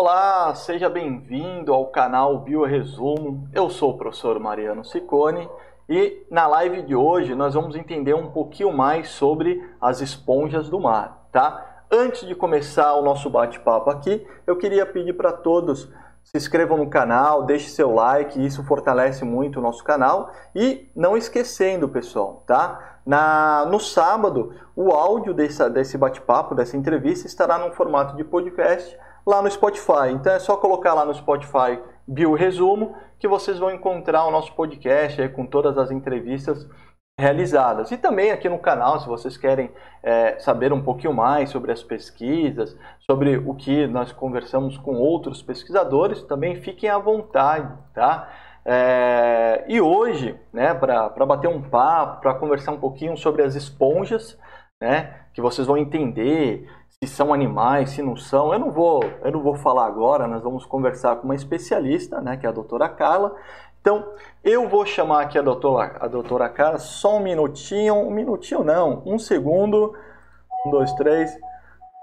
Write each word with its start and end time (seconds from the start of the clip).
Olá, 0.00 0.54
seja 0.54 0.88
bem-vindo 0.88 1.74
ao 1.74 1.88
canal 1.88 2.38
Bioresumo. 2.38 3.48
Eu 3.52 3.68
sou 3.68 3.90
o 3.90 3.98
professor 3.98 4.38
Mariano 4.38 4.84
Ciccone 4.84 5.50
e 5.88 6.24
na 6.30 6.46
live 6.46 6.82
de 6.82 6.94
hoje 6.94 7.34
nós 7.34 7.54
vamos 7.54 7.74
entender 7.74 8.14
um 8.14 8.30
pouquinho 8.30 8.72
mais 8.72 9.08
sobre 9.08 9.60
as 9.80 10.00
esponjas 10.00 10.68
do 10.68 10.78
mar, 10.78 11.26
tá? 11.32 11.82
Antes 11.90 12.28
de 12.28 12.36
começar 12.36 12.94
o 12.94 13.02
nosso 13.02 13.28
bate-papo 13.28 13.90
aqui, 13.90 14.24
eu 14.46 14.54
queria 14.56 14.86
pedir 14.86 15.14
para 15.14 15.32
todos 15.32 15.90
se 16.22 16.36
inscrevam 16.36 16.78
no 16.78 16.88
canal, 16.88 17.42
deixe 17.42 17.68
seu 17.68 17.92
like, 17.92 18.44
isso 18.44 18.62
fortalece 18.62 19.24
muito 19.24 19.58
o 19.58 19.62
nosso 19.62 19.82
canal. 19.82 20.30
E 20.54 20.88
não 20.94 21.16
esquecendo, 21.16 21.88
pessoal, 21.88 22.44
tá? 22.46 23.00
Na, 23.04 23.66
no 23.66 23.80
sábado, 23.80 24.54
o 24.76 24.92
áudio 24.92 25.34
desse, 25.34 25.68
desse 25.70 25.98
bate-papo, 25.98 26.54
dessa 26.54 26.76
entrevista, 26.76 27.26
estará 27.26 27.58
no 27.58 27.72
formato 27.72 28.14
de 28.14 28.22
podcast 28.22 28.96
lá 29.28 29.42
no 29.42 29.50
Spotify. 29.50 30.10
Então 30.14 30.32
é 30.32 30.38
só 30.38 30.56
colocar 30.56 30.94
lá 30.94 31.04
no 31.04 31.14
Spotify 31.14 31.78
Bio 32.06 32.32
Resumo 32.32 32.96
que 33.18 33.28
vocês 33.28 33.58
vão 33.58 33.70
encontrar 33.70 34.24
o 34.24 34.30
nosso 34.30 34.54
podcast 34.54 35.20
aí, 35.20 35.28
com 35.28 35.44
todas 35.44 35.76
as 35.76 35.90
entrevistas 35.90 36.66
realizadas. 37.20 37.90
E 37.90 37.98
também 37.98 38.30
aqui 38.30 38.48
no 38.48 38.58
canal, 38.58 39.00
se 39.00 39.06
vocês 39.06 39.36
querem 39.36 39.70
é, 40.02 40.38
saber 40.38 40.72
um 40.72 40.80
pouquinho 40.80 41.12
mais 41.12 41.50
sobre 41.50 41.72
as 41.72 41.82
pesquisas, 41.82 42.74
sobre 43.00 43.36
o 43.36 43.54
que 43.54 43.86
nós 43.86 44.12
conversamos 44.12 44.78
com 44.78 44.94
outros 44.94 45.42
pesquisadores, 45.42 46.22
também 46.22 46.56
fiquem 46.62 46.88
à 46.88 46.96
vontade, 46.96 47.76
tá? 47.92 48.30
É, 48.64 49.64
e 49.68 49.80
hoje, 49.80 50.38
né, 50.52 50.72
para 50.72 51.26
bater 51.26 51.48
um 51.48 51.60
papo, 51.60 52.22
para 52.22 52.34
conversar 52.34 52.72
um 52.72 52.80
pouquinho 52.80 53.16
sobre 53.16 53.42
as 53.42 53.54
esponjas, 53.56 54.38
né, 54.80 55.22
que 55.34 55.42
vocês 55.42 55.66
vão 55.66 55.76
entender 55.76 56.70
se 57.02 57.10
são 57.10 57.32
animais, 57.32 57.90
se 57.90 58.02
não 58.02 58.16
são, 58.16 58.52
eu 58.52 58.58
não 58.58 58.72
vou, 58.72 59.02
eu 59.22 59.30
não 59.30 59.40
vou 59.40 59.54
falar 59.54 59.86
agora, 59.86 60.26
nós 60.26 60.42
vamos 60.42 60.66
conversar 60.66 61.16
com 61.16 61.24
uma 61.24 61.34
especialista, 61.34 62.20
né, 62.20 62.36
que 62.36 62.44
é 62.44 62.48
a 62.48 62.52
doutora 62.52 62.88
Carla, 62.88 63.36
então, 63.80 64.12
eu 64.44 64.68
vou 64.68 64.84
chamar 64.84 65.22
aqui 65.22 65.38
a 65.38 65.42
doutora, 65.42 65.96
a 66.00 66.08
doutora 66.08 66.48
Carla, 66.48 66.78
só 66.78 67.16
um 67.16 67.20
minutinho, 67.20 67.94
um 67.94 68.10
minutinho 68.10 68.64
não, 68.64 69.02
um 69.06 69.18
segundo, 69.18 69.94
um, 70.66 70.70
dois, 70.70 70.92
três. 70.92 71.34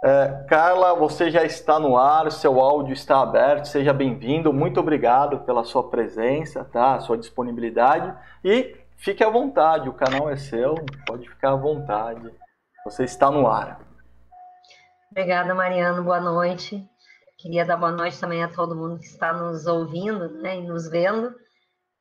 É, 0.03 0.45
Carla, 0.47 0.95
você 0.95 1.29
já 1.29 1.43
está 1.43 1.79
no 1.79 1.97
ar, 1.97 2.31
seu 2.31 2.59
áudio 2.59 2.93
está 2.93 3.21
aberto, 3.21 3.67
seja 3.67 3.93
bem-vindo, 3.93 4.53
muito 4.53 4.79
obrigado 4.79 5.41
pela 5.41 5.63
sua 5.63 5.87
presença, 5.89 6.63
tá? 6.63 6.99
sua 7.01 7.17
disponibilidade 7.17 8.11
e 8.43 8.75
fique 8.97 9.23
à 9.23 9.29
vontade, 9.29 9.89
o 9.89 9.93
canal 9.93 10.29
é 10.29 10.37
seu, 10.37 10.75
pode 11.05 11.29
ficar 11.29 11.51
à 11.51 11.55
vontade, 11.55 12.31
você 12.83 13.03
está 13.03 13.29
no 13.29 13.45
ar. 13.45 13.84
Obrigada, 15.17 15.55
Mariano, 15.55 16.03
boa 16.03 16.19
noite. 16.19 16.85
Queria 17.37 17.65
dar 17.65 17.77
boa 17.77 17.93
noite 17.93 18.19
também 18.19 18.43
a 18.43 18.49
todo 18.51 18.75
mundo 18.75 18.99
que 18.99 19.05
está 19.05 19.31
nos 19.31 19.65
ouvindo 19.65 20.27
né, 20.41 20.57
e 20.57 20.67
nos 20.67 20.89
vendo 20.89 21.33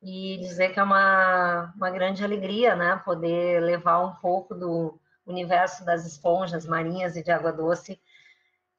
e 0.03 0.37
dizer 0.41 0.73
que 0.73 0.81
é 0.81 0.83
uma, 0.83 1.73
uma 1.77 1.89
grande 1.91 2.25
alegria, 2.25 2.75
né, 2.75 3.01
poder 3.05 3.61
levar 3.61 3.99
um 3.99 4.15
pouco 4.15 4.53
do 4.53 4.99
universo 5.25 5.85
das 5.85 6.05
esponjas 6.05 6.65
marinhas 6.65 7.15
e 7.15 7.23
de 7.23 7.31
água 7.31 7.53
doce 7.53 7.97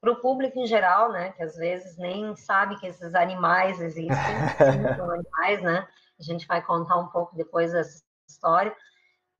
para 0.02 0.12
o 0.12 0.20
público 0.20 0.58
em 0.58 0.66
geral, 0.66 1.10
né, 1.10 1.32
que 1.32 1.42
às 1.42 1.56
vezes 1.56 1.96
nem 1.96 2.36
sabe 2.36 2.78
que 2.78 2.86
esses 2.86 3.14
animais 3.14 3.80
existem, 3.80 4.14
são 4.98 5.10
animais, 5.12 5.62
né, 5.62 5.88
a 6.20 6.22
gente 6.22 6.46
vai 6.46 6.60
contar 6.60 6.98
um 6.98 7.08
pouco 7.08 7.34
depois 7.34 7.72
dessa 7.72 8.04
história, 8.28 8.76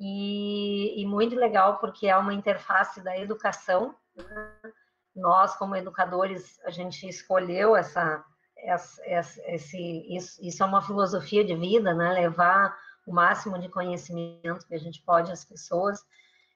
e, 0.01 1.03
e 1.03 1.05
muito 1.05 1.37
legal 1.37 1.77
porque 1.81 2.07
é 2.07 2.17
uma 2.17 2.33
interface 2.33 3.03
da 3.03 3.15
educação, 3.19 3.95
né? 4.17 4.73
Nós 5.17 5.57
como 5.57 5.75
educadores, 5.75 6.61
a 6.65 6.71
gente 6.71 7.09
escolheu 7.09 7.75
essa 7.75 8.25
esse, 9.47 10.07
isso, 10.09 10.43
isso 10.43 10.63
é 10.63 10.67
uma 10.67 10.83
filosofia 10.83 11.45
de 11.45 11.55
vida, 11.55 11.95
né? 11.95 12.13
Levar 12.13 12.77
o 13.07 13.13
máximo 13.13 13.59
de 13.59 13.69
conhecimento 13.69 14.67
que 14.67 14.75
a 14.75 14.79
gente 14.79 15.01
pode 15.03 15.31
às 15.31 15.45
pessoas. 15.45 16.05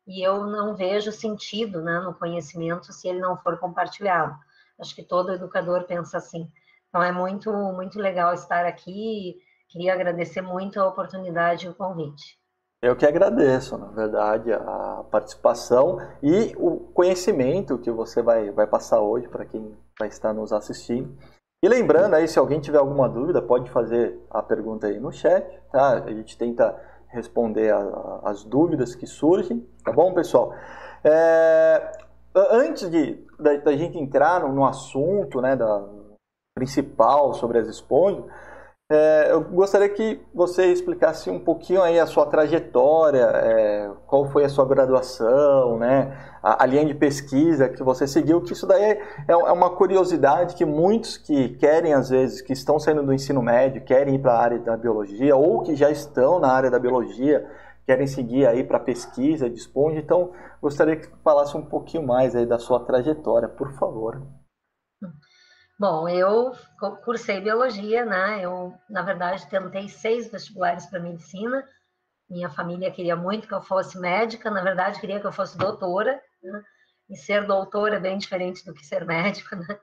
E 0.07 0.27
eu 0.27 0.45
não 0.47 0.75
vejo 0.75 1.13
sentido 1.13 1.81
né, 1.81 2.01
no 2.01 2.15
conhecimento 2.15 2.93
se 2.93 3.07
ele 3.07 3.21
não 3.21 3.37
for 3.37 3.59
compartilhado. 3.59 4.37
Acho 4.79 4.95
que 4.95 5.05
todo 5.05 5.33
educador 5.33 5.85
pensa 5.85 6.19
assim. 6.19 6.51
Então 6.89 7.03
é 7.03 7.13
muito, 7.13 7.53
muito 7.53 8.01
legal 8.01 8.35
estar 8.35 8.65
aqui. 8.67 9.37
Queria 9.69 9.93
agradecer 9.93 10.41
muito 10.41 10.81
a 10.81 10.89
oportunidade 10.89 11.67
e 11.67 11.69
o 11.69 11.75
convite. 11.75 12.40
Eu 12.83 12.97
que 12.97 13.05
agradeço, 13.05 13.77
na 13.77 13.89
verdade, 13.89 14.51
a 14.53 15.05
participação 15.11 15.99
e 16.23 16.55
o 16.57 16.79
conhecimento 16.95 17.79
que 17.79 17.91
você 17.91 18.23
vai, 18.23 18.51
vai 18.51 18.67
passar 18.67 19.01
hoje 19.01 19.29
para 19.29 19.45
quem 19.45 19.77
vai 19.99 20.09
estar 20.09 20.33
nos 20.33 20.51
assistindo. 20.51 21.15
E 21.63 21.69
lembrando 21.69 22.15
aí, 22.15 22.27
se 22.27 22.39
alguém 22.39 22.59
tiver 22.59 22.79
alguma 22.79 23.07
dúvida, 23.07 23.43
pode 23.43 23.71
fazer 23.71 24.19
a 24.31 24.43
pergunta 24.43 24.87
aí 24.87 24.99
no 24.99 25.13
chat, 25.13 25.45
tá? 25.71 26.03
A 26.05 26.11
gente 26.11 26.39
tenta 26.39 26.75
responder 27.09 27.71
a, 27.71 27.79
a, 27.79 28.31
as 28.31 28.45
dúvidas 28.45 28.95
que 28.95 29.07
surgem, 29.07 29.69
tá 29.85 29.93
bom, 29.93 30.15
pessoal? 30.15 30.55
É, 31.05 31.93
antes 32.35 32.91
de 32.91 33.23
da, 33.39 33.57
da, 33.57 33.77
gente 33.77 33.99
entrar 33.99 34.41
no, 34.41 34.55
no 34.55 34.65
assunto, 34.65 35.43
né, 35.43 35.55
da 35.55 35.87
principal 36.55 37.35
sobre 37.35 37.59
as 37.59 37.69
esponjas, 37.69 38.25
é, 38.93 39.31
eu 39.31 39.41
gostaria 39.43 39.89
que 39.89 40.21
você 40.35 40.67
explicasse 40.73 41.31
um 41.31 41.39
pouquinho 41.39 41.81
aí 41.81 41.97
a 42.01 42.07
sua 42.07 42.27
trajetória, 42.27 43.23
é, 43.23 43.89
qual 44.05 44.27
foi 44.27 44.45
a 44.45 44.49
sua 44.49 44.67
graduação, 44.67 45.79
né, 45.79 46.13
a, 46.43 46.65
a, 46.65 46.67
linha 46.67 46.85
de 46.85 46.95
pesquisa 46.95 47.69
que 47.69 47.85
você 47.85 48.09
seguiu, 48.09 48.41
que 48.41 48.53
isso 48.53 48.67
daí 48.67 48.83
é, 48.83 49.01
é, 49.29 49.37
uma 49.37 49.71
curiosidade 49.71 50.57
que 50.57 50.65
muitos 50.65 51.17
que 51.17 51.51
querem, 51.51 51.93
às 51.93 52.11
vezes, 52.11 52.43
que 52.43 52.53
estão 52.53 52.81
saindo 52.81 53.05
do 53.05 53.15
ensino 53.15 53.41
médio, 53.41 53.85
querem 53.85 54.17
ir 54.17 54.19
para 54.19 54.33
a 54.33 54.43
área 54.43 54.59
da 54.59 54.77
biologia, 54.77 55.37
ou 55.37 55.63
que 55.63 55.77
já 55.77 55.89
estão 55.89 56.41
na 56.41 56.49
área 56.49 56.69
da 56.69 56.79
biologia, 56.81 57.49
querem 57.87 58.09
seguir 58.09 58.45
aí 58.45 58.65
para 58.65 58.81
pesquisa 58.81 59.47
esponja, 59.47 60.01
então 60.01 60.33
gostaria 60.61 60.97
que 60.97 61.09
falasse 61.23 61.57
um 61.57 61.63
pouquinho 61.63 62.05
mais 62.05 62.35
aí 62.35 62.45
da 62.45 62.59
sua 62.59 62.81
trajetória, 62.81 63.49
por 63.49 63.71
favor. 63.75 64.21
Bom, 65.81 66.07
eu 66.07 66.53
cursei 67.03 67.41
biologia, 67.41 68.05
né? 68.05 68.45
Eu, 68.45 68.79
na 68.87 69.01
verdade, 69.01 69.49
tentei 69.49 69.89
seis 69.89 70.31
vestibulares 70.31 70.85
para 70.85 71.01
medicina. 71.01 71.67
Minha 72.29 72.51
família 72.51 72.91
queria 72.91 73.17
muito 73.17 73.49
que 73.49 73.55
eu 73.55 73.63
fosse 73.63 73.99
médica, 73.99 74.51
na 74.51 74.61
verdade, 74.61 75.01
queria 75.01 75.19
que 75.19 75.27
eu 75.27 75.33
fosse 75.33 75.57
doutora. 75.57 76.23
Né? 76.43 76.63
E 77.09 77.17
ser 77.17 77.47
doutora 77.47 77.97
é 77.97 77.99
bem 77.99 78.19
diferente 78.19 78.63
do 78.63 78.75
que 78.75 78.85
ser 78.85 79.07
médico, 79.07 79.57
né? 79.57 79.81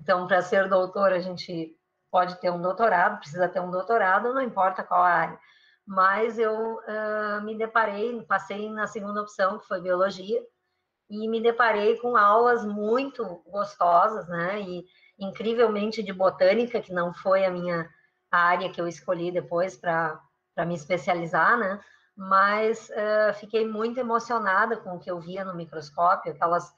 Então, 0.00 0.26
para 0.26 0.42
ser 0.42 0.68
doutora, 0.68 1.14
a 1.14 1.20
gente 1.20 1.78
pode 2.10 2.34
ter 2.40 2.50
um 2.50 2.60
doutorado, 2.60 3.20
precisa 3.20 3.48
ter 3.48 3.60
um 3.60 3.70
doutorado, 3.70 4.34
não 4.34 4.42
importa 4.42 4.82
qual 4.82 5.00
área. 5.00 5.38
Mas 5.86 6.40
eu 6.40 6.74
uh, 6.78 7.40
me 7.44 7.56
deparei, 7.56 8.20
passei 8.24 8.68
na 8.68 8.88
segunda 8.88 9.22
opção, 9.22 9.60
que 9.60 9.68
foi 9.68 9.80
biologia, 9.80 10.42
e 11.08 11.28
me 11.28 11.40
deparei 11.40 11.96
com 11.98 12.16
aulas 12.16 12.64
muito 12.64 13.24
gostosas, 13.46 14.26
né? 14.26 14.60
E 14.60 14.84
incrivelmente 15.18 16.02
de 16.02 16.12
botânica, 16.12 16.80
que 16.80 16.92
não 16.92 17.12
foi 17.12 17.44
a 17.44 17.50
minha 17.50 17.88
área 18.30 18.70
que 18.70 18.80
eu 18.80 18.86
escolhi 18.86 19.30
depois 19.30 19.76
para 19.76 20.20
me 20.66 20.74
especializar, 20.74 21.58
né? 21.58 21.80
Mas 22.16 22.88
uh, 22.90 23.34
fiquei 23.34 23.66
muito 23.66 24.00
emocionada 24.00 24.76
com 24.76 24.96
o 24.96 24.98
que 24.98 25.10
eu 25.10 25.20
via 25.20 25.44
no 25.44 25.54
microscópio, 25.54 26.32
aquelas. 26.32 26.68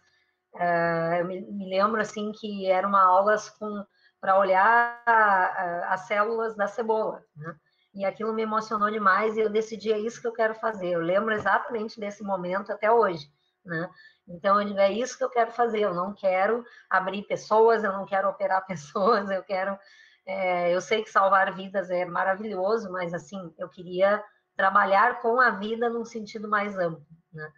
Uh, 0.55 1.15
eu 1.21 1.25
me, 1.27 1.41
me, 1.43 1.69
lembro 1.69 2.01
assim 2.01 2.33
que 2.33 2.67
eram 2.67 2.97
aulas 2.97 3.49
com 3.51 3.85
para 4.21 4.39
olhar 4.39 5.01
uh, 5.07 5.93
as 5.93 6.01
células 6.03 6.57
da 6.57 6.67
cebola, 6.67 7.23
né? 7.37 7.55
E 7.95 8.05
aquilo 8.05 8.33
me 8.33 8.43
emocionou 8.43 8.91
demais 8.91 9.37
e 9.37 9.41
eu 9.41 9.49
decidi 9.49 9.93
é 9.93 9.99
isso 9.99 10.21
que 10.21 10.27
eu 10.27 10.33
quero 10.33 10.55
fazer. 10.55 10.91
Eu 10.91 11.01
lembro 11.01 11.33
exatamente 11.33 11.99
desse 11.99 12.23
momento 12.23 12.73
até 12.73 12.91
hoje, 12.91 13.27
né? 13.65 13.89
Então, 14.29 14.61
eu 14.61 14.67
digo, 14.67 14.79
é 14.79 14.93
isso 14.93 15.17
que 15.17 15.25
eu 15.25 15.31
quero 15.31 15.51
fazer. 15.53 15.81
Eu 15.81 15.95
não 15.95 16.13
quero 16.13 16.65
abrir 16.89 17.23
pessoas, 17.23 17.83
eu 17.83 17.93
não 17.93 18.05
quero 18.05 18.29
operar 18.29 18.65
pessoas, 18.67 19.31
eu 19.31 19.43
quero. 19.43 19.79
É, 20.27 20.75
eu 20.75 20.81
sei 20.81 21.03
que 21.03 21.11
salvar 21.11 21.55
vidas 21.55 21.91
é 21.91 22.05
maravilhoso, 22.05 22.93
mas 22.93 23.15
assim, 23.15 23.55
eu 23.57 23.69
queria 23.69 24.23
trabalhar 24.57 25.23
com 25.23 25.41
a 25.41 25.51
vida 25.51 25.89
num 25.89 26.05
sentido 26.05 26.49
mais 26.49 26.77
amplo. 26.77 27.07
Né? 27.33 27.51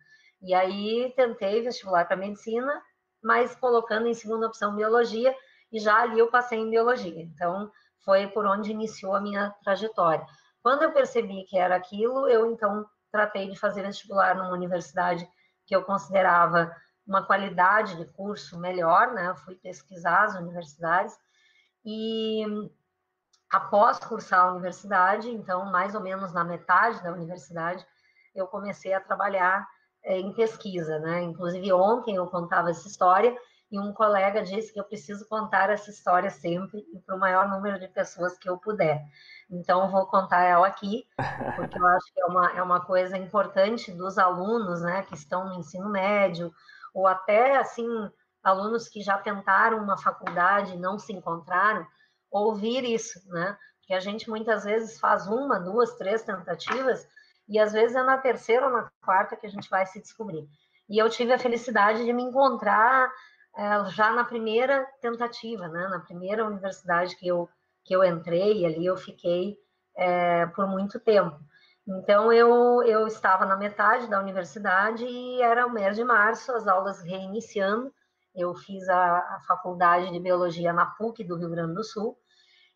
E 0.43 0.55
aí 0.55 1.13
tentei 1.17 1.63
vestibular 1.63 2.07
para 2.07 2.17
medicina, 2.17 2.81
mas 3.23 3.57
colocando 3.57 4.07
em 4.07 4.15
segunda 4.15 4.47
opção 4.47 4.77
biologia, 4.77 5.35
e 5.73 5.81
já 5.81 6.03
ali 6.03 6.19
eu 6.19 6.31
passei 6.31 6.59
em 6.59 6.71
biologia. 6.71 7.23
Então, 7.23 7.71
foi 8.05 8.27
por 8.29 8.47
onde 8.47 8.71
iniciou 8.71 9.15
a 9.15 9.21
minha 9.21 9.51
trajetória. 9.65 10.25
Quando 10.63 10.83
eu 10.83 10.93
percebi 10.93 11.45
que 11.45 11.59
era 11.59 11.75
aquilo, 11.77 12.29
eu 12.29 12.51
então 12.51 12.87
tratei 13.11 13.49
de 13.49 13.59
fazer 13.59 13.83
vestibular 13.83 14.35
numa 14.35 14.53
universidade 14.53 15.29
que 15.71 15.77
eu 15.77 15.85
considerava 15.85 16.75
uma 17.07 17.25
qualidade 17.25 17.97
de 17.97 18.05
curso 18.05 18.59
melhor, 18.59 19.13
né? 19.13 19.29
Eu 19.29 19.37
fui 19.37 19.55
pesquisar 19.55 20.25
as 20.25 20.35
universidades 20.35 21.17
e 21.85 22.45
após 23.49 24.01
cursar 24.01 24.41
a 24.41 24.51
universidade, 24.51 25.31
então 25.31 25.71
mais 25.71 25.95
ou 25.95 26.01
menos 26.01 26.33
na 26.33 26.43
metade 26.43 27.01
da 27.05 27.13
universidade, 27.13 27.87
eu 28.35 28.49
comecei 28.49 28.93
a 28.93 29.01
trabalhar 29.01 29.65
é, 30.03 30.19
em 30.19 30.33
pesquisa, 30.33 30.99
né? 30.99 31.23
Inclusive 31.23 31.73
ontem 31.73 32.17
eu 32.17 32.27
contava 32.27 32.71
essa 32.71 32.89
história 32.89 33.33
e 33.71 33.79
um 33.79 33.93
colega 33.93 34.43
disse 34.43 34.73
que 34.73 34.81
eu 34.81 34.85
preciso 34.85 35.27
contar 35.29 35.71
essa 35.71 35.91
história 35.91 36.29
sempre 36.29 36.85
e 36.93 36.99
para 36.99 37.15
o 37.15 37.19
maior 37.19 37.49
número 37.49 37.79
de 37.79 37.87
pessoas 37.87 38.37
que 38.37 38.49
eu 38.49 38.59
puder. 38.59 39.05
Então, 39.49 39.91
vou 39.91 40.07
contar 40.07 40.43
ela 40.43 40.67
aqui, 40.67 41.07
porque 41.57 41.79
eu 41.79 41.87
acho 41.87 42.13
que 42.13 42.21
é 42.21 42.27
uma, 42.27 42.51
é 42.53 42.63
uma 42.63 42.85
coisa 42.85 43.17
importante 43.17 43.93
dos 43.93 44.19
alunos, 44.19 44.83
né, 44.83 45.03
que 45.03 45.15
estão 45.15 45.49
no 45.49 45.55
ensino 45.55 45.89
médio, 45.89 46.53
ou 46.93 47.07
até, 47.07 47.57
assim, 47.57 47.87
alunos 48.43 48.89
que 48.89 49.01
já 49.03 49.19
tentaram 49.19 49.79
uma 49.79 49.97
faculdade 49.97 50.75
e 50.75 50.79
não 50.79 50.99
se 50.99 51.13
encontraram, 51.13 51.87
ouvir 52.31 52.85
isso, 52.85 53.21
né? 53.29 53.57
Porque 53.79 53.95
a 53.95 54.01
gente 54.01 54.31
muitas 54.31 54.65
vezes 54.65 54.99
faz 54.99 55.27
uma, 55.27 55.59
duas, 55.59 55.95
três 55.97 56.23
tentativas, 56.23 57.07
e 57.49 57.59
às 57.59 57.73
vezes 57.73 57.97
é 57.97 58.03
na 58.03 58.19
terceira 58.19 58.67
ou 58.67 58.73
na 58.73 58.91
quarta 59.05 59.37
que 59.37 59.47
a 59.47 59.51
gente 59.51 59.69
vai 59.69 59.85
se 59.87 60.01
descobrir. 60.01 60.49
E 60.89 60.99
eu 60.99 61.09
tive 61.11 61.33
a 61.33 61.39
felicidade 61.39 62.05
de 62.05 62.13
me 62.13 62.23
encontrar 62.23 63.11
já 63.91 64.13
na 64.13 64.25
primeira 64.25 64.87
tentativa, 65.01 65.69
né? 65.69 65.89
Na 65.89 66.01
primeira 66.01 66.47
universidade 66.47 67.17
que 67.17 67.27
eu 67.27 67.49
que 67.83 67.95
eu 67.95 68.05
entrei, 68.05 68.65
ali 68.67 68.85
eu 68.85 68.97
fiquei 68.97 69.57
é, 69.97 70.47
por 70.47 70.67
muito 70.67 71.01
tempo. 71.01 71.39
Então, 71.87 72.33
eu, 72.33 72.83
eu 72.85 73.07
estava 73.07 73.45
na 73.47 73.57
metade 73.57 74.07
da 74.07 74.21
universidade 74.21 75.05
e 75.05 75.43
era 75.43 75.67
o 75.67 75.73
mês 75.73 75.97
de 75.97 76.05
março, 76.05 76.53
as 76.53 76.69
aulas 76.69 77.01
reiniciando. 77.01 77.93
Eu 78.35 78.55
fiz 78.55 78.89
a, 78.89 79.19
a 79.19 79.41
faculdade 79.47 80.13
de 80.13 80.21
Biologia 80.21 80.73
na 80.73 80.87
PUC 80.87 81.25
do 81.25 81.37
Rio 81.37 81.51
Grande 81.51 81.75
do 81.75 81.83
Sul, 81.83 82.17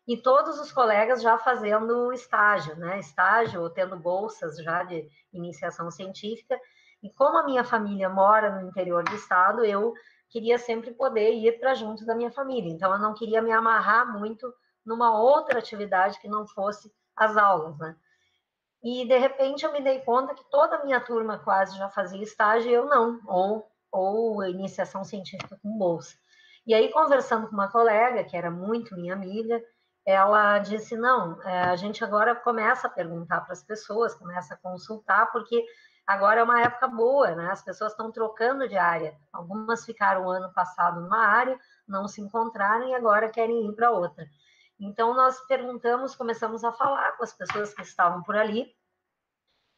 e 0.07 0.17
todos 0.17 0.59
os 0.59 0.71
colegas 0.71 1.21
já 1.21 1.37
fazendo 1.37 2.13
estágio, 2.13 2.75
né? 2.75 2.99
Estágio 2.99 3.61
ou 3.61 3.69
tendo 3.69 3.97
bolsas 3.97 4.57
já 4.57 4.83
de 4.83 5.07
iniciação 5.33 5.89
científica. 5.89 6.59
E 7.01 7.09
como 7.11 7.37
a 7.37 7.45
minha 7.45 7.63
família 7.63 8.09
mora 8.09 8.51
no 8.51 8.67
interior 8.67 9.03
do 9.03 9.15
estado, 9.15 9.63
eu 9.63 9.93
queria 10.29 10.57
sempre 10.57 10.91
poder 10.93 11.33
ir 11.33 11.59
para 11.59 11.73
junto 11.73 12.05
da 12.05 12.15
minha 12.15 12.31
família. 12.31 12.71
Então, 12.71 12.91
eu 12.91 12.99
não 12.99 13.13
queria 13.13 13.41
me 13.41 13.51
amarrar 13.51 14.11
muito 14.11 14.53
numa 14.85 15.19
outra 15.19 15.59
atividade 15.59 16.19
que 16.19 16.27
não 16.27 16.45
fosse 16.47 16.91
as 17.15 17.35
aulas, 17.37 17.77
né? 17.77 17.95
E 18.83 19.07
de 19.07 19.17
repente 19.17 19.65
eu 19.65 19.71
me 19.71 19.81
dei 19.81 20.01
conta 20.01 20.35
que 20.35 20.47
toda 20.51 20.75
a 20.75 20.83
minha 20.83 20.99
turma 20.99 21.39
quase 21.39 21.75
já 21.75 21.89
fazia 21.89 22.21
estágio 22.21 22.69
e 22.69 22.73
eu 22.73 22.85
não, 22.85 23.19
ou, 23.25 23.67
ou 23.91 24.43
iniciação 24.43 25.03
científica 25.03 25.57
com 25.59 25.75
bolsa. 25.75 26.15
E 26.67 26.73
aí, 26.73 26.91
conversando 26.91 27.47
com 27.47 27.53
uma 27.53 27.71
colega, 27.71 28.23
que 28.23 28.37
era 28.37 28.51
muito 28.51 28.95
minha 28.95 29.13
amiga, 29.13 29.59
ela 30.05 30.59
disse: 30.59 30.95
não, 30.95 31.41
é, 31.43 31.61
a 31.61 31.75
gente 31.75 32.03
agora 32.03 32.35
começa 32.35 32.87
a 32.87 32.89
perguntar 32.89 33.41
para 33.41 33.53
as 33.53 33.63
pessoas, 33.63 34.13
começa 34.13 34.53
a 34.53 34.57
consultar, 34.57 35.31
porque 35.31 35.65
agora 36.05 36.41
é 36.41 36.43
uma 36.43 36.61
época 36.61 36.87
boa, 36.87 37.35
né? 37.35 37.51
As 37.51 37.61
pessoas 37.61 37.91
estão 37.91 38.11
trocando 38.11 38.67
de 38.67 38.77
área. 38.77 39.17
Algumas 39.31 39.85
ficaram 39.85 40.25
o 40.25 40.29
ano 40.29 40.51
passado 40.53 41.01
numa 41.01 41.25
área, 41.25 41.59
não 41.87 42.07
se 42.07 42.21
encontraram 42.21 42.87
e 42.87 42.95
agora 42.95 43.29
querem 43.29 43.67
ir 43.67 43.75
para 43.75 43.91
outra. 43.91 44.25
Então, 44.79 45.13
nós 45.13 45.39
perguntamos, 45.47 46.15
começamos 46.15 46.63
a 46.63 46.71
falar 46.71 47.13
com 47.13 47.23
as 47.23 47.33
pessoas 47.33 47.73
que 47.73 47.81
estavam 47.81 48.21
por 48.23 48.35
ali. 48.35 48.67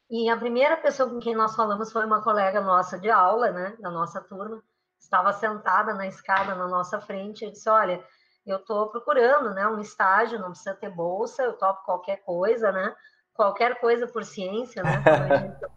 E 0.09 0.29
a 0.29 0.38
primeira 0.38 0.77
pessoa 0.77 1.09
com 1.09 1.19
quem 1.19 1.35
nós 1.35 1.56
falamos 1.56 1.91
foi 1.91 2.06
uma 2.06 2.24
colega 2.24 2.62
nossa 2.62 2.97
de 2.97 3.09
aula, 3.09 3.51
né, 3.51 3.75
da 3.80 3.91
nossa 3.91 4.21
turma, 4.21 4.63
estava 5.00 5.33
sentada 5.33 5.94
na 5.94 6.07
escada 6.07 6.56
na 6.56 6.68
nossa 6.68 7.00
frente. 7.00 7.44
Eu 7.44 7.51
disse: 7.51 7.69
Olha, 7.69 8.03
eu 8.45 8.57
estou 8.57 8.89
procurando 8.89 9.53
né, 9.53 9.68
um 9.68 9.80
estágio, 9.80 10.39
não 10.39 10.51
precisa 10.51 10.73
ter 10.73 10.89
bolsa, 10.89 11.44
eu 11.44 11.53
topo 11.53 11.83
qualquer 11.83 12.23
coisa, 12.23 12.71
né? 12.71 12.95
Qualquer 13.33 13.80
coisa 13.80 14.07
por 14.07 14.23
ciência, 14.23 14.81
né? 14.81 14.91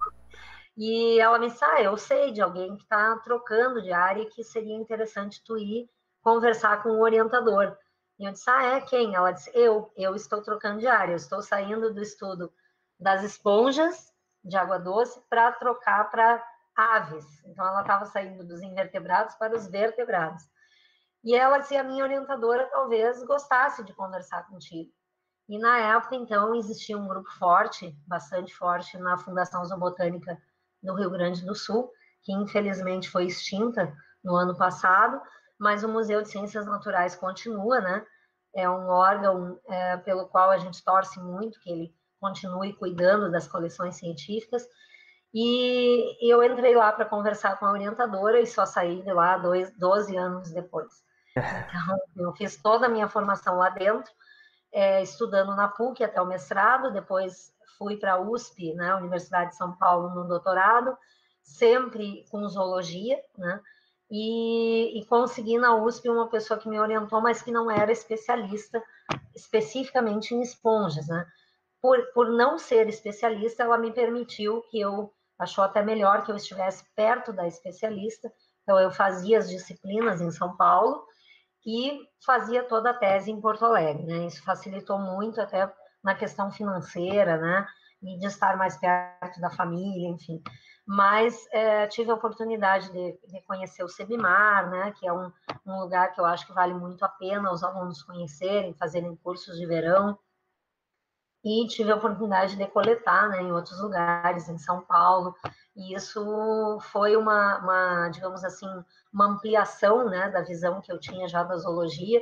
e 0.77 1.19
ela 1.21 1.39
me 1.39 1.49
disse: 1.49 1.65
Ah, 1.65 1.83
eu 1.83 1.97
sei 1.97 2.33
de 2.33 2.41
alguém 2.41 2.77
que 2.77 2.83
está 2.83 3.17
trocando 3.19 3.83
de 3.83 3.93
área 3.93 4.27
que 4.27 4.43
seria 4.43 4.77
interessante 4.77 5.43
tu 5.45 5.57
ir 5.59 5.89
conversar 6.23 6.83
com 6.83 6.91
o 6.91 7.03
orientador. 7.03 7.77
E 8.19 8.25
eu 8.25 8.33
disse, 8.33 8.51
ah, 8.51 8.77
é 8.77 8.81
quem? 8.83 9.15
Ela 9.15 9.33
disse, 9.33 9.51
eu, 9.55 9.91
eu 9.97 10.15
estou 10.15 10.43
trocando 10.43 10.81
de 10.81 10.87
área, 10.87 11.13
eu 11.13 11.17
estou 11.17 11.41
saindo 11.41 11.93
do 11.93 12.03
estudo 12.03 12.53
das 12.99 13.23
esponjas 13.23 14.13
de 14.45 14.57
água 14.57 14.79
doce 14.79 15.21
para 15.29 15.53
trocar 15.53 16.11
para 16.11 16.45
aves. 16.77 17.25
Então, 17.47 17.67
ela 17.67 17.81
estava 17.81 18.05
saindo 18.05 18.47
dos 18.47 18.61
invertebrados 18.61 19.35
para 19.37 19.57
os 19.57 19.67
vertebrados. 19.67 20.43
E 21.25 21.35
ela 21.35 21.59
disse, 21.59 21.77
a 21.77 21.83
minha 21.83 22.05
orientadora 22.05 22.69
talvez 22.71 23.23
gostasse 23.25 23.83
de 23.85 23.93
conversar 23.95 24.47
contigo. 24.49 24.91
E 25.49 25.59
na 25.59 25.79
época, 25.79 26.15
então, 26.15 26.55
existia 26.55 26.97
um 26.97 27.09
grupo 27.09 27.31
forte, 27.39 27.97
bastante 28.07 28.55
forte, 28.55 28.99
na 28.99 29.17
Fundação 29.19 29.65
Zoobotânica 29.65 30.41
do 30.83 30.95
Rio 30.95 31.11
Grande 31.11 31.45
do 31.45 31.55
Sul, 31.55 31.91
que 32.23 32.33
infelizmente 32.33 33.11
foi 33.11 33.27
extinta 33.27 33.93
no 34.23 34.35
ano 34.35 34.57
passado, 34.57 35.21
mas 35.59 35.83
o 35.85 35.89
Museu 35.89 36.23
de 36.23 36.31
Ciências 36.31 36.67
Naturais 36.67 37.15
continua, 37.15 37.81
né? 37.81 38.05
É 38.55 38.69
um 38.69 38.89
órgão 38.89 39.59
é, 39.69 39.97
pelo 39.99 40.27
qual 40.27 40.51
a 40.51 40.59
gente 40.59 40.83
torce 40.83 41.21
muito 41.21 41.61
que 41.61 41.71
ele 41.71 41.95
continue 42.21 42.73
cuidando 42.73 43.31
das 43.31 43.47
coleções 43.47 43.97
científicas. 43.97 44.67
E 45.33 46.17
eu 46.21 46.43
entrei 46.43 46.75
lá 46.75 46.93
para 46.93 47.05
conversar 47.05 47.57
com 47.59 47.67
a 47.67 47.73
orientadora 47.73 48.41
e 48.41 48.47
só 48.47 48.67
saí 48.67 49.03
de 49.03 49.13
lá 49.13 49.39
dois, 49.39 49.71
12 49.79 50.17
anos 50.17 50.51
depois. 50.51 50.89
Então, 51.37 51.99
eu 52.17 52.33
fiz 52.33 52.61
toda 52.61 52.87
a 52.87 52.89
minha 52.89 53.09
formação 53.09 53.57
lá 53.57 53.71
dentro, 53.71 54.13
é, 54.73 55.03
estudando 55.03 55.55
na 55.55 55.69
PUC 55.69 56.03
até 56.03 56.21
o 56.21 56.27
mestrado, 56.27 56.93
depois 56.93 57.53
fui 57.81 57.97
para 57.97 58.13
a 58.13 58.21
USP, 58.21 58.75
né, 58.75 58.95
Universidade 58.95 59.51
de 59.51 59.57
São 59.57 59.75
Paulo, 59.77 60.11
no 60.11 60.29
doutorado, 60.29 60.95
sempre 61.43 62.27
com 62.31 62.47
zoologia, 62.47 63.19
né? 63.37 63.61
e, 64.11 64.99
e 64.99 65.05
consegui 65.07 65.57
na 65.57 65.77
USP 65.77 66.09
uma 66.09 66.29
pessoa 66.29 66.59
que 66.59 66.69
me 66.69 66.81
orientou, 66.81 67.21
mas 67.21 67.41
que 67.41 67.53
não 67.53 67.71
era 67.71 67.93
especialista 67.93 68.83
especificamente 69.35 70.35
em 70.35 70.43
esponjas, 70.43 71.07
né? 71.07 71.25
Por, 71.81 71.99
por 72.13 72.29
não 72.29 72.59
ser 72.59 72.89
especialista, 72.89 73.63
ela 73.63 73.79
me 73.79 73.93
permitiu 73.93 74.63
que 74.63 74.81
eu 74.81 75.15
achou 75.39 75.65
até 75.65 75.81
melhor 75.81 76.25
que 76.25 76.31
eu 76.31 76.37
estivesse 76.37 76.85
perto 76.95 77.33
da 77.33 77.47
especialista. 77.47 78.31
Então, 78.63 78.79
eu 78.79 78.91
fazia 78.91 79.39
as 79.39 79.49
disciplinas 79.49 80.21
em 80.21 80.31
São 80.31 80.57
Paulo 80.57 81.03
e 81.65 82.01
fazia 82.25 82.65
toda 82.65 82.91
a 82.91 82.95
tese 82.95 83.31
em 83.31 83.41
Porto 83.41 83.65
Alegre, 83.65 84.03
né? 84.05 84.27
Isso 84.27 84.43
facilitou 84.43 84.99
muito 84.99 85.41
até 85.41 85.73
na 86.03 86.15
questão 86.15 86.51
financeira, 86.51 87.37
né? 87.37 87.67
E 88.03 88.19
de 88.19 88.27
estar 88.27 88.57
mais 88.57 88.77
perto 88.79 89.41
da 89.41 89.51
família, 89.51 90.09
enfim. 90.09 90.43
Mas 90.87 91.47
é, 91.53 91.87
tive 91.87 92.11
a 92.11 92.15
oportunidade 92.15 92.91
de, 92.91 93.19
de, 93.29 93.43
conhecer 93.43 93.85
o 93.85 93.89
Sebimar, 93.89 94.69
né, 94.71 94.93
que 94.99 95.07
é 95.07 95.13
um, 95.13 95.31
um, 95.65 95.79
lugar 95.79 96.13
que 96.13 96.21
eu 96.21 96.25
acho 96.25 96.47
que 96.47 96.53
vale 96.53 96.75
muito 96.75 97.05
a 97.05 97.09
pena 97.09 97.53
os 97.53 97.63
alunos 97.63 98.03
conhecerem, 98.03 98.75
fazerem 98.75 99.15
cursos 99.15 99.57
de 99.57 99.67
verão, 99.67 100.19
e 101.45 101.67
tive 101.69 101.91
a 101.91 101.97
oportunidade 101.97 102.57
de 102.57 102.67
coletar 102.67 103.29
né, 103.29 103.41
em 103.41 103.53
outros 103.53 103.81
lugares, 103.81 104.49
em 104.49 104.59
São 104.59 104.83
Paulo, 104.83 105.35
e 105.77 105.95
isso 105.95 106.79
foi 106.91 107.17
uma, 107.17 107.59
uma 107.59 108.09
digamos 108.09 108.45
assim, 108.45 108.67
uma 109.13 109.27
ampliação 109.27 110.09
né, 110.09 110.29
da 110.31 110.43
visão 110.43 110.81
que 110.81 110.93
eu 110.93 110.99
tinha 110.99 111.29
já 111.29 111.43
da 111.43 111.57
zoologia, 111.57 112.21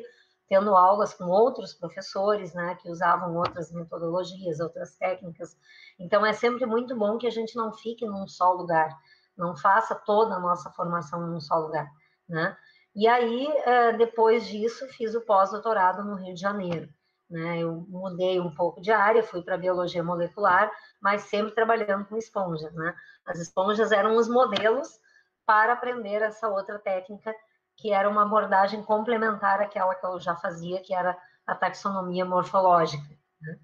tendo 0.48 0.74
aulas 0.74 1.12
com 1.12 1.24
outros 1.26 1.74
professores, 1.74 2.54
né, 2.54 2.76
que 2.80 2.90
usavam 2.90 3.36
outras 3.36 3.70
metodologias, 3.70 4.60
outras 4.60 4.96
técnicas. 4.96 5.56
Então, 5.98 6.24
é 6.24 6.32
sempre 6.32 6.64
muito 6.64 6.96
bom 6.96 7.18
que 7.18 7.26
a 7.26 7.30
gente 7.30 7.54
não 7.54 7.72
fique 7.72 8.06
num 8.06 8.26
só 8.26 8.52
lugar, 8.52 8.88
não 9.36 9.56
faça 9.56 9.94
toda 9.94 10.34
a 10.34 10.40
nossa 10.40 10.70
formação 10.70 11.26
num 11.26 11.40
só 11.40 11.56
lugar, 11.58 11.86
né? 12.28 12.56
E 12.94 13.06
aí, 13.06 13.46
é, 13.64 13.92
depois 13.92 14.46
disso, 14.48 14.88
fiz 14.88 15.14
o 15.14 15.20
pós-doutorado 15.20 16.02
no 16.02 16.16
Rio 16.16 16.34
de 16.34 16.40
Janeiro. 16.40 16.88
Né? 17.30 17.58
Eu 17.58 17.86
mudei 17.88 18.40
um 18.40 18.52
pouco 18.52 18.80
de 18.80 18.90
área, 18.90 19.22
fui 19.22 19.42
para 19.42 19.58
biologia 19.58 20.02
molecular, 20.02 20.70
mas 21.00 21.22
sempre 21.22 21.54
trabalhando 21.54 22.06
com 22.06 22.16
esponjas. 22.16 22.72
Né? 22.74 22.94
As 23.26 23.38
esponjas 23.38 23.92
eram 23.92 24.16
os 24.16 24.28
modelos 24.28 24.98
para 25.46 25.74
aprender 25.74 26.22
essa 26.22 26.48
outra 26.48 26.78
técnica 26.78 27.34
que 27.78 27.92
era 27.92 28.08
uma 28.08 28.22
abordagem 28.22 28.82
complementar 28.82 29.60
àquela 29.60 29.94
que 29.94 30.04
eu 30.04 30.18
já 30.20 30.34
fazia, 30.36 30.82
que 30.82 30.92
era 30.92 31.16
a 31.46 31.54
taxonomia 31.54 32.24
morfológica. 32.24 33.08
Né? 33.40 33.58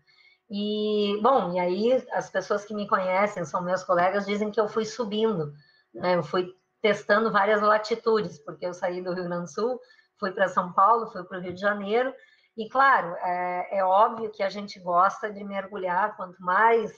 E, 0.48 1.20
bom, 1.20 1.52
e 1.52 1.58
aí 1.58 2.06
as 2.12 2.30
pessoas 2.30 2.64
que 2.64 2.74
me 2.74 2.86
conhecem, 2.86 3.44
são 3.44 3.62
meus 3.62 3.82
colegas, 3.82 4.24
dizem 4.24 4.50
que 4.50 4.60
eu 4.60 4.68
fui 4.68 4.84
subindo, 4.84 5.52
né? 5.92 6.14
eu 6.14 6.22
fui 6.22 6.54
testando 6.80 7.32
várias 7.32 7.60
latitudes, 7.60 8.38
porque 8.38 8.64
eu 8.64 8.72
saí 8.72 9.02
do 9.02 9.12
Rio 9.12 9.24
Grande 9.24 9.46
do 9.46 9.50
Sul, 9.50 9.80
fui 10.18 10.30
para 10.30 10.48
São 10.48 10.72
Paulo, 10.72 11.10
fui 11.10 11.24
para 11.24 11.38
o 11.38 11.40
Rio 11.40 11.54
de 11.54 11.60
Janeiro, 11.60 12.14
e 12.56 12.68
claro, 12.68 13.16
é, 13.16 13.78
é, 13.78 13.84
óbvio 13.84 14.30
que 14.30 14.44
a 14.44 14.48
gente 14.48 14.78
gosta 14.78 15.32
de 15.32 15.42
mergulhar, 15.42 16.16
quanto 16.16 16.40
mais... 16.40 16.92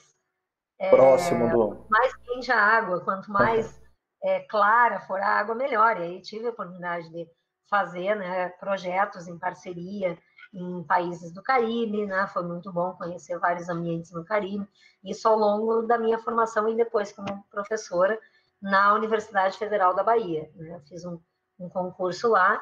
É, 0.79 0.91
Próximo 0.91 1.49
do... 1.49 1.87
Mais 1.89 2.15
quente 2.17 2.51
a 2.51 2.61
água, 2.61 3.01
quanto 3.01 3.31
mais 3.31 3.81
é, 4.27 4.41
clara 4.41 4.99
for 4.99 5.21
a 5.21 5.39
água, 5.39 5.55
melhor. 5.55 5.97
E 5.99 6.03
aí 6.03 6.21
tive 6.21 6.47
a 6.47 6.49
oportunidade 6.49 7.09
de 7.09 7.25
fazer 7.69 8.15
né, 8.15 8.49
projetos 8.49 9.27
em 9.27 9.39
parceria 9.39 10.17
em 10.53 10.83
países 10.83 11.31
do 11.33 11.41
Caribe, 11.41 12.05
né? 12.05 12.27
Foi 12.27 12.43
muito 12.43 12.71
bom 12.71 12.93
conhecer 12.93 13.37
vários 13.37 13.69
ambientes 13.69 14.11
no 14.11 14.25
Caribe. 14.25 14.67
Isso 15.03 15.27
ao 15.27 15.37
longo 15.37 15.83
da 15.83 15.97
minha 15.97 16.19
formação 16.19 16.67
e 16.67 16.75
depois 16.75 17.11
como 17.11 17.43
professora 17.49 18.19
na 18.61 18.93
Universidade 18.93 19.57
Federal 19.57 19.93
da 19.93 20.03
Bahia. 20.03 20.49
Né? 20.55 20.81
Fiz 20.87 21.05
um, 21.05 21.19
um 21.59 21.69
concurso 21.69 22.29
lá, 22.29 22.61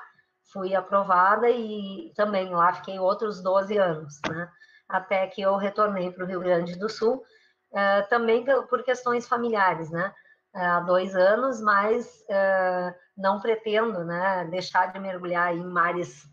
fui 0.51 0.75
aprovada 0.75 1.49
e 1.49 2.11
também 2.15 2.49
lá 2.49 2.73
fiquei 2.73 2.99
outros 2.99 3.41
12 3.41 3.77
anos, 3.77 4.19
né? 4.29 4.51
Até 4.87 5.25
que 5.27 5.41
eu 5.41 5.55
retornei 5.55 6.11
para 6.11 6.23
o 6.23 6.27
Rio 6.27 6.41
Grande 6.41 6.77
do 6.77 6.89
Sul, 6.89 7.23
uh, 7.71 8.07
também 8.09 8.45
por 8.67 8.83
questões 8.83 9.27
familiares, 9.27 9.89
né? 9.89 10.13
Há 10.55 10.79
dois 10.79 11.13
anos, 11.13 11.59
mas 11.59 12.23
uh, 12.29 12.95
não 13.17 13.41
pretendo, 13.41 14.05
né? 14.05 14.47
Deixar 14.49 14.93
de 14.93 14.99
mergulhar 14.99 15.53
em 15.53 15.65
mares 15.65 16.23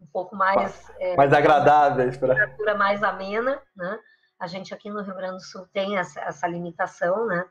um 0.00 0.06
pouco 0.06 0.34
mais... 0.34 0.90
É, 0.98 1.14
mais 1.14 1.30
agradáveis. 1.30 2.16
Para... 2.16 2.34
Temperatura 2.34 2.74
mais 2.74 3.02
amena, 3.02 3.60
né? 3.76 3.98
A 4.40 4.46
gente 4.46 4.72
aqui 4.72 4.88
no 4.88 5.02
Rio 5.02 5.14
Grande 5.14 5.36
do 5.36 5.42
Sul 5.42 5.66
tem 5.74 5.98
essa, 5.98 6.20
essa 6.20 6.46
limitação, 6.46 7.26
né? 7.26 7.44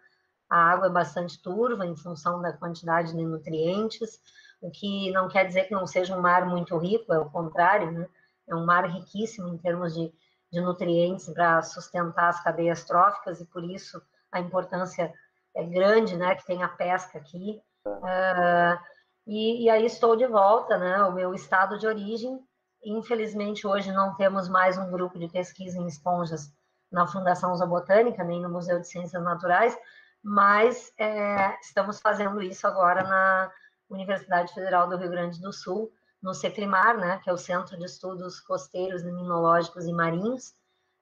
A 0.50 0.72
água 0.72 0.88
é 0.88 0.91
bastante 0.91 1.41
turva 1.41 1.86
em 1.86 1.96
função 1.96 2.41
da 2.41 2.53
quantidade 2.53 3.15
de 3.15 3.24
nutrientes, 3.24 4.20
o 4.62 4.72
que 4.72 5.12
não 5.12 5.27
quer 5.27 5.46
dizer 5.46 5.65
que 5.65 5.74
não 5.74 5.86
seja 5.86 6.15
um 6.15 6.22
mar 6.22 6.46
muito 6.46 6.77
rico, 6.77 7.13
é 7.13 7.20
o 7.20 7.29
contrário, 7.29 7.91
né? 7.91 8.08
É 8.48 8.55
um 8.55 8.65
mar 8.65 8.86
riquíssimo 8.86 9.48
em 9.48 9.58
termos 9.58 9.94
de, 9.94 10.12
de 10.51 10.62
nutrientes 10.62 11.29
para 11.29 11.62
sustentar 11.62 12.29
as 12.29 12.44
cadeias 12.44 12.84
tróficas 12.84 13.41
e 13.41 13.46
por 13.46 13.63
isso 13.63 14.01
a 14.32 14.39
importância 14.39 15.13
é 15.55 15.63
grande, 15.63 16.17
né? 16.17 16.35
Que 16.35 16.45
tem 16.45 16.63
a 16.63 16.69
pesca 16.69 17.17
aqui. 17.17 17.62
Uh, 17.85 18.79
e, 19.27 19.65
e, 19.65 19.69
aí 19.69 19.85
estou 19.85 20.15
de 20.15 20.27
volta, 20.27 20.77
né? 20.77 21.03
O 21.03 21.13
meu 21.13 21.33
estado 21.33 21.77
de 21.79 21.88
origem. 21.88 22.39
Infelizmente 22.83 23.65
hoje 23.65 23.91
não 23.91 24.15
temos 24.15 24.47
mais 24.47 24.77
um 24.77 24.91
grupo 24.91 25.17
de 25.17 25.27
pesquisa 25.27 25.79
em 25.79 25.88
esponjas 25.88 26.53
na 26.91 27.07
Fundação 27.07 27.55
Zoobotânica 27.55 28.24
nem 28.24 28.41
no 28.41 28.50
Museu 28.50 28.79
de 28.79 28.88
Ciências 28.88 29.24
Naturais, 29.24 29.75
mas 30.24 30.93
é, 30.97 31.59
estamos 31.59 32.00
fazendo 32.00 32.41
isso 32.41 32.65
agora 32.67 33.03
na 33.03 33.51
Universidade 33.89 34.53
Federal 34.53 34.88
do 34.88 34.97
Rio 34.97 35.09
Grande 35.09 35.41
do 35.41 35.51
Sul, 35.51 35.91
no 36.21 36.33
CECLIMAR, 36.33 36.97
né, 36.97 37.19
que 37.24 37.29
é 37.29 37.33
o 37.33 37.38
Centro 37.38 37.77
de 37.77 37.85
Estudos 37.85 38.39
Costeiros, 38.39 39.03
Liminológicos 39.03 39.85
e 39.85 39.93
Marinhos, 39.93 40.53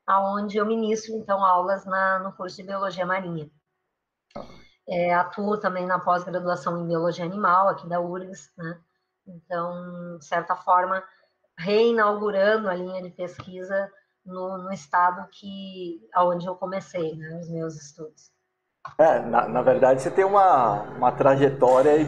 aonde 0.05 0.57
eu 0.57 0.65
ministro, 0.65 1.15
então, 1.15 1.43
aulas 1.43 1.85
na, 1.85 2.19
no 2.19 2.33
curso 2.33 2.57
de 2.57 2.63
Biologia 2.63 3.05
Marinha. 3.05 3.49
É, 4.87 5.13
atuo 5.13 5.57
também 5.57 5.85
na 5.85 5.99
pós-graduação 5.99 6.77
em 6.77 6.87
Biologia 6.87 7.23
Animal, 7.23 7.69
aqui 7.69 7.87
da 7.87 8.01
URGS, 8.01 8.51
né? 8.57 8.77
Então, 9.25 10.17
de 10.17 10.25
certa 10.25 10.55
forma, 10.55 11.01
reinaugurando 11.57 12.69
a 12.69 12.75
linha 12.75 13.01
de 13.01 13.09
pesquisa 13.09 13.89
no, 14.25 14.57
no 14.57 14.73
estado 14.73 15.25
que, 15.31 16.01
onde 16.17 16.45
eu 16.45 16.55
comecei, 16.55 17.15
né, 17.15 17.39
os 17.41 17.49
meus 17.49 17.75
estudos. 17.75 18.31
É, 18.97 19.19
na, 19.19 19.47
na 19.47 19.61
verdade, 19.61 20.01
você 20.01 20.11
tem 20.11 20.25
uma, 20.25 20.81
uma 20.97 21.11
trajetória 21.11 22.05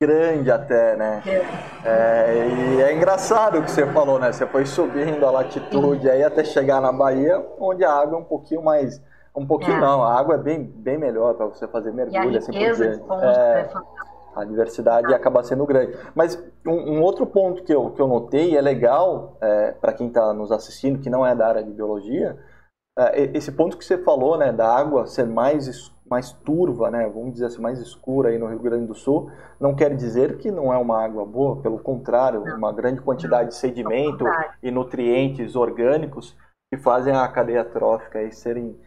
grande 0.00 0.50
até, 0.50 0.96
né? 0.96 1.22
É. 1.24 1.88
é, 1.88 2.48
e 2.48 2.82
é 2.82 2.94
engraçado 2.94 3.58
o 3.58 3.62
que 3.62 3.70
você 3.70 3.86
falou, 3.92 4.18
né? 4.18 4.32
Você 4.32 4.46
foi 4.46 4.66
subindo 4.66 5.24
a 5.24 5.30
latitude 5.30 6.10
aí 6.10 6.24
até 6.24 6.44
chegar 6.44 6.80
na 6.80 6.92
Bahia, 6.92 7.44
onde 7.58 7.84
a 7.84 7.92
água 7.92 8.18
é 8.18 8.20
um 8.20 8.24
pouquinho 8.24 8.62
mais. 8.62 9.00
Um 9.36 9.46
pouquinho 9.46 9.76
é. 9.76 9.80
não, 9.80 10.02
a 10.02 10.18
água 10.18 10.36
é 10.36 10.38
bem, 10.38 10.64
bem 10.64 10.96
melhor 10.96 11.34
para 11.34 11.46
você 11.46 11.68
fazer 11.68 11.92
mergulho, 11.92 12.38
assim 12.38 12.52
por 12.52 12.58
diante. 12.58 13.02
É, 13.22 13.70
a 14.34 14.44
diversidade 14.44 15.12
acaba 15.12 15.42
sendo 15.42 15.66
grande. 15.66 15.96
Mas 16.14 16.42
um, 16.66 16.94
um, 16.94 17.02
outro 17.02 17.26
ponto 17.26 17.62
que 17.62 17.74
eu, 17.74 17.90
que 17.90 18.00
eu 18.00 18.08
notei, 18.08 18.56
é 18.56 18.60
legal 18.60 19.36
é, 19.40 19.72
para 19.72 19.92
quem 19.92 20.08
está 20.08 20.32
nos 20.32 20.50
assistindo, 20.50 21.00
que 21.00 21.10
não 21.10 21.24
é 21.24 21.34
da 21.34 21.46
área 21.46 21.62
de 21.62 21.70
biologia, 21.70 22.38
é, 22.98 23.36
esse 23.36 23.52
ponto 23.52 23.76
que 23.76 23.84
você 23.84 23.98
falou, 23.98 24.38
né, 24.38 24.52
da 24.52 24.74
água 24.74 25.06
ser 25.06 25.26
mais 25.26 25.94
mais 26.08 26.30
turva, 26.30 26.88
né, 26.88 27.10
vamos 27.12 27.32
dizer 27.32 27.46
assim, 27.46 27.60
mais 27.60 27.80
escura 27.80 28.28
aí 28.28 28.38
no 28.38 28.46
Rio 28.46 28.60
Grande 28.60 28.86
do 28.86 28.94
Sul, 28.94 29.28
não 29.58 29.74
quer 29.74 29.94
dizer 29.94 30.38
que 30.38 30.52
não 30.52 30.72
é 30.72 30.78
uma 30.78 31.02
água 31.02 31.26
boa, 31.26 31.60
pelo 31.60 31.80
contrário, 31.80 32.42
uma 32.42 32.72
grande 32.72 33.00
quantidade 33.00 33.48
de 33.48 33.56
sedimento 33.56 34.24
e 34.62 34.70
nutrientes 34.70 35.56
orgânicos 35.56 36.36
que 36.72 36.80
fazem 36.80 37.14
a 37.14 37.26
cadeia 37.26 37.64
trófica 37.64 38.20
aí 38.20 38.32
serem, 38.32 38.78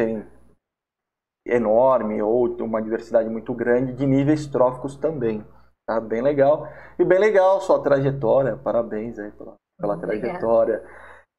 serem 0.00 0.26
enorme 1.46 2.22
ou 2.22 2.46
uma 2.62 2.80
diversidade 2.80 3.28
muito 3.28 3.52
grande 3.52 3.92
de 3.92 4.06
níveis 4.06 4.46
tróficos 4.46 4.96
também. 4.96 5.44
Tá 5.86 6.00
bem 6.00 6.22
legal. 6.22 6.66
E 6.98 7.04
bem 7.04 7.18
legal 7.18 7.60
sua 7.60 7.82
trajetória, 7.82 8.56
parabéns 8.56 9.18
aí 9.18 9.30
pela, 9.32 9.54
pela 9.78 9.98
trajetória. 9.98 10.82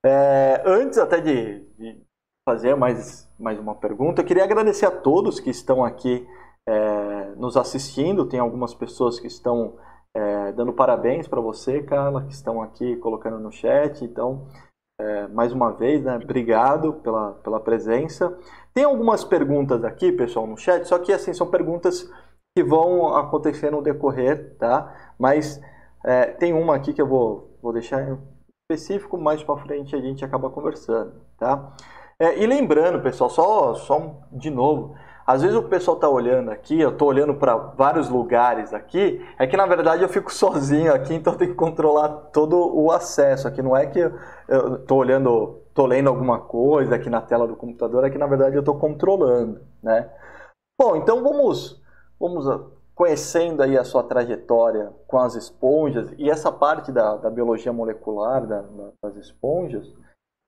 É, 0.05 0.61
antes 0.65 0.99
até 0.99 1.19
de, 1.19 1.61
de 1.77 2.05
fazer 2.47 2.75
mais, 2.75 3.27
mais 3.39 3.59
uma 3.59 3.73
pergunta. 3.73 4.21
Eu 4.21 4.25
queria 4.25 4.43
agradecer 4.43 4.85
a 4.85 4.91
todos 4.91 5.39
que 5.39 5.49
estão 5.49 5.83
aqui 5.83 6.27
é, 6.69 7.35
nos 7.35 7.57
assistindo. 7.57 8.29
Tem 8.29 8.39
algumas 8.39 8.75
pessoas 8.75 9.19
que 9.19 9.25
estão 9.25 9.79
é, 10.15 10.51
dando 10.51 10.71
parabéns 10.71 11.27
para 11.27 11.41
você, 11.41 11.81
Carla, 11.81 12.23
que 12.25 12.33
estão 12.33 12.61
aqui 12.61 12.95
colocando 12.97 13.39
no 13.39 13.51
chat. 13.51 14.05
Então, 14.05 14.47
é, 14.99 15.27
mais 15.27 15.51
uma 15.51 15.71
vez, 15.71 16.03
né, 16.03 16.15
obrigado 16.15 16.93
pela, 16.93 17.33
pela 17.33 17.59
presença. 17.59 18.37
Tem 18.73 18.83
algumas 18.83 19.23
perguntas 19.23 19.83
aqui, 19.83 20.11
pessoal, 20.11 20.47
no 20.47 20.57
chat, 20.57 20.85
só 20.87 20.99
que 20.99 21.11
assim, 21.11 21.33
são 21.33 21.47
perguntas 21.47 22.09
que 22.57 22.63
vão 22.63 23.15
acontecer 23.15 23.71
no 23.71 23.81
decorrer, 23.81 24.55
tá? 24.57 25.13
Mas 25.19 25.61
é, 26.03 26.27
tem 26.27 26.53
uma 26.53 26.75
aqui 26.75 26.93
que 26.93 27.01
eu 27.01 27.07
vou, 27.07 27.57
vou 27.61 27.73
deixar 27.73 28.17
específico, 28.69 29.17
mais 29.17 29.43
para 29.43 29.57
frente 29.57 29.95
a 29.95 30.01
gente 30.01 30.23
acaba 30.23 30.49
conversando, 30.49 31.13
tá? 31.37 31.73
É, 32.17 32.41
e 32.41 32.47
lembrando, 32.47 33.01
pessoal, 33.01 33.29
só, 33.29 33.75
só 33.75 34.21
de 34.31 34.49
novo, 34.49 34.95
às 35.25 35.41
vezes 35.41 35.57
o 35.57 35.63
pessoal 35.63 35.97
está 35.97 36.07
olhando 36.07 36.51
aqui, 36.51 36.79
eu 36.79 36.91
estou 36.91 37.07
olhando 37.07 37.33
para 37.33 37.55
vários 37.55 38.09
lugares 38.09 38.73
aqui, 38.73 39.25
é 39.39 39.47
que 39.47 39.57
na 39.57 39.65
verdade 39.65 40.03
eu 40.03 40.09
fico 40.09 40.31
sozinho 40.33 40.93
aqui, 40.93 41.15
então 41.15 41.33
eu 41.33 41.39
tenho 41.39 41.51
que 41.51 41.57
controlar 41.57 42.09
todo 42.31 42.55
o 42.55 42.91
acesso 42.91 43.47
aqui. 43.47 43.61
Não 43.61 43.75
é 43.75 43.87
que 43.87 43.99
eu 43.99 44.75
estou 44.75 44.99
olhando, 44.99 45.61
estou 45.67 45.87
lendo 45.87 46.09
alguma 46.09 46.39
coisa 46.39 46.95
aqui 46.95 47.09
na 47.09 47.21
tela 47.21 47.47
do 47.47 47.55
computador, 47.55 48.05
é 48.05 48.09
que 48.09 48.19
na 48.19 48.27
verdade 48.27 48.55
eu 48.55 48.59
estou 48.59 48.77
controlando, 48.77 49.61
né? 49.81 50.09
Bom, 50.79 50.95
então 50.95 51.23
vamos, 51.23 51.81
vamos 52.19 52.45
conhecendo 52.93 53.63
aí 53.63 53.77
a 53.77 53.83
sua 53.83 54.03
trajetória 54.03 54.93
com 55.07 55.17
as 55.17 55.35
esponjas 55.35 56.13
e 56.17 56.29
essa 56.29 56.51
parte 56.51 56.91
da, 56.91 57.15
da 57.15 57.31
biologia 57.31 57.73
molecular 57.73 58.45
da, 58.45 58.63
das 59.01 59.15
esponjas. 59.15 59.91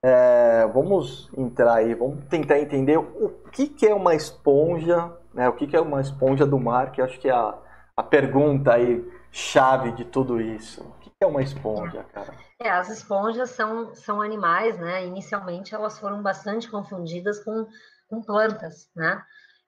É, 0.10 0.66
vamos 0.68 1.30
entrar 1.38 1.74
aí, 1.74 1.94
vamos 1.94 2.24
tentar 2.30 2.58
entender 2.60 2.98
o 2.98 3.28
que, 3.52 3.68
que 3.68 3.86
é 3.86 3.94
uma 3.94 4.16
esponja, 4.16 5.12
né? 5.34 5.50
O 5.50 5.54
que, 5.54 5.68
que 5.68 5.76
é 5.76 5.82
uma 5.82 6.00
esponja 6.00 6.46
do 6.46 6.58
mar, 6.58 6.94
que 6.94 7.02
acho 7.02 7.20
que 7.20 7.28
é 7.28 7.34
a, 7.34 7.54
a 7.94 8.02
pergunta 8.02 8.72
aí 8.72 9.06
chave 9.34 9.92
de 9.92 10.06
tudo 10.06 10.40
isso. 10.40 10.82
O 10.82 10.94
que, 11.02 11.10
que 11.10 11.18
é 11.20 11.28
uma 11.28 11.42
esponja, 11.42 12.06
cara? 12.14 12.34
É, 12.58 12.70
as 12.70 12.88
esponjas 12.88 13.50
são, 13.50 13.94
são 13.96 14.22
animais, 14.22 14.80
né? 14.80 15.06
Inicialmente 15.06 15.76
elas 15.76 16.00
foram 16.00 16.24
bastante 16.24 16.72
confundidas 16.72 17.44
com, 17.44 17.68
com 18.10 18.22
plantas, 18.24 18.90
né? 18.96 19.22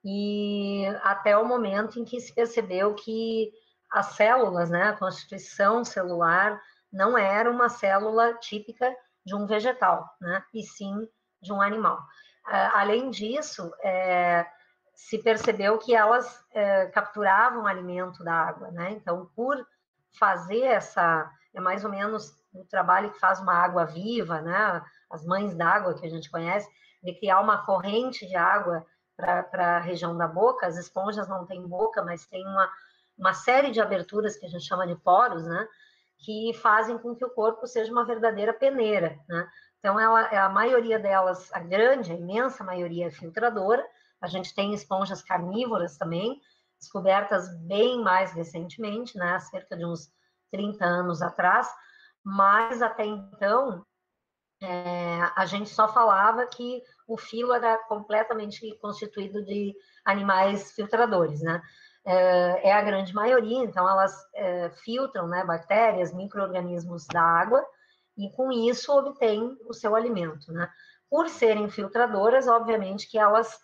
E 0.05 0.85
até 1.03 1.35
o 1.35 1.45
momento 1.45 1.99
em 1.99 2.05
que 2.05 2.21
se 2.21 2.33
percebeu 2.33 2.93
que 2.93 3.51
as 3.91 4.13
células, 4.13 4.69
né, 4.69 4.83
a 4.83 4.95
constituição 4.95 5.83
celular 5.83 6.61
não 6.93 7.17
era 7.17 7.51
uma 7.51 7.67
célula 7.67 8.35
típica 8.35 8.89
de 9.29 9.35
um 9.35 9.45
vegetal, 9.45 10.09
né? 10.19 10.43
E 10.51 10.63
sim 10.63 11.07
de 11.39 11.53
um 11.53 11.61
animal. 11.61 11.99
além 12.73 13.11
disso, 13.11 13.71
é, 13.83 14.45
se 14.95 15.19
percebeu 15.19 15.77
que 15.77 15.95
elas 15.95 16.43
é, 16.51 16.87
capturavam 16.87 17.67
alimento 17.67 18.23
da 18.23 18.33
água, 18.33 18.71
né? 18.71 18.91
Então, 18.91 19.29
por 19.35 19.55
fazer 20.17 20.63
essa, 20.63 21.31
é 21.53 21.61
mais 21.61 21.85
ou 21.85 21.91
menos 21.91 22.35
o 22.51 22.65
trabalho 22.65 23.11
que 23.11 23.19
faz 23.19 23.39
uma 23.39 23.53
água 23.53 23.85
viva, 23.85 24.41
né? 24.41 24.83
As 25.11 25.23
mães 25.23 25.53
d'água 25.53 25.93
que 25.93 26.07
a 26.07 26.09
gente 26.09 26.29
conhece, 26.31 26.67
de 27.03 27.13
criar 27.19 27.39
uma 27.39 27.63
corrente 27.65 28.27
de 28.27 28.35
água 28.35 28.83
para 29.15 29.77
a 29.77 29.79
região 29.79 30.17
da 30.17 30.27
boca. 30.27 30.65
As 30.65 30.75
esponjas 30.75 31.27
não 31.29 31.45
têm 31.45 31.67
boca, 31.67 32.03
mas 32.03 32.25
tem 32.25 32.43
uma, 32.45 32.69
uma 33.15 33.33
série 33.33 33.69
de 33.69 33.79
aberturas 33.79 34.37
que 34.37 34.47
a 34.47 34.49
gente 34.49 34.65
chama 34.65 34.87
de 34.87 34.95
poros, 34.95 35.45
né? 35.45 35.67
Que 36.19 36.53
fazem 36.53 36.97
com 36.97 37.15
que 37.15 37.23
o 37.23 37.29
corpo 37.29 37.65
seja 37.65 37.91
uma 37.91 38.05
verdadeira 38.05 38.53
peneira, 38.53 39.17
né? 39.27 39.47
Então, 39.79 39.97
ela, 39.97 40.27
a 40.45 40.49
maioria 40.49 40.99
delas, 40.99 41.51
a 41.53 41.59
grande, 41.59 42.11
a 42.11 42.15
imensa 42.15 42.63
maioria 42.63 43.07
é 43.07 43.11
filtradora. 43.11 43.85
A 44.21 44.27
gente 44.27 44.53
tem 44.53 44.73
esponjas 44.73 45.23
carnívoras 45.23 45.97
também, 45.97 46.41
descobertas 46.77 47.47
bem 47.65 48.03
mais 48.03 48.33
recentemente, 48.33 49.17
né? 49.17 49.39
Cerca 49.39 49.77
de 49.77 49.85
uns 49.85 50.11
30 50.51 50.83
anos 50.83 51.21
atrás. 51.21 51.69
Mas, 52.21 52.81
até 52.81 53.05
então, 53.05 53.85
é, 54.61 55.21
a 55.37 55.45
gente 55.45 55.69
só 55.69 55.87
falava 55.87 56.45
que 56.47 56.83
o 57.07 57.17
filo 57.17 57.53
era 57.53 57.77
completamente 57.87 58.77
constituído 58.81 59.43
de 59.45 59.73
animais 60.03 60.73
filtradores, 60.73 61.41
né? 61.41 61.61
É, 62.11 62.69
é 62.69 62.73
a 62.73 62.81
grande 62.81 63.13
maioria, 63.13 63.63
então 63.63 63.87
elas 63.87 64.11
é, 64.33 64.71
filtram 64.83 65.27
né, 65.27 65.45
bactérias, 65.45 66.11
micro-organismos 66.11 67.05
da 67.05 67.21
água 67.21 67.63
e 68.17 68.31
com 68.31 68.51
isso 68.51 68.91
obtêm 68.91 69.55
o 69.67 69.73
seu 69.75 69.95
alimento. 69.95 70.51
Né? 70.51 70.67
Por 71.07 71.29
serem 71.29 71.69
filtradoras, 71.69 72.47
obviamente 72.47 73.07
que 73.07 73.19
elas 73.19 73.59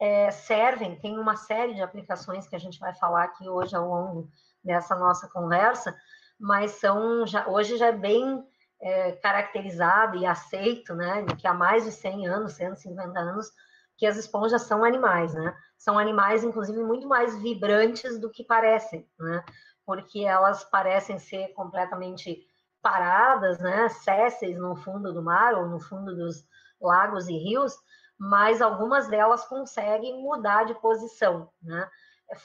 é, 0.00 0.28
servem, 0.32 0.98
tem 0.98 1.16
uma 1.16 1.36
série 1.36 1.74
de 1.74 1.82
aplicações 1.82 2.48
que 2.48 2.56
a 2.56 2.58
gente 2.58 2.80
vai 2.80 2.92
falar 2.96 3.22
aqui 3.22 3.48
hoje 3.48 3.76
ao 3.76 3.86
longo 3.86 4.28
dessa 4.64 4.96
nossa 4.96 5.28
conversa, 5.28 5.96
mas 6.36 6.72
são 6.72 7.24
já, 7.24 7.46
hoje 7.46 7.76
já 7.76 7.86
é 7.86 7.92
bem 7.92 8.44
é, 8.82 9.12
caracterizado 9.12 10.16
e 10.16 10.26
aceito, 10.26 10.96
né, 10.96 11.24
que 11.38 11.46
há 11.46 11.54
mais 11.54 11.84
de 11.84 11.92
100 11.92 12.26
anos, 12.26 12.54
150 12.54 13.20
anos, 13.20 13.52
que 13.96 14.04
as 14.04 14.16
esponjas 14.16 14.62
são 14.62 14.82
animais, 14.84 15.32
né? 15.32 15.56
São 15.84 15.98
animais, 15.98 16.42
inclusive, 16.42 16.82
muito 16.82 17.06
mais 17.06 17.36
vibrantes 17.36 18.18
do 18.18 18.30
que 18.30 18.42
parecem, 18.42 19.06
né? 19.18 19.44
Porque 19.84 20.20
elas 20.20 20.64
parecem 20.64 21.18
ser 21.18 21.48
completamente 21.48 22.42
paradas, 22.80 23.58
né? 23.58 23.90
Césseis 23.90 24.56
no 24.58 24.74
fundo 24.76 25.12
do 25.12 25.22
mar 25.22 25.52
ou 25.52 25.66
no 25.66 25.78
fundo 25.78 26.16
dos 26.16 26.48
lagos 26.80 27.28
e 27.28 27.36
rios, 27.36 27.76
mas 28.18 28.62
algumas 28.62 29.08
delas 29.08 29.44
conseguem 29.46 30.22
mudar 30.22 30.64
de 30.64 30.72
posição, 30.72 31.50
né? 31.60 31.86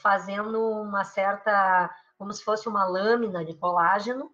Fazendo 0.02 0.60
uma 0.60 1.02
certa, 1.02 1.90
como 2.18 2.34
se 2.34 2.44
fosse 2.44 2.68
uma 2.68 2.84
lâmina 2.84 3.42
de 3.42 3.54
colágeno, 3.54 4.30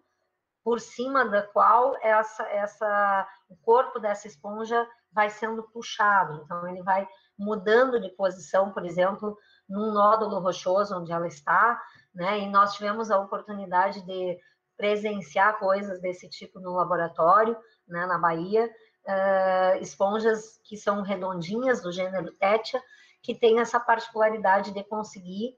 por 0.65 0.81
cima 0.81 1.23
da 1.23 1.43
qual 1.43 1.95
essa, 2.01 2.43
essa, 2.49 3.25
o 3.47 3.55
corpo 3.55 3.99
dessa 3.99 4.27
esponja 4.27 4.85
vai 5.13 5.29
sendo 5.29 5.63
puxado. 5.63 6.41
Então, 6.43 6.67
ele 6.67 6.83
vai 6.83 7.07
mudando 7.37 7.99
de 7.99 8.09
posição, 8.09 8.71
por 8.71 8.85
exemplo, 8.85 9.37
num 9.67 9.91
nódulo 9.91 10.39
rochoso 10.39 10.97
onde 10.97 11.11
ela 11.11 11.27
está, 11.27 11.81
né? 12.13 12.39
E 12.39 12.49
nós 12.49 12.73
tivemos 12.73 13.11
a 13.11 13.19
oportunidade 13.19 14.01
de 14.05 14.39
presenciar 14.77 15.59
coisas 15.59 15.99
desse 15.99 16.29
tipo 16.29 16.59
no 16.59 16.73
laboratório, 16.73 17.57
né, 17.87 18.05
na 18.05 18.17
Bahia, 18.17 18.69
uh, 19.07 19.81
esponjas 19.81 20.59
que 20.63 20.77
são 20.77 21.01
redondinhas 21.01 21.81
do 21.81 21.91
gênero 21.91 22.31
Tétia, 22.33 22.81
que 23.21 23.33
tem 23.33 23.59
essa 23.59 23.79
particularidade 23.79 24.71
de 24.71 24.83
conseguir, 24.83 25.57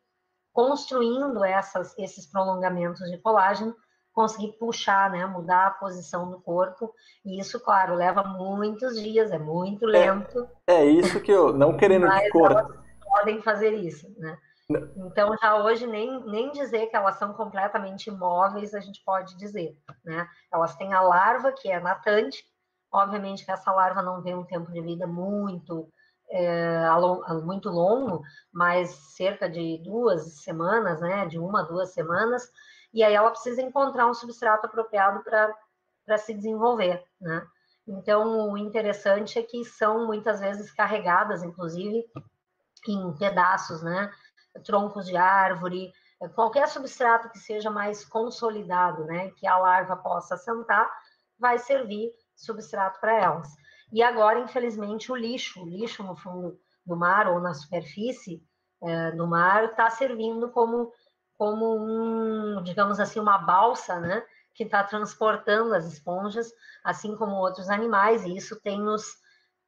construindo 0.54 1.44
essas, 1.44 1.98
esses 1.98 2.26
prolongamentos 2.26 3.10
de 3.12 3.18
colágeno, 3.18 3.76
conseguir 4.14 4.54
puxar, 4.54 5.10
né, 5.12 5.26
mudar 5.26 5.68
a 5.68 5.72
posição 5.72 6.30
do 6.30 6.40
corpo. 6.42 6.94
E 7.26 7.40
isso, 7.40 7.60
claro, 7.60 7.96
leva 7.96 8.24
muitos 8.24 9.00
dias, 9.02 9.32
é 9.32 9.40
muito 9.40 9.86
é, 9.90 9.92
lento. 9.92 10.48
É, 10.68 10.76
é 10.76 10.86
isso 10.86 11.22
que 11.22 11.32
eu, 11.32 11.54
não 11.54 11.78
querendo 11.78 12.08
cortar. 12.32 12.68
podem 13.04 13.42
fazer 13.42 13.74
isso, 13.74 14.08
né? 14.18 14.38
Então, 14.98 15.36
já 15.42 15.56
hoje, 15.56 15.88
nem, 15.88 16.24
nem 16.26 16.52
dizer 16.52 16.88
que 16.88 16.96
elas 16.96 17.16
são 17.16 17.34
completamente 17.34 18.08
imóveis, 18.08 18.76
a 18.76 18.80
gente 18.80 19.04
pode 19.04 19.36
dizer, 19.36 19.76
né? 20.06 20.28
Elas 20.54 20.76
têm 20.76 20.94
a 20.94 21.02
larva, 21.02 21.52
que 21.52 21.72
é 21.72 21.80
natante, 21.80 22.44
obviamente 22.92 23.44
que 23.44 23.52
essa 23.52 23.72
larva 23.72 24.04
não 24.04 24.22
tem 24.22 24.36
um 24.36 24.46
tempo 24.46 24.72
de 24.72 24.80
vida 24.80 25.08
muito, 25.08 25.92
é, 26.30 26.86
muito 27.44 27.70
longo, 27.70 28.22
mas 28.54 28.92
cerca 29.16 29.50
de 29.50 29.82
duas 29.84 30.44
semanas, 30.44 31.02
né? 31.02 31.26
De 31.26 31.40
uma, 31.40 31.64
duas 31.64 31.92
semanas, 31.92 32.48
e 32.94 33.04
aí 33.04 33.14
ela 33.14 33.32
precisa 33.32 33.62
encontrar 33.62 34.08
um 34.08 34.14
substrato 34.14 34.66
apropriado 34.66 35.24
para 35.24 36.18
se 36.18 36.34
desenvolver, 36.34 37.04
né? 37.20 37.46
Então, 37.88 38.52
o 38.52 38.58
interessante 38.58 39.40
é 39.40 39.44
que 39.44 39.66
são 39.66 40.06
muitas 40.06 40.40
vezes 40.40 40.72
carregadas, 40.72 41.44
inclusive, 41.44 42.06
em 42.88 43.18
pedaços, 43.18 43.82
né? 43.82 44.12
troncos 44.64 45.06
de 45.06 45.16
árvore, 45.16 45.92
qualquer 46.36 46.68
substrato 46.68 47.30
que 47.30 47.40
seja 47.40 47.70
mais 47.70 48.04
consolidado, 48.04 49.06
né, 49.06 49.32
que 49.32 49.48
a 49.48 49.58
larva 49.58 49.96
possa 49.96 50.36
assentar, 50.36 50.90
vai 51.38 51.58
servir 51.58 52.12
substrato 52.36 53.00
para 53.00 53.14
elas. 53.14 53.48
E 53.92 54.04
agora, 54.04 54.40
infelizmente, 54.40 55.12
o 55.12 55.16
lixo, 55.16 55.64
o 55.64 55.70
lixo 55.70 56.04
no 56.04 56.16
fundo 56.16 56.60
do 56.86 56.96
mar 56.96 57.28
ou 57.28 57.40
na 57.40 57.54
superfície 57.54 58.44
é, 58.82 59.12
do 59.12 59.28
mar 59.28 59.66
está 59.66 59.90
servindo 59.90 60.50
como, 60.52 60.92
como 61.40 61.74
um, 61.74 62.62
digamos 62.64 63.00
assim, 63.00 63.18
uma 63.18 63.38
balsa, 63.38 63.98
né, 63.98 64.22
que 64.54 64.66
está 64.66 64.84
transportando 64.84 65.74
as 65.74 65.86
esponjas, 65.86 66.52
assim 66.84 67.16
como 67.16 67.38
outros 67.38 67.70
animais, 67.70 68.26
e 68.26 68.36
isso 68.36 68.60
tem 68.60 68.78
nos, 68.78 69.06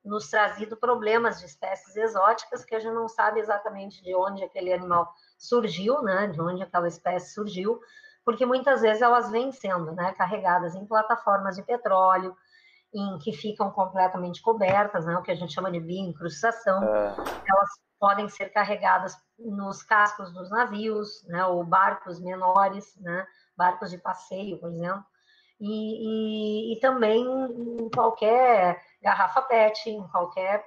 nos 0.03 0.29
trazido 0.29 0.75
problemas 0.75 1.39
de 1.39 1.45
espécies 1.45 1.95
exóticas 1.95 2.65
que 2.65 2.75
a 2.75 2.79
gente 2.81 2.93
não 2.93 3.07
sabe 3.07 3.39
exatamente 3.39 4.03
de 4.03 4.13
onde 4.13 4.43
aquele 4.43 4.73
animal 4.73 5.09
surgiu, 5.37 6.01
né, 6.01 6.27
de 6.27 6.41
onde 6.41 6.61
aquela 6.61 6.89
espécie 6.89 7.33
surgiu, 7.33 7.79
porque 8.25 8.45
muitas 8.45 8.81
vezes 8.81 9.01
elas 9.01 9.31
vêm 9.31 9.49
sendo 9.53 9.93
né, 9.93 10.11
carregadas 10.17 10.75
em 10.75 10.85
plataformas 10.85 11.55
de 11.55 11.63
petróleo, 11.63 12.35
em 12.93 13.17
que 13.19 13.31
ficam 13.31 13.71
completamente 13.71 14.41
cobertas, 14.41 15.05
né, 15.05 15.15
o 15.15 15.21
que 15.21 15.31
a 15.31 15.35
gente 15.35 15.53
chama 15.53 15.71
de 15.71 15.79
bioincrustação. 15.79 16.83
É. 16.83 17.15
Elas 17.47 17.69
podem 17.97 18.27
ser 18.27 18.49
carregadas 18.49 19.15
nos 19.45 19.83
cascos 19.83 20.31
dos 20.31 20.49
navios, 20.49 21.23
né, 21.27 21.45
ou 21.45 21.63
barcos 21.63 22.19
menores, 22.19 22.95
né, 22.97 23.25
barcos 23.55 23.89
de 23.89 23.97
passeio, 23.97 24.59
por 24.59 24.69
exemplo, 24.69 25.05
e, 25.59 26.71
e, 26.71 26.73
e 26.73 26.79
também 26.79 27.23
em 27.23 27.89
qualquer 27.89 28.81
garrafa 29.01 29.41
PET, 29.43 29.89
em 29.89 30.07
qualquer 30.07 30.65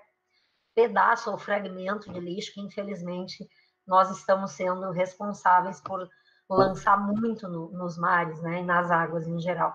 pedaço 0.75 1.31
ou 1.31 1.39
fragmento 1.39 2.13
de 2.13 2.21
lixo 2.21 2.53
que, 2.53 2.61
infelizmente, 2.61 3.49
nós 3.87 4.11
estamos 4.11 4.53
sendo 4.53 4.91
responsáveis 4.91 5.81
por 5.81 6.09
lançar 6.49 6.99
muito 6.99 7.49
no, 7.49 7.71
nos 7.71 7.99
mares, 7.99 8.41
né, 8.43 8.61
e 8.61 8.65
nas 8.65 8.91
águas 8.91 9.27
em 9.27 9.41
geral. 9.41 9.75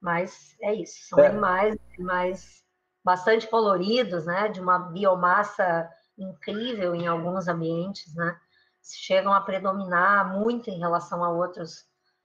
Mas 0.00 0.56
é 0.62 0.74
isso, 0.74 1.08
são 1.08 1.18
é. 1.18 1.28
animais, 1.28 1.76
animais 1.94 2.62
bastante 3.04 3.48
coloridos, 3.48 4.26
né, 4.26 4.48
de 4.48 4.60
uma 4.60 4.78
biomassa 4.78 5.88
incrível 6.18 6.94
em 6.94 7.06
alguns 7.06 7.48
ambientes, 7.48 8.14
né, 8.14 8.36
chegam 8.82 9.32
a 9.32 9.40
predominar 9.40 10.38
muito 10.38 10.70
em 10.70 10.78
relação 10.78 11.24
a 11.24 11.30
outros, 11.30 11.84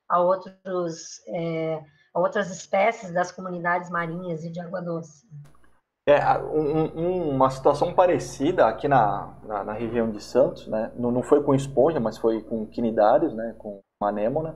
a 0.09 0.19
outros, 0.19 1.21
é, 1.27 1.83
a 2.13 2.19
outras 2.19 2.49
espécies 2.49 3.11
das 3.11 3.31
comunidades 3.31 3.89
marinhas 3.89 4.43
e 4.43 4.51
de 4.51 4.59
água 4.59 4.81
doce. 4.81 5.27
É, 6.07 6.19
um, 6.37 7.31
uma 7.31 7.49
situação 7.49 7.91
parecida 7.91 8.67
aqui 8.67 8.87
na, 8.87 9.39
na, 9.43 9.63
na, 9.63 9.73
região 9.73 10.11
de 10.11 10.21
Santos, 10.21 10.67
né? 10.67 10.91
Não, 10.95 11.11
não 11.11 11.23
foi 11.23 11.41
com 11.41 11.55
esponja, 11.55 11.99
mas 11.99 12.19
foi 12.19 12.43
com 12.43 12.63
quinidários, 12.67 13.33
né? 13.33 13.55
Com 13.57 13.81
anêmona, 14.03 14.55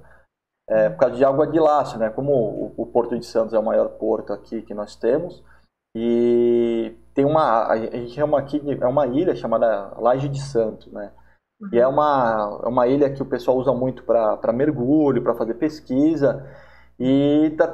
é, 0.70 0.89
por 0.89 1.00
causa 1.00 1.15
de 1.15 1.26
água 1.26 1.48
de 1.48 1.60
laço, 1.60 1.98
né? 1.98 2.12
Como 2.12 2.32
o, 2.32 2.74
o, 2.78 2.86
Porto 2.86 3.18
de 3.18 3.26
Santos 3.26 3.56
é 3.56 3.60
o 3.60 3.63
maior 3.63 3.89
porto 3.98 4.32
aqui 4.32 4.62
que 4.62 4.76
nós 4.76 4.96
temos, 4.96 5.44
e 5.96 6.96
tem 7.19 7.25
uma, 7.25 7.67
a 7.67 7.77
gente 7.77 8.13
chama 8.13 8.39
aqui 8.39 8.62
é 8.65 8.88
uma 8.88 9.05
ilha 9.05 9.36
chamada 9.36 9.93
Laje 9.99 10.29
de 10.29 10.39
Santos, 10.39 10.89
né? 10.93 11.12
E 11.73 11.77
é 11.77 11.86
uma, 11.86 12.62
é 12.63 12.67
uma 12.69 12.88
ilha 12.88 13.10
que 13.10 13.21
o 13.21 13.25
pessoal 13.25 13.58
usa 13.58 13.73
muito 13.73 14.05
para 14.05 14.53
mergulho, 14.53 15.21
para 15.21 15.36
fazer 15.36 15.55
pesquisa, 15.55 16.49
e 16.97 17.53
tá, 17.58 17.67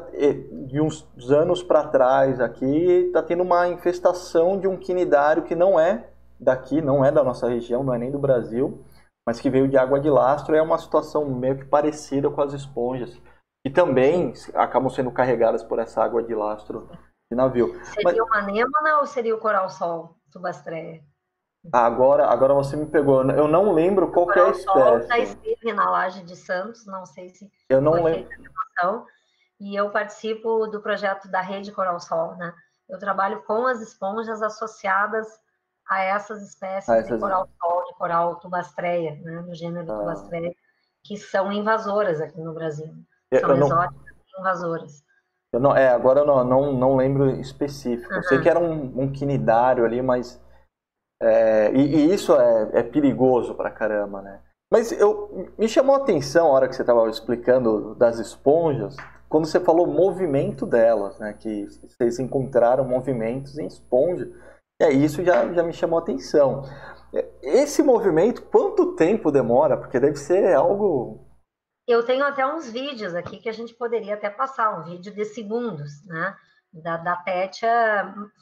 de 0.65 0.81
uns 0.81 1.07
anos 1.29 1.61
para 1.61 1.87
trás 1.89 2.39
aqui 2.39 2.65
está 3.05 3.21
tendo 3.21 3.43
uma 3.43 3.67
infestação 3.67 4.59
de 4.59 4.67
um 4.67 4.77
quinidário 4.77 5.43
que 5.43 5.53
não 5.53 5.79
é 5.79 6.09
daqui, 6.39 6.81
não 6.81 7.05
é 7.05 7.11
da 7.11 7.23
nossa 7.23 7.47
região, 7.47 7.83
não 7.83 7.93
é 7.93 7.99
nem 7.99 8.09
do 8.09 8.17
Brasil, 8.17 8.83
mas 9.27 9.39
que 9.39 9.51
veio 9.51 9.67
de 9.67 9.77
água 9.77 9.99
de 9.99 10.09
lastro. 10.09 10.55
É 10.55 10.61
uma 10.61 10.79
situação 10.79 11.23
meio 11.23 11.59
que 11.59 11.65
parecida 11.65 12.31
com 12.31 12.41
as 12.41 12.51
esponjas, 12.51 13.15
que 13.63 13.71
também 13.71 14.33
acabam 14.55 14.89
sendo 14.89 15.11
carregadas 15.11 15.63
por 15.63 15.77
essa 15.77 16.03
água 16.03 16.23
de 16.23 16.33
lastro 16.33 16.89
de 17.31 17.35
navio. 17.35 17.79
Seria 17.85 18.03
mas... 18.03 18.17
uma 18.19 18.37
anêmona 18.37 18.99
ou 18.99 19.05
seria 19.05 19.35
o 19.35 19.39
coral-sol, 19.39 20.15
tubastreia? 20.31 21.03
Agora, 21.71 22.27
agora 22.27 22.53
você 22.53 22.75
me 22.75 22.85
pegou. 22.85 23.27
Eu 23.31 23.47
não 23.47 23.71
lembro 23.71 24.11
qual 24.11 24.31
é 24.31 24.39
a 24.39 24.49
espécie. 24.49 25.07
Já 25.07 25.17
esteve 25.17 25.73
na 25.73 25.89
laje 25.89 26.23
de 26.23 26.35
Santos, 26.35 26.85
não 26.85 27.05
sei 27.05 27.29
se. 27.29 27.49
Eu 27.69 27.81
não 27.81 28.03
lembro 28.03 28.29
e 29.59 29.75
eu 29.75 29.89
participo 29.89 30.67
do 30.67 30.81
projeto 30.81 31.29
da 31.29 31.41
Rede 31.41 31.71
Coral 31.71 31.99
Sol, 31.99 32.35
né? 32.35 32.53
Eu 32.89 32.99
trabalho 32.99 33.41
com 33.43 33.65
as 33.65 33.81
esponjas 33.81 34.41
associadas 34.41 35.27
a 35.87 36.03
essas 36.03 36.41
espécies 36.43 36.89
ah, 36.89 36.97
essas... 36.97 37.13
de 37.13 37.19
coral 37.19 37.47
sol, 37.61 37.85
de 37.85 37.93
coral 37.95 38.35
tubastreia, 38.39 39.15
né? 39.23 39.41
Do 39.43 39.55
gênero 39.55 39.91
ah. 39.91 39.97
tubastreia, 39.99 40.53
que 41.03 41.17
são 41.17 41.51
invasoras 41.51 42.19
aqui 42.19 42.39
no 42.41 42.53
Brasil. 42.53 42.93
São 43.33 43.49
eu 43.49 43.55
exóticas 43.55 44.05
não... 44.05 44.37
e 44.37 44.41
invasoras. 44.41 45.04
Eu 45.55 45.59
não, 45.61 45.75
é, 45.75 45.87
agora 45.87 46.19
eu 46.19 46.25
não, 46.25 46.43
não, 46.43 46.73
não 46.73 46.95
lembro 46.97 47.29
específico. 47.39 48.11
Uhum. 48.11 48.17
Eu 48.17 48.23
sei 48.23 48.41
que 48.41 48.49
era 48.49 48.59
um, 48.59 49.03
um 49.03 49.11
quinidário 49.11 49.85
ali, 49.85 50.01
mas. 50.01 50.43
É, 51.21 51.71
e, 51.71 51.95
e, 51.95 52.13
isso 52.13 52.35
é, 52.35 52.69
é 52.73 52.83
perigoso 52.83 53.55
pra 53.55 53.71
caramba, 53.71 54.21
né? 54.21 54.41
Mas 54.69 54.91
eu, 54.91 55.49
me 55.57 55.69
chamou 55.69 55.95
a 55.95 55.99
atenção 55.99 56.47
a 56.47 56.49
hora 56.51 56.67
que 56.67 56.75
você 56.75 56.81
estava 56.81 57.09
explicando 57.09 57.95
das 57.95 58.19
esponjas 58.19 58.97
quando 59.29 59.45
você 59.45 59.59
falou 59.59 59.87
movimento 59.87 60.65
delas, 60.65 61.17
né? 61.19 61.33
Que 61.39 61.65
vocês 61.87 62.19
encontraram 62.19 62.83
movimentos 62.83 63.57
em 63.57 63.65
esponja. 63.65 64.29
E 64.81 64.83
aí 64.83 65.05
isso 65.05 65.23
já, 65.23 65.53
já 65.53 65.63
me 65.63 65.71
chamou 65.71 65.99
a 65.99 66.01
atenção. 66.01 66.63
Esse 67.41 67.81
movimento, 67.81 68.41
quanto 68.43 68.93
tempo 68.95 69.31
demora? 69.31 69.77
Porque 69.77 70.01
deve 70.01 70.17
ser 70.17 70.53
algo. 70.53 71.24
Eu 71.87 72.03
tenho 72.03 72.25
até 72.25 72.45
uns 72.45 72.69
vídeos 72.69 73.13
aqui 73.13 73.37
que 73.37 73.49
a 73.49 73.53
gente 73.53 73.73
poderia 73.73 74.15
até 74.15 74.29
passar, 74.29 74.79
um 74.79 74.83
vídeo 74.83 75.13
de 75.13 75.23
segundos, 75.25 76.03
né? 76.05 76.35
Da, 76.73 76.97
da 76.97 77.23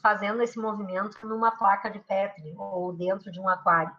fazendo 0.02 0.42
esse 0.42 0.58
movimento 0.58 1.24
numa 1.26 1.52
placa 1.52 1.88
de 1.88 2.00
Petri 2.00 2.52
ou 2.56 2.92
dentro 2.92 3.30
de 3.30 3.38
um 3.38 3.48
aquário. 3.48 3.94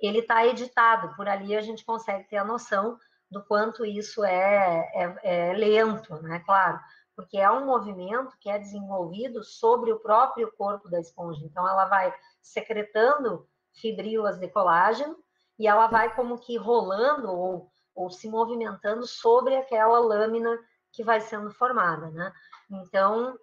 Ele 0.00 0.20
está 0.20 0.46
editado, 0.46 1.14
por 1.14 1.28
ali 1.28 1.54
a 1.54 1.60
gente 1.60 1.84
consegue 1.84 2.24
ter 2.24 2.38
a 2.38 2.44
noção 2.44 2.98
do 3.30 3.42
quanto 3.44 3.84
isso 3.84 4.24
é, 4.24 4.88
é, 4.94 5.50
é 5.50 5.52
lento, 5.52 6.14
né? 6.22 6.40
Claro, 6.46 6.80
porque 7.14 7.38
é 7.38 7.50
um 7.50 7.66
movimento 7.66 8.36
que 8.38 8.48
é 8.48 8.58
desenvolvido 8.58 9.42
sobre 9.42 9.90
o 9.90 9.98
próprio 9.98 10.52
corpo 10.56 10.88
da 10.88 11.00
esponja. 11.00 11.44
Então, 11.44 11.66
ela 11.66 11.86
vai 11.86 12.14
secretando 12.42 13.48
fibrilas 13.74 14.38
de 14.38 14.48
colágeno 14.48 15.16
e 15.58 15.66
ela 15.66 15.86
vai 15.86 16.14
como 16.14 16.38
que 16.38 16.56
rolando 16.56 17.30
ou, 17.32 17.70
ou 17.96 18.10
se 18.10 18.28
movimentando 18.28 19.06
sobre 19.06 19.56
aquela 19.56 19.98
lâmina 19.98 20.56
que 20.92 21.02
vai 21.02 21.20
sendo 21.20 21.50
formada, 21.50 22.10
né? 22.10 22.32
Então, 22.70 23.36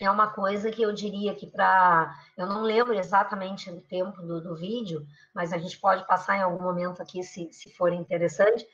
é 0.00 0.10
uma 0.10 0.32
coisa 0.32 0.70
que 0.70 0.82
eu 0.82 0.92
diria 0.92 1.34
que 1.34 1.46
para. 1.46 2.12
Eu 2.36 2.46
não 2.46 2.62
lembro 2.62 2.94
exatamente 2.94 3.70
o 3.70 3.80
tempo 3.82 4.20
do, 4.22 4.40
do, 4.40 4.56
vídeo, 4.56 5.06
mas 5.34 5.52
a 5.52 5.58
gente 5.58 5.78
pode 5.78 6.06
passar 6.06 6.36
em 6.36 6.42
algum 6.42 6.62
momento 6.62 7.00
aqui 7.00 7.22
se, 7.22 7.52
se 7.52 7.72
for 7.74 7.92
interessante. 7.92 8.66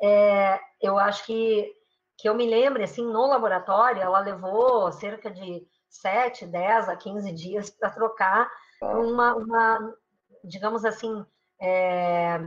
É, 0.00 0.60
eu 0.80 0.98
acho 0.98 1.24
que, 1.26 1.74
que 2.16 2.28
eu 2.28 2.34
me 2.34 2.48
lembre, 2.48 2.84
assim, 2.84 3.04
no 3.04 3.26
laboratório, 3.26 4.00
ela 4.00 4.20
levou 4.20 4.92
cerca 4.92 5.30
de 5.30 5.66
7, 5.88 6.46
10 6.46 6.88
a 6.88 6.96
15 6.96 7.32
dias 7.32 7.70
para 7.70 7.90
trocar 7.90 8.48
tá. 8.78 8.86
uma, 8.98 9.34
uma, 9.34 9.94
digamos 10.44 10.84
assim, 10.84 11.24
é, 11.60 12.38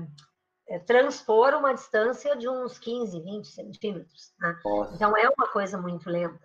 é, 0.72 0.80
transpor 0.80 1.54
uma 1.54 1.74
distância 1.74 2.36
de 2.38 2.48
uns 2.48 2.80
15, 2.80 3.20
20 3.20 3.46
centímetros. 3.46 4.32
Né? 4.40 4.56
Então 4.96 5.18
é 5.18 5.30
uma 5.38 5.48
coisa 5.52 5.78
muito 5.78 6.10
lenta, 6.10 6.40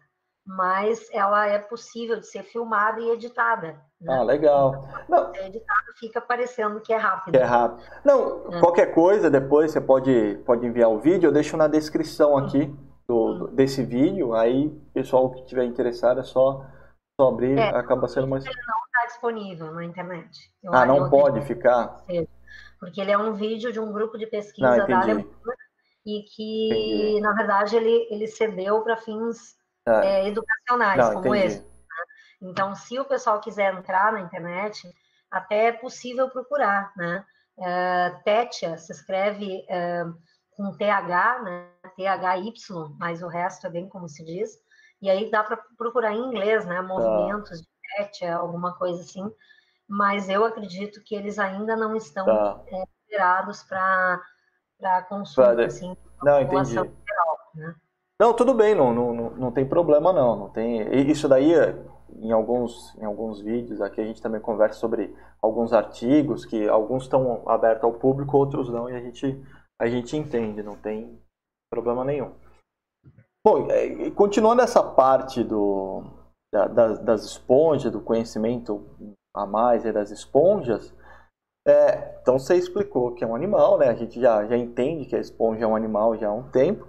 mas 0.45 1.09
ela 1.13 1.47
é 1.47 1.61
possível 1.61 2.19
de 2.19 2.27
ser 2.27 2.43
filmada 2.43 3.01
e 3.01 3.11
editada. 3.11 3.81
Né? 4.01 4.13
Ah, 4.13 4.25
legal. 4.25 4.89
Não. 5.09 5.33
É 5.33 5.47
editada 5.47 5.87
fica 6.01 6.21
parecendo 6.21 6.81
que 6.81 6.93
é 6.93 6.97
rápido. 6.97 7.37
É 7.37 7.45
rápido. 7.45 7.89
Não, 8.05 8.53
é. 8.53 8.61
qualquer 8.61 8.93
coisa 8.93 9.31
depois 9.31 9.71
você 9.71 9.81
pode, 9.81 10.43
pode 10.45 10.67
enviar 10.67 10.91
o 10.91 10.99
vídeo, 10.99 11.29
eu 11.29 11.33
deixo 11.33 11.57
na 11.57 11.69
descrição 11.69 12.37
aqui 12.37 12.75
do, 13.07 13.47
desse 13.49 13.85
vídeo, 13.85 14.35
aí 14.35 14.71
pessoal 14.93 15.31
que 15.31 15.47
tiver 15.47 15.65
interessado 15.65 16.19
é 16.19 16.25
só, 16.25 16.67
abrir, 17.21 17.57
é, 17.57 17.69
acaba 17.69 18.09
sendo 18.09 18.27
mais... 18.27 18.45
Ele 18.45 18.55
não 18.67 18.79
está 18.87 19.07
disponível 19.07 19.73
na 19.73 19.85
internet. 19.85 20.53
Eu, 20.63 20.75
ah, 20.75 20.85
não 20.85 21.09
pode 21.09 21.41
ficar? 21.43 22.03
Sim 22.11 22.27
porque 22.79 23.01
ele 23.01 23.11
é 23.11 23.19
um 23.19 23.35
vídeo 23.35 23.73
de 23.73 23.81
um 23.81 23.93
grupo 23.93 24.19
de 24.19 24.27
pesquisa 24.27 24.77
Não, 24.77 24.87
da 24.87 25.01
Alemanha 25.01 25.27
e 26.07 26.23
que, 26.23 26.67
entendi. 26.67 27.21
na 27.21 27.33
verdade, 27.33 27.77
ele, 27.77 28.07
ele 28.11 28.29
cedeu 28.29 28.81
para 28.83 28.97
fins 28.97 29.57
ah. 29.87 30.05
é, 30.05 30.29
educacionais, 30.29 30.99
Não, 30.99 31.15
como 31.15 31.35
entendi. 31.35 31.47
esse. 31.47 31.61
Né? 31.61 31.67
Então, 32.43 32.75
se 32.75 32.99
o 32.99 33.05
pessoal 33.05 33.41
quiser 33.41 33.75
entrar 33.75 34.13
na 34.13 34.21
internet, 34.21 34.89
até 35.31 35.67
é 35.67 35.73
possível 35.73 36.31
procurar, 36.31 36.93
né? 36.97 37.25
Uh, 37.59 38.23
Tétia 38.23 38.77
se 38.77 38.93
escreve 38.93 39.65
uh, 39.65 40.15
com 40.51 40.77
TH, 40.77 41.43
né? 41.43 41.69
T-H-Y, 41.97 42.97
mas 42.99 43.23
o 43.23 43.29
resto 43.29 43.67
é 43.67 43.71
bem 43.71 43.89
como 43.89 44.09
se 44.09 44.25
diz. 44.25 44.59
E 45.01 45.11
aí 45.11 45.31
dá 45.31 45.43
para 45.43 45.59
procurar 45.77 46.13
em 46.13 46.21
inglês, 46.21 46.67
né? 46.67 46.77
Tá. 46.77 46.83
Movimentos 46.83 47.63
de 47.63 47.69
Tétia, 47.97 48.37
alguma 48.37 48.77
coisa 48.77 49.01
assim 49.01 49.29
mas 49.89 50.29
eu 50.29 50.45
acredito 50.45 51.03
que 51.05 51.15
eles 51.15 51.39
ainda 51.39 51.77
não 51.77 51.95
estão 51.95 52.25
tá. 52.25 52.61
é, 52.69 52.85
liberados 53.05 53.63
para 53.63 55.03
consulta, 55.09 55.55
pra... 55.55 55.67
assim, 55.67 55.97
não, 56.23 56.41
entendi. 56.41 56.73
Geral, 56.73 57.39
né? 57.55 57.75
Não, 58.19 58.33
tudo 58.33 58.55
bem, 58.55 58.75
não, 58.75 58.93
não, 58.95 59.31
não 59.31 59.53
tem 59.53 59.69
problema 59.69 60.13
não, 60.13 60.37
não 60.37 60.49
tem. 60.49 60.89
Isso 61.11 61.29
daí, 61.29 61.53
em 62.19 62.33
alguns, 62.33 62.97
em 62.97 63.05
alguns 63.05 63.41
vídeos 63.41 63.81
aqui 63.81 64.01
a 64.01 64.05
gente 64.05 64.23
também 64.23 64.41
conversa 64.41 64.81
sobre 64.81 65.15
alguns 65.41 65.73
artigos 65.73 66.45
que 66.47 66.67
alguns 66.67 67.05
estão 67.05 67.47
abertos 67.47 67.85
ao 67.85 67.93
público, 67.93 68.37
outros 68.37 68.71
não, 68.71 68.89
e 68.89 68.95
a 68.95 69.01
gente, 69.01 69.41
a 69.79 69.87
gente 69.87 70.17
entende, 70.17 70.63
não 70.63 70.77
tem 70.77 71.21
problema 71.71 72.05
nenhum. 72.05 72.33
Bom, 73.45 73.69
é, 73.71 74.11
continuando 74.11 74.63
essa 74.63 74.83
parte 74.83 75.45
do, 75.45 76.03
da, 76.53 76.67
das, 76.67 76.99
das 77.01 77.25
esponjas, 77.25 77.93
do 77.93 78.01
conhecimento 78.01 78.85
a 79.37 79.47
mais 79.47 79.85
das 79.85 80.11
esponjas, 80.11 80.93
é, 81.67 82.19
então 82.23 82.39
você 82.39 82.55
explicou 82.55 83.13
que 83.13 83.25
é 83.25 83.27
um 83.27 83.35
animal, 83.35 83.77
né? 83.77 83.89
A 83.89 83.95
gente 83.95 84.21
já, 84.21 84.47
já 84.47 84.57
entende 84.57 85.07
que 85.07 85.17
a 85.17 85.21
esponja 85.21 85.65
é 85.65 85.67
um 85.67 85.75
animal 85.75 86.17
já 86.17 86.29
há 86.29 86.33
um 86.33 86.49
tempo. 86.51 86.87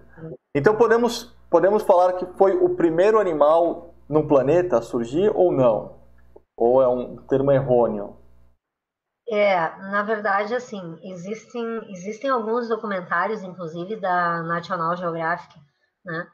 Então 0.56 0.76
podemos, 0.76 1.36
podemos 1.50 1.82
falar 1.82 2.14
que 2.14 2.26
foi 2.38 2.56
o 2.56 2.76
primeiro 2.76 3.20
animal 3.20 3.96
no 4.08 4.28
planeta 4.28 4.78
a 4.78 4.82
surgir 4.82 5.32
ou 5.36 5.52
não? 5.52 5.98
Ou 6.56 6.82
é 6.82 6.88
um 6.88 7.18
termo 7.28 7.52
errôneo? 7.52 8.18
É, 9.30 9.56
na 9.92 10.04
verdade, 10.04 10.56
assim, 10.56 10.98
existem, 11.04 11.92
existem 11.92 12.30
alguns 12.30 12.70
documentários, 12.70 13.44
inclusive 13.44 13.98
da 13.98 14.42
National 14.44 14.96
Geographic, 14.96 15.60
né, 16.06 16.28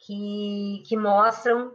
que, 0.00 0.82
que 0.86 0.96
mostram 0.96 1.72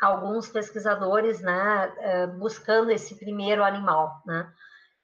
alguns 0.00 0.48
pesquisadores, 0.48 1.40
né, 1.40 1.94
é, 1.98 2.26
buscando 2.26 2.90
esse 2.90 3.16
primeiro 3.16 3.64
animal, 3.64 4.22
né? 4.26 4.52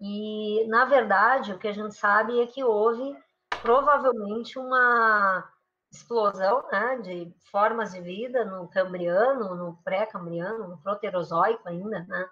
E 0.01 0.67
na 0.69 0.85
verdade 0.87 1.53
o 1.53 1.59
que 1.59 1.69
a 1.69 1.73
gente 1.73 1.95
sabe 1.95 2.41
é 2.41 2.47
que 2.47 2.65
houve 2.65 3.17
provavelmente 3.63 4.59
uma 4.59 5.47
explosão, 5.93 6.65
né, 6.71 6.99
de 6.99 7.35
formas 7.51 7.93
de 7.93 8.01
vida 8.01 8.45
no 8.45 8.69
Cambriano, 8.69 9.55
no 9.55 9.77
pré-Cambriano, 9.83 10.69
no 10.69 10.79
Proterozoico 10.79 11.69
ainda, 11.69 12.05
né? 12.05 12.29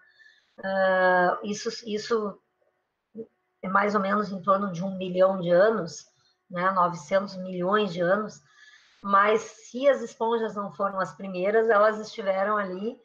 Uh, 0.59 1.47
isso, 1.47 1.69
isso 1.87 2.41
é 3.63 3.69
mais 3.69 3.95
ou 3.95 4.01
menos 4.01 4.31
em 4.31 4.41
torno 4.43 4.73
de 4.73 4.85
um 4.85 4.97
bilhão 4.97 5.41
de 5.41 5.51
anos, 5.51 6.07
né, 6.51 6.71
900 6.71 7.37
milhões 7.37 7.93
de 7.93 8.01
anos, 8.01 8.41
mas 9.03 9.41
se 9.43 9.89
as 9.89 10.03
esponjas 10.03 10.55
não 10.55 10.73
foram 10.73 10.99
as 11.01 11.15
primeiras, 11.15 11.69
elas 11.69 11.99
estiveram 12.01 12.57
ali 12.57 12.99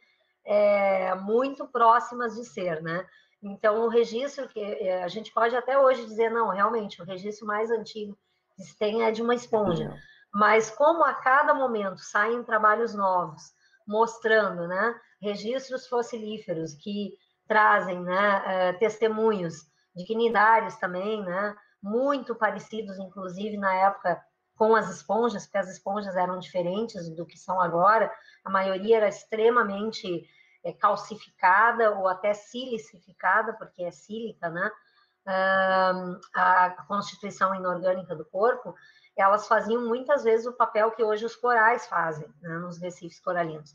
é, 0.46 1.14
muito 1.16 1.68
próximas 1.68 2.36
de 2.36 2.46
ser, 2.46 2.82
né? 2.82 3.06
Então, 3.42 3.86
o 3.86 3.90
registro 3.90 4.48
que 4.48 4.60
é, 4.60 5.04
a 5.04 5.08
gente 5.08 5.32
pode 5.34 5.56
até 5.56 5.78
hoje 5.78 6.06
dizer, 6.06 6.32
não, 6.32 6.50
realmente, 6.50 7.02
o 7.02 7.06
registro 7.06 7.46
mais 7.46 7.70
antigo 7.70 8.18
que 8.56 8.64
se 8.64 8.78
tem 8.78 9.04
é 9.04 9.12
de 9.12 9.22
uma 9.22 9.36
esponja. 9.36 9.94
Mas 10.34 10.72
como 10.72 11.04
a 11.04 11.14
cada 11.14 11.54
momento 11.54 12.00
saem 12.00 12.44
trabalhos 12.44 12.96
novos, 12.96 13.52
mostrando, 13.88 14.68
né, 14.68 14.96
registros 15.22 15.88
fossilíferos 15.88 16.74
que 16.76 17.14
trazem, 17.48 18.02
né, 18.02 18.44
é, 18.46 18.74
testemunhos 18.74 19.56
de 19.96 20.06
quinidários 20.06 20.76
também, 20.78 21.22
né, 21.24 21.56
muito 21.82 22.34
parecidos, 22.34 22.98
inclusive, 22.98 23.58
na 23.58 23.74
época 23.76 24.24
com 24.58 24.76
as 24.76 24.90
esponjas, 24.90 25.46
porque 25.46 25.58
as 25.58 25.70
esponjas 25.70 26.16
eram 26.16 26.40
diferentes 26.40 27.10
do 27.16 27.26
que 27.26 27.38
são 27.38 27.60
agora, 27.60 28.12
a 28.44 28.50
maioria 28.50 28.98
era 28.98 29.08
extremamente 29.08 30.28
é, 30.64 30.72
calcificada 30.74 31.92
ou 31.98 32.08
até 32.08 32.34
silicificada, 32.34 33.54
porque 33.54 33.84
é 33.84 33.92
sílica, 33.92 34.50
né? 34.50 34.72
Uh, 35.26 36.20
a 36.36 36.72
constituição 36.86 37.56
inorgânica 37.56 38.14
do 38.14 38.26
corpo, 38.26 38.76
elas 39.16 39.48
faziam 39.48 39.88
muitas 39.88 40.24
vezes 40.24 40.46
o 40.46 40.52
papel 40.52 40.92
que 40.92 41.04
hoje 41.04 41.26
os 41.26 41.36
corais 41.36 41.88
fazem, 41.88 42.28
né, 42.42 42.58
nos 42.58 42.78
recifes 42.78 43.22
coralinos. 43.22 43.74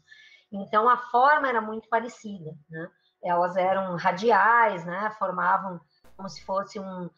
Então, 0.53 0.89
a 0.89 0.99
forma 0.99 1.49
era 1.49 1.61
muito 1.61 1.89
parecida, 1.89 2.55
né? 2.69 2.91
Elas 3.23 3.57
eram 3.57 3.97
radiais, 3.97 4.85
né? 4.85 5.11
Formavam 5.19 5.81
como 6.17 6.29
se 6.29 6.45
fosse 6.45 6.79
um, 6.79 7.09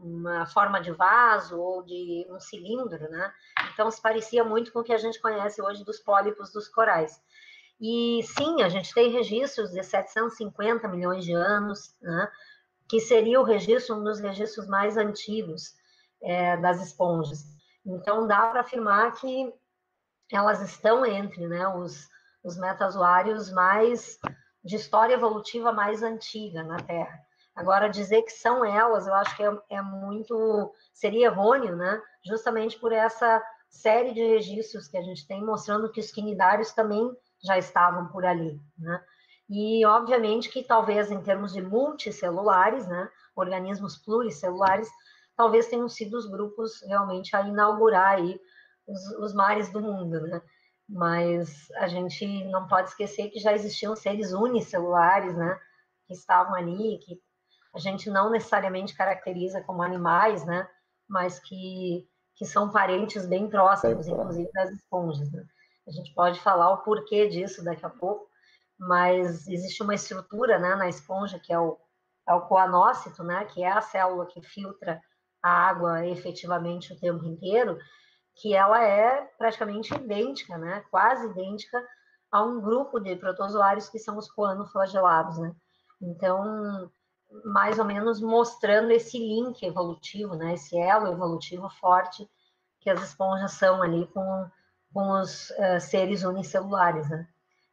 uma 0.00 0.46
forma 0.46 0.80
de 0.80 0.92
vaso 0.92 1.58
ou 1.60 1.82
de 1.82 2.26
um 2.30 2.40
cilindro, 2.40 3.10
né? 3.10 3.32
Então 3.72 3.90
se 3.90 4.00
parecia 4.00 4.42
muito 4.44 4.72
com 4.72 4.80
o 4.80 4.84
que 4.84 4.92
a 4.92 4.98
gente 4.98 5.20
conhece 5.20 5.60
hoje 5.60 5.84
dos 5.84 5.98
pólipos 5.98 6.52
dos 6.52 6.68
corais. 6.68 7.20
E 7.80 8.20
sim, 8.22 8.62
a 8.62 8.68
gente 8.68 8.94
tem 8.94 9.10
registros 9.10 9.70
de 9.70 9.82
750 9.82 10.88
milhões 10.88 11.24
de 11.24 11.32
anos, 11.32 11.94
né? 12.00 12.30
que 12.88 13.00
seria 13.00 13.40
o 13.40 13.44
registro, 13.44 13.96
um 13.96 14.04
dos 14.04 14.20
registros 14.20 14.66
mais 14.66 14.96
antigos 14.96 15.74
é, 16.22 16.56
das 16.56 16.80
esponjas. 16.80 17.44
Então 17.84 18.26
dá 18.26 18.48
para 18.48 18.60
afirmar 18.60 19.12
que 19.12 19.52
elas 20.32 20.60
estão 20.62 21.04
entre 21.04 21.46
né, 21.46 21.68
os, 21.68 22.08
os 22.42 22.56
metazoários 22.56 23.50
mais 23.52 24.18
de 24.64 24.76
história 24.76 25.14
evolutiva 25.14 25.72
mais 25.72 26.02
antiga 26.02 26.62
na 26.62 26.78
Terra. 26.78 27.25
Agora, 27.56 27.88
dizer 27.88 28.22
que 28.22 28.32
são 28.32 28.62
elas, 28.62 29.06
eu 29.06 29.14
acho 29.14 29.34
que 29.34 29.42
é, 29.42 29.58
é 29.70 29.82
muito. 29.82 30.74
seria 30.92 31.28
errôneo, 31.28 31.74
né? 31.74 32.02
Justamente 32.22 32.78
por 32.78 32.92
essa 32.92 33.42
série 33.70 34.12
de 34.12 34.20
registros 34.20 34.86
que 34.86 34.98
a 34.98 35.02
gente 35.02 35.26
tem 35.26 35.42
mostrando 35.42 35.90
que 35.90 36.00
os 36.00 36.10
quinidários 36.10 36.72
também 36.72 37.10
já 37.42 37.56
estavam 37.56 38.08
por 38.08 38.26
ali, 38.26 38.60
né? 38.78 39.02
E, 39.48 39.86
obviamente, 39.86 40.50
que 40.50 40.62
talvez 40.62 41.10
em 41.10 41.22
termos 41.22 41.52
de 41.52 41.62
multicelulares, 41.62 42.86
né? 42.86 43.08
Organismos 43.34 43.96
pluricelulares, 43.96 44.90
talvez 45.34 45.66
tenham 45.68 45.88
sido 45.88 46.16
os 46.16 46.26
grupos 46.26 46.82
realmente 46.82 47.34
a 47.34 47.40
inaugurar 47.40 48.16
aí 48.16 48.38
os, 48.86 49.00
os 49.18 49.34
mares 49.34 49.70
do 49.70 49.80
mundo, 49.80 50.20
né? 50.20 50.42
Mas 50.86 51.70
a 51.76 51.88
gente 51.88 52.44
não 52.44 52.66
pode 52.66 52.90
esquecer 52.90 53.30
que 53.30 53.40
já 53.40 53.54
existiam 53.54 53.96
seres 53.96 54.32
unicelulares, 54.32 55.34
né? 55.34 55.58
Que 56.06 56.12
estavam 56.12 56.54
ali, 56.54 56.98
que 56.98 57.20
a 57.76 57.78
gente 57.78 58.08
não 58.08 58.30
necessariamente 58.30 58.96
caracteriza 58.96 59.62
como 59.62 59.82
animais, 59.82 60.46
né? 60.46 60.66
Mas 61.06 61.38
que, 61.38 62.08
que 62.34 62.46
são 62.46 62.72
parentes 62.72 63.26
bem 63.26 63.50
próximos, 63.50 64.08
inclusive 64.08 64.50
das 64.50 64.70
esponjas. 64.70 65.30
Né? 65.30 65.44
A 65.86 65.90
gente 65.90 66.14
pode 66.14 66.40
falar 66.40 66.70
o 66.70 66.78
porquê 66.78 67.28
disso 67.28 67.62
daqui 67.62 67.84
a 67.84 67.90
pouco, 67.90 68.26
mas 68.78 69.46
existe 69.46 69.82
uma 69.82 69.94
estrutura 69.94 70.58
né, 70.58 70.74
na 70.74 70.88
esponja 70.88 71.38
que 71.38 71.52
é 71.52 71.58
o, 71.58 71.78
é 72.26 72.32
o 72.32 72.46
coanócito, 72.46 73.22
né, 73.22 73.44
que 73.44 73.62
é 73.62 73.70
a 73.70 73.82
célula 73.82 74.24
que 74.26 74.40
filtra 74.40 74.98
a 75.42 75.50
água 75.50 76.06
efetivamente 76.06 76.94
o 76.94 76.98
tempo 76.98 77.26
inteiro, 77.26 77.78
que 78.36 78.54
ela 78.54 78.82
é 78.82 79.22
praticamente 79.36 79.94
idêntica, 79.94 80.56
né, 80.56 80.82
quase 80.90 81.26
idêntica 81.26 81.86
a 82.32 82.42
um 82.42 82.58
grupo 82.58 82.98
de 82.98 83.14
protozoários 83.16 83.90
que 83.90 83.98
são 83.98 84.16
os 84.16 84.30
coanoflagelados, 84.32 85.38
né? 85.38 85.54
Então, 86.02 86.90
mais 87.44 87.78
ou 87.78 87.84
menos 87.84 88.20
mostrando 88.20 88.90
esse 88.90 89.18
link 89.18 89.62
evolutivo, 89.64 90.34
né, 90.34 90.54
esse 90.54 90.78
elo 90.78 91.12
evolutivo 91.12 91.68
forte 91.68 92.28
que 92.80 92.90
as 92.90 93.02
esponjas 93.02 93.52
são 93.52 93.82
ali 93.82 94.06
com, 94.06 94.50
com 94.92 95.10
os 95.20 95.50
uh, 95.50 95.80
seres 95.80 96.22
unicelulares, 96.22 97.08
né? 97.10 97.26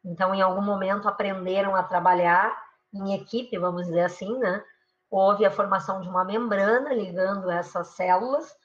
Então, 0.03 0.33
em 0.33 0.41
algum 0.41 0.61
momento 0.61 1.07
aprenderam 1.07 1.75
a 1.75 1.83
trabalhar 1.83 2.51
em 2.93 3.13
equipe, 3.13 3.57
vamos 3.57 3.85
dizer 3.85 4.05
assim, 4.05 4.37
né? 4.39 4.63
Houve 5.09 5.45
a 5.45 5.51
formação 5.51 6.01
de 6.01 6.09
uma 6.09 6.25
membrana 6.25 6.93
ligando 6.93 7.49
essas 7.49 7.89
células 7.89 8.55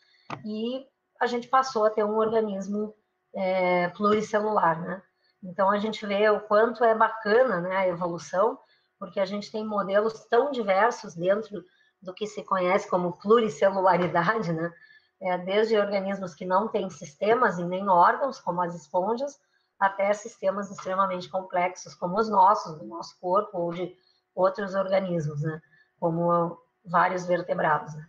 e 0.45 0.87
a 1.21 1.27
gente 1.27 1.49
passou 1.49 1.85
a 1.85 1.91
ter 1.91 2.03
um 2.03 2.17
organismo 2.17 2.95
é, 3.35 3.89
pluricelular, 3.91 4.81
né? 4.81 5.03
Então, 5.43 5.71
a 5.71 5.79
gente 5.79 6.05
vê 6.07 6.29
o 6.31 6.41
quanto 6.41 6.83
é 6.83 6.95
bacana 6.95 7.61
né, 7.61 7.77
a 7.77 7.87
evolução, 7.87 8.59
porque 8.99 9.21
a 9.21 9.25
gente 9.25 9.51
tem 9.51 9.65
modelos 9.65 10.25
tão 10.25 10.51
diversos 10.51 11.15
dentro 11.15 11.65
do 12.03 12.15
que 12.15 12.27
se 12.27 12.43
conhece 12.45 12.89
como 12.89 13.13
pluricelularidade, 13.19 14.53
né? 14.53 14.73
É, 15.21 15.37
desde 15.39 15.77
organismos 15.77 16.35
que 16.35 16.47
não 16.47 16.69
têm 16.69 16.89
sistemas 16.91 17.59
e 17.59 17.65
nem 17.65 17.89
órgãos, 17.89 18.41
como 18.41 18.63
as 18.63 18.75
esponjas, 18.75 19.41
até 19.79 20.13
sistemas 20.13 20.71
extremamente 20.71 21.29
complexos, 21.29 21.95
como 21.95 22.19
os 22.19 22.29
nossos, 22.29 22.79
do 22.79 22.85
nosso 22.87 23.19
corpo 23.21 23.59
ou 23.59 23.73
de 23.73 23.97
outros 24.35 24.75
organismos, 24.75 25.43
né? 25.43 25.61
Como 25.99 26.57
vários 26.85 27.27
vertebrados. 27.27 27.95
Né? 27.95 28.07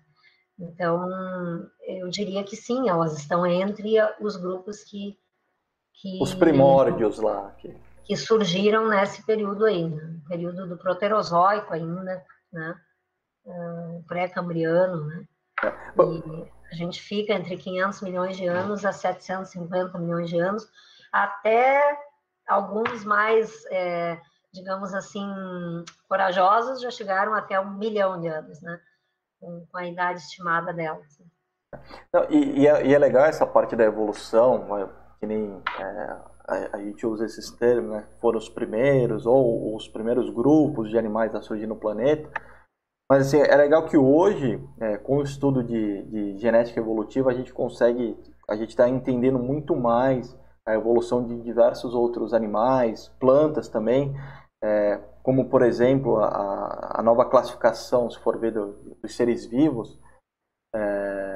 Então, 0.60 1.08
eu 1.88 2.10
diria 2.10 2.44
que 2.44 2.56
sim, 2.56 2.90
elas 2.90 3.18
estão 3.18 3.46
entre 3.46 3.96
os 4.20 4.36
grupos 4.36 4.84
que. 4.84 5.18
que 5.94 6.20
os 6.22 6.34
primórdios 6.34 7.18
lá. 7.18 7.52
Que... 7.58 7.76
que 8.10 8.18
surgiram 8.18 8.90
nesse 8.90 9.24
período 9.24 9.66
aí, 9.66 9.88
né? 9.88 10.20
período 10.28 10.68
do 10.68 10.76
Proterozoico 10.76 11.72
ainda, 11.72 12.26
né? 12.52 12.76
Uh, 13.46 14.04
Pré-cambriano, 14.08 15.06
né? 15.06 15.28
E 15.64 16.52
a 16.72 16.76
gente 16.76 17.00
fica 17.00 17.34
entre 17.34 17.56
500 17.56 18.02
milhões 18.02 18.36
de 18.36 18.48
anos 18.48 18.84
a 18.84 18.92
750 18.92 20.00
milhões 20.00 20.28
de 20.28 20.40
anos, 20.40 20.68
até 21.14 22.00
alguns 22.48 23.06
mais, 23.06 23.64
é, 23.68 24.20
digamos 24.52 24.92
assim, 24.96 25.28
corajosos 26.08 26.82
já 26.82 26.90
chegaram 26.90 27.36
até 27.36 27.60
um 27.60 27.76
milhão 27.76 28.20
de 28.20 28.28
anos, 28.28 28.60
né? 28.64 28.80
Com, 29.40 29.68
a 29.76 29.86
idade 29.86 30.22
estimada 30.22 30.74
delas. 30.74 31.20
Né? 31.20 31.80
Não, 32.12 32.26
e, 32.32 32.62
e, 32.62 32.68
é, 32.68 32.88
e, 32.88 32.92
é, 32.92 32.98
legal 32.98 33.26
essa 33.26 33.46
parte 33.46 33.76
da 33.76 33.84
evolução, 33.84 34.68
que 35.20 35.28
nem 35.28 35.62
é, 35.80 36.18
a, 36.50 36.78
a, 36.78 36.84
gente 36.84 37.06
usa 37.06 37.26
esses 37.26 37.52
termos, 37.52 37.92
né? 37.92 38.08
Foram 38.20 38.38
os 38.38 38.50
primeiros, 38.50 39.26
ou 39.26 39.76
os 39.76 39.88
primeiros 39.88 40.30
grupos 40.30 40.90
de 40.90 40.98
animais 40.98 41.34
a 41.36 41.42
surgir 41.42 41.68
no 41.68 41.76
planeta. 41.76 42.30
Mas 43.10 43.28
assim, 43.28 43.42
é 43.42 43.56
legal 43.56 43.86
que 43.86 43.98
hoje, 43.98 44.62
é, 44.80 44.98
com 44.98 45.18
o 45.18 45.24
estudo 45.24 45.64
de, 45.64 46.04
de 46.04 46.38
genética 46.38 46.80
evolutiva, 46.80 47.32
a 47.32 47.34
gente 47.34 47.52
consegue, 47.52 48.18
a 48.48 48.56
gente 48.56 48.70
está 48.70 48.88
entendendo 48.88 49.40
muito 49.40 49.76
mais 49.76 50.38
a 50.68 50.76
evolução 50.76 51.26
de 51.26 51.42
diversos 51.42 51.96
outros 51.96 52.34
animais, 52.34 53.10
plantas 53.20 53.68
também, 53.68 54.14
é, 54.64 54.98
como 55.24 55.50
por 55.50 55.64
exemplo 55.64 56.18
a, 56.18 57.00
a, 57.00 57.04
nova 57.04 57.26
classificação, 57.26 58.10
se 58.10 58.20
for 58.20 58.38
ver 58.38 58.52
do, 58.52 58.74
dos 59.02 59.16
seres 59.16 59.46
vivos, 59.46 60.00
é, 60.76 61.29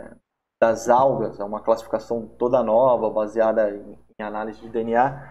das 0.63 0.87
algas, 0.87 1.37
é 1.41 1.43
uma 1.43 1.59
classificação 1.59 2.29
toda 2.39 2.63
nova, 2.63 3.09
baseada 3.09 3.69
em, 3.69 4.23
análise 4.23 4.61
de 4.61 4.69
DNA. 4.69 5.21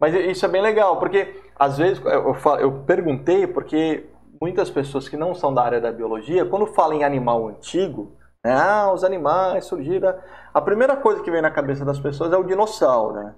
Mas 0.00 0.12
isso 0.12 0.44
é 0.44 0.48
bem 0.48 0.60
legal, 0.60 0.98
porque 0.98 1.40
às 1.56 1.78
vezes 1.78 2.04
eu, 2.04 2.34
eu, 2.34 2.58
eu 2.58 2.72
perguntei 2.84 3.46
porque 3.46 4.10
muitas 4.40 4.68
pessoas 4.68 5.08
que 5.08 5.16
não 5.16 5.32
são 5.32 5.54
da 5.54 5.62
área 5.62 5.80
da 5.80 5.92
biologia, 5.92 6.44
quando 6.44 6.66
falam 6.66 6.98
em 6.98 7.04
animal 7.04 7.46
antigo, 7.46 8.16
né, 8.44 8.52
ah, 8.52 8.90
os 8.92 9.04
animais 9.04 9.66
surgiram. 9.66 10.12
A 10.52 10.60
primeira 10.60 10.96
coisa 10.96 11.22
que 11.22 11.30
vem 11.30 11.40
na 11.40 11.52
cabeça 11.52 11.84
das 11.84 12.00
pessoas 12.00 12.32
é 12.32 12.36
o 12.36 12.42
dinossauro, 12.42 13.14
né? 13.14 13.34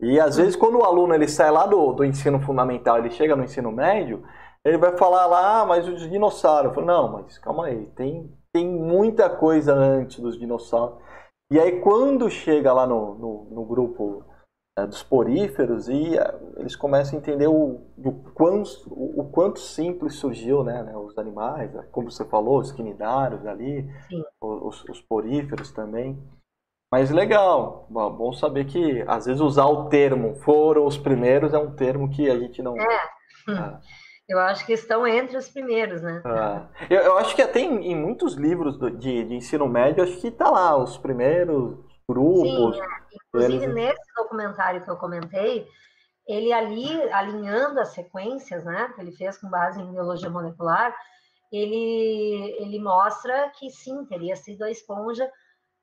E 0.00 0.18
às 0.18 0.38
vezes 0.38 0.56
quando 0.56 0.78
o 0.78 0.84
aluno 0.84 1.14
ele 1.14 1.28
sai 1.28 1.52
lá 1.52 1.66
do, 1.66 1.92
do 1.92 2.04
ensino 2.04 2.40
fundamental, 2.40 2.98
ele 2.98 3.10
chega 3.10 3.36
no 3.36 3.44
ensino 3.44 3.70
médio, 3.70 4.24
ele 4.64 4.78
vai 4.78 4.96
falar 4.96 5.26
lá, 5.26 5.60
ah, 5.60 5.66
mas 5.66 5.86
os 5.86 6.08
dinossauros. 6.10 6.70
Eu 6.70 6.74
falo, 6.74 6.86
não, 6.86 7.12
mas 7.12 7.38
calma 7.38 7.66
aí, 7.66 7.86
tem, 7.94 8.28
tem 8.54 8.68
muita 8.68 9.28
coisa 9.30 9.74
antes 9.74 10.20
dos 10.20 10.38
dinossauros. 10.38 10.98
E 11.52 11.58
aí 11.58 11.80
quando 11.80 12.30
chega 12.30 12.72
lá 12.72 12.86
no, 12.86 13.14
no, 13.14 13.44
no 13.50 13.64
grupo 13.64 14.24
é, 14.78 14.86
dos 14.86 15.02
poríferos, 15.02 15.88
e 15.88 16.16
é, 16.16 16.40
eles 16.56 16.76
começam 16.76 17.18
a 17.18 17.20
entender 17.20 17.48
o, 17.48 17.80
o, 17.98 18.12
quanto, 18.34 18.70
o, 18.88 19.20
o 19.20 19.30
quanto 19.30 19.58
simples 19.58 20.14
surgiu 20.14 20.62
né, 20.62 20.82
né, 20.82 20.96
os 20.96 21.16
animais, 21.18 21.70
como 21.90 22.10
você 22.10 22.24
falou, 22.24 22.60
os 22.60 22.72
quinidários 22.72 23.44
ali, 23.46 23.88
os, 24.40 24.84
os 24.84 25.00
poríferos 25.00 25.72
também. 25.72 26.18
Mas 26.92 27.10
legal, 27.10 27.86
bom 27.88 28.32
saber 28.32 28.64
que 28.64 29.02
às 29.06 29.26
vezes 29.26 29.40
usar 29.40 29.66
o 29.66 29.88
termo 29.88 30.34
foram 30.36 30.84
os 30.86 30.98
primeiros 30.98 31.54
é 31.54 31.58
um 31.58 31.74
termo 31.74 32.10
que 32.10 32.28
a 32.28 32.38
gente 32.38 32.60
não. 32.62 32.74
É. 32.76 33.80
Eu 34.30 34.38
acho 34.38 34.64
que 34.64 34.72
estão 34.72 35.04
entre 35.04 35.36
os 35.36 35.48
primeiros, 35.48 36.00
né? 36.02 36.22
Ah. 36.24 36.68
Eu, 36.88 37.00
eu, 37.00 37.18
acho 37.18 37.34
que 37.34 37.42
até 37.42 37.58
em, 37.58 37.90
em 37.90 37.96
muitos 37.96 38.34
livros 38.34 38.78
do, 38.78 38.88
de, 38.88 39.24
de, 39.24 39.34
ensino 39.34 39.66
médio, 39.66 40.04
acho 40.04 40.20
que 40.20 40.28
está 40.28 40.48
lá, 40.48 40.76
os 40.76 40.96
primeiros 40.96 41.76
grupos. 42.08 42.76
Sim, 42.76 42.82
é. 42.82 43.16
inclusive 43.26 43.64
eles... 43.64 43.74
nesse 43.74 44.14
documentário 44.14 44.84
que 44.84 44.88
eu 44.88 44.96
comentei, 44.96 45.66
ele 46.28 46.52
ali, 46.52 47.02
alinhando 47.10 47.80
as 47.80 47.88
sequências, 47.88 48.64
né, 48.64 48.92
que 48.94 49.00
ele 49.00 49.10
fez 49.10 49.36
com 49.36 49.50
base 49.50 49.82
em 49.82 49.90
biologia 49.90 50.30
molecular, 50.30 50.94
ele, 51.50 52.54
ele 52.60 52.78
mostra 52.78 53.50
que 53.58 53.68
sim, 53.68 54.04
teria 54.04 54.36
sido 54.36 54.62
a 54.62 54.70
esponja 54.70 55.28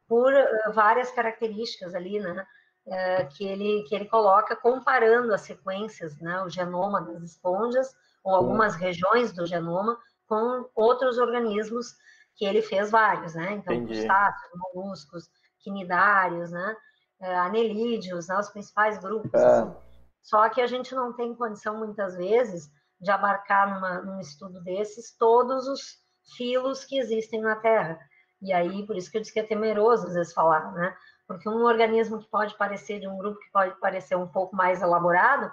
por 0.07 0.33
uh, 0.33 0.71
várias 0.73 1.11
características 1.11 1.93
ali, 1.93 2.17
né? 2.21 2.47
Uh, 2.85 3.27
que, 3.35 3.45
ele, 3.45 3.83
que 3.89 3.93
ele 3.93 4.05
coloca 4.05 4.55
comparando 4.55 5.33
as 5.33 5.41
sequências, 5.41 6.17
né? 6.21 6.41
O 6.43 6.49
genoma 6.49 7.01
das 7.01 7.21
esponjas, 7.23 7.93
ou 8.27 8.35
algumas 8.35 8.75
regiões 8.75 9.31
do 9.31 9.45
genoma, 9.45 9.97
com 10.27 10.69
outros 10.75 11.17
organismos 11.17 11.95
que 12.35 12.43
ele 12.43 12.61
fez 12.61 12.91
vários, 12.91 13.33
né? 13.33 13.53
Então, 13.53 13.85
crustáceos, 13.85 14.51
moluscos, 14.73 15.29
quinidários, 15.61 16.51
né? 16.51 16.75
Uh, 17.21 17.25
anelídeos, 17.25 18.27
né? 18.27 18.37
os 18.37 18.49
principais 18.49 18.97
grupos. 18.97 19.33
É. 19.33 19.45
Assim. 19.45 19.75
Só 20.21 20.49
que 20.49 20.59
a 20.59 20.67
gente 20.67 20.93
não 20.93 21.13
tem 21.13 21.33
condição, 21.33 21.77
muitas 21.77 22.17
vezes, 22.17 22.69
de 22.99 23.09
abarcar 23.09 23.73
numa, 23.73 24.01
num 24.01 24.19
estudo 24.19 24.61
desses 24.61 25.15
todos 25.17 25.65
os 25.65 25.97
filos 26.35 26.83
que 26.83 26.99
existem 26.99 27.39
na 27.39 27.55
Terra. 27.55 27.97
E 28.41 28.51
aí, 28.51 28.85
por 28.85 28.97
isso 28.97 29.09
que 29.09 29.17
eu 29.17 29.21
disse 29.21 29.33
que 29.33 29.39
é 29.39 29.43
temeroso 29.43 30.05
às 30.05 30.13
vezes 30.13 30.33
falar, 30.33 30.73
né? 30.73 30.93
Porque 31.25 31.47
um 31.47 31.63
organismo 31.63 32.19
que 32.19 32.29
pode 32.29 32.57
parecer 32.57 32.99
de 32.99 33.07
um 33.07 33.17
grupo 33.17 33.39
que 33.39 33.51
pode 33.51 33.79
parecer 33.79 34.17
um 34.17 34.27
pouco 34.27 34.53
mais 34.53 34.81
elaborado, 34.81 35.49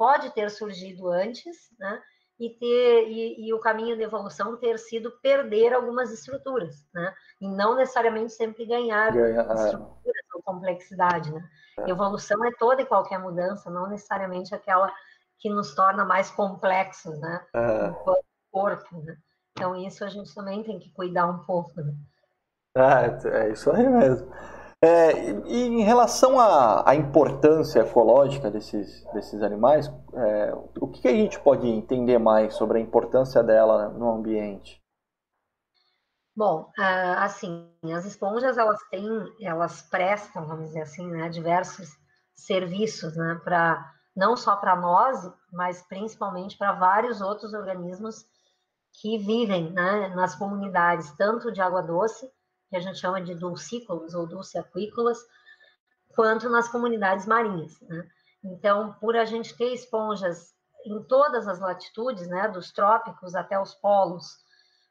pode 0.00 0.30
ter 0.30 0.50
surgido 0.50 1.10
antes, 1.10 1.68
né? 1.78 2.02
E, 2.38 2.48
ter, 2.48 3.06
e, 3.10 3.48
e, 3.48 3.52
o 3.52 3.58
caminho 3.58 3.94
de 3.94 4.02
evolução 4.02 4.56
ter 4.56 4.78
sido 4.78 5.10
perder 5.20 5.74
algumas 5.74 6.10
estruturas, 6.10 6.88
né? 6.94 7.14
E 7.38 7.46
não 7.46 7.76
necessariamente 7.76 8.32
sempre 8.32 8.64
ganhar 8.64 9.12
Ganha, 9.12 9.42
é. 9.42 9.54
estruturas 9.54 10.24
ou 10.34 10.42
complexidade, 10.42 11.30
né? 11.30 11.46
É. 11.80 11.90
Evolução 11.90 12.42
é 12.46 12.50
toda 12.52 12.80
e 12.80 12.86
qualquer 12.86 13.18
mudança, 13.18 13.68
não 13.68 13.90
necessariamente 13.90 14.54
aquela 14.54 14.90
que 15.38 15.50
nos 15.50 15.74
torna 15.74 16.02
mais 16.02 16.30
complexos, 16.30 17.20
né? 17.20 17.46
É. 17.54 17.92
Corpo, 18.50 19.02
né? 19.02 19.18
Então, 19.52 19.76
isso 19.76 20.02
a 20.02 20.08
gente 20.08 20.34
também 20.34 20.62
tem 20.62 20.78
que 20.78 20.90
cuidar 20.92 21.26
um 21.26 21.44
pouco, 21.44 21.78
né? 21.78 21.92
É, 22.74 23.42
é 23.42 23.50
isso 23.50 23.70
aí 23.70 23.86
mesmo. 23.86 24.32
É, 24.82 25.30
e, 25.46 25.66
em 25.66 25.82
relação 25.82 26.40
à, 26.40 26.88
à, 26.88 26.94
importância 26.94 27.80
ecológica 27.80 28.50
desses, 28.50 29.04
desses 29.12 29.42
animais, 29.42 29.92
é, 30.14 30.54
o 30.80 30.88
que, 30.88 31.06
a 31.06 31.12
gente 31.12 31.38
pode 31.38 31.68
entender 31.68 32.18
mais 32.18 32.54
sobre 32.54 32.78
a 32.78 32.80
importância 32.80 33.42
dela 33.42 33.90
no 33.90 34.10
ambiente? 34.10 34.80
Bom, 36.34 36.72
assim, 37.18 37.70
as 37.94 38.06
esponjas 38.06 38.56
elas 38.56 38.80
têm, 38.88 39.06
elas 39.42 39.82
prestam, 39.82 40.46
vamos 40.46 40.68
dizer 40.68 40.82
assim, 40.82 41.06
né, 41.10 41.28
diversos 41.28 41.90
serviços, 42.34 43.14
né, 43.14 43.38
para 43.44 43.84
não 44.16 44.34
só 44.34 44.56
para 44.56 44.74
nós, 44.76 45.30
mas 45.52 45.82
principalmente 45.82 46.56
para 46.56 46.72
vários 46.72 47.20
outros 47.20 47.52
organismos 47.52 48.24
que 49.00 49.18
vivem, 49.18 49.70
né, 49.72 50.08
nas 50.14 50.34
comunidades, 50.34 51.14
tanto 51.16 51.52
de 51.52 51.60
água 51.60 51.82
doce 51.82 52.26
que 52.70 52.76
a 52.76 52.80
gente 52.80 52.98
chama 52.98 53.20
de 53.20 53.34
dulcícolas 53.34 54.14
ou 54.14 54.26
dulceaquícolas, 54.26 55.18
quanto 56.14 56.48
nas 56.48 56.68
comunidades 56.68 57.26
marinhas. 57.26 57.80
Né? 57.82 58.08
Então, 58.44 58.94
por 58.94 59.16
a 59.16 59.24
gente 59.24 59.56
ter 59.56 59.74
esponjas 59.74 60.54
em 60.86 61.02
todas 61.02 61.46
as 61.46 61.58
latitudes, 61.58 62.26
né, 62.28 62.48
dos 62.48 62.72
trópicos 62.72 63.34
até 63.34 63.60
os 63.60 63.74
polos, 63.74 64.38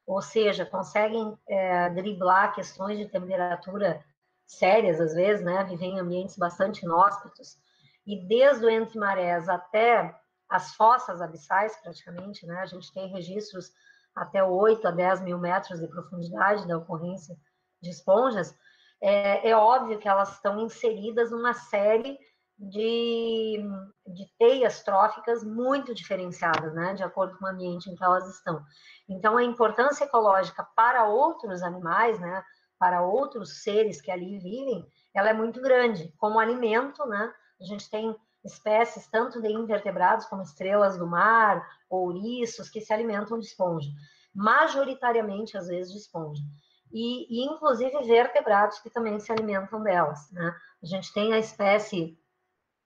ou 0.05 0.21
seja, 0.21 0.65
conseguem 0.65 1.37
é, 1.47 1.89
driblar 1.89 2.53
questões 2.53 2.99
de 2.99 3.07
temperatura 3.07 4.03
sérias, 4.45 4.99
às 4.99 5.13
vezes, 5.13 5.43
né, 5.43 5.63
viver 5.63 5.85
em 5.85 5.99
ambientes 5.99 6.37
bastante 6.37 6.83
inóspitos, 6.83 7.57
e 8.05 8.27
desde 8.27 8.65
o 8.65 8.69
entre 8.69 8.99
marés 8.99 9.47
até 9.47 10.15
as 10.49 10.73
fossas 10.75 11.21
abissais, 11.21 11.75
praticamente, 11.77 12.45
né, 12.45 12.59
a 12.59 12.65
gente 12.65 12.91
tem 12.91 13.11
registros 13.11 13.71
até 14.15 14.43
8 14.43 14.87
a 14.87 14.91
10 14.91 15.21
mil 15.21 15.37
metros 15.37 15.79
de 15.79 15.87
profundidade 15.87 16.67
da 16.67 16.77
ocorrência 16.77 17.35
de 17.81 17.89
esponjas, 17.89 18.55
é, 19.01 19.49
é 19.49 19.55
óbvio 19.55 19.99
que 19.99 20.07
elas 20.07 20.33
estão 20.33 20.59
inseridas 20.59 21.31
numa 21.31 21.53
série 21.53 22.17
de, 22.57 23.63
de 24.05 24.25
teias 24.37 24.83
tróficas 24.83 25.43
muito 25.43 25.95
diferenciadas, 25.95 26.73
né, 26.73 26.93
de 26.93 27.03
acordo 27.03 27.37
com 27.37 27.45
o 27.45 27.47
ambiente 27.47 27.89
em 27.89 27.95
que 27.95 28.03
elas 28.03 28.27
estão. 28.35 28.61
Então, 29.07 29.37
a 29.37 29.43
importância 29.43 30.03
ecológica 30.03 30.67
para 30.75 31.05
outros 31.05 31.63
animais, 31.63 32.19
né, 32.19 32.43
para 32.77 33.01
outros 33.01 33.63
seres 33.63 34.01
que 34.01 34.11
ali 34.11 34.37
vivem, 34.39 34.85
ela 35.13 35.29
é 35.29 35.33
muito 35.33 35.61
grande. 35.61 36.13
Como 36.17 36.39
alimento, 36.39 37.05
né, 37.05 37.33
a 37.61 37.63
gente 37.63 37.89
tem 37.89 38.13
espécies 38.43 39.07
tanto 39.07 39.41
de 39.41 39.49
invertebrados 39.49 40.25
como 40.25 40.41
estrelas 40.41 40.97
do 40.97 41.07
mar, 41.07 41.65
ouriços, 41.89 42.69
que 42.69 42.81
se 42.81 42.93
alimentam 42.93 43.39
de 43.39 43.45
esponja, 43.45 43.89
majoritariamente, 44.33 45.57
às 45.57 45.67
vezes, 45.67 45.91
de 45.91 45.99
esponja. 45.99 46.41
E, 46.91 47.27
e, 47.29 47.45
inclusive 47.45 48.01
vertebrados 48.03 48.79
que 48.79 48.89
também 48.89 49.19
se 49.19 49.31
alimentam 49.31 49.81
delas. 49.83 50.31
Né? 50.31 50.55
A 50.81 50.85
gente 50.85 51.13
tem 51.13 51.33
a 51.33 51.37
espécie 51.37 52.17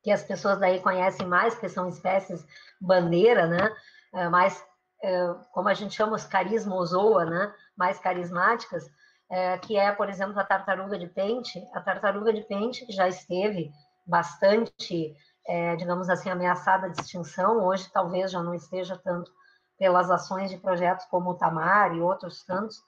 que 0.04 0.12
as 0.12 0.24
pessoas 0.24 0.60
daí 0.60 0.82
conhecem 0.82 1.26
mais, 1.26 1.56
que 1.56 1.70
são 1.70 1.88
espécies 1.88 2.46
bandeira, 2.80 3.48
né? 3.48 3.74
É, 4.13 4.28
mais, 4.28 4.63
é, 5.02 5.34
como 5.54 5.70
a 5.70 5.74
gente 5.74 5.96
chama 5.96 6.16
os 6.16 6.26
carismozoa, 6.26 7.24
né? 7.24 7.54
Mais 7.76 8.00
carismáticas, 8.00 8.86
é, 9.32 9.58
que 9.58 9.78
é, 9.78 9.92
por 9.94 10.10
exemplo, 10.10 10.38
a 10.38 10.44
tartaruga 10.44 11.00
de 11.00 11.08
pente. 11.08 11.66
A 11.74 11.80
tartaruga 11.80 12.34
de 12.34 12.42
pente, 12.42 12.86
que 12.86 12.92
já 12.92 13.08
esteve 13.08 13.72
bastante, 14.06 15.16
é, 15.48 15.78
digamos 15.78 16.10
assim, 16.10 16.30
ameaçada 16.30 16.89
de 16.89 17.00
extinção, 17.00 17.63
hoje 17.63 17.89
talvez 17.92 18.30
já 18.30 18.44
não 18.44 18.54
esteja 18.54 18.98
tanto 18.98 19.32
pelas 19.78 20.12
ações 20.12 20.50
de 20.50 20.58
projetos 20.58 21.06
como 21.06 21.32
o 21.32 21.36
Tamar 21.36 21.96
e 21.96 22.02
outros 22.02 22.44
tantos, 22.44 22.84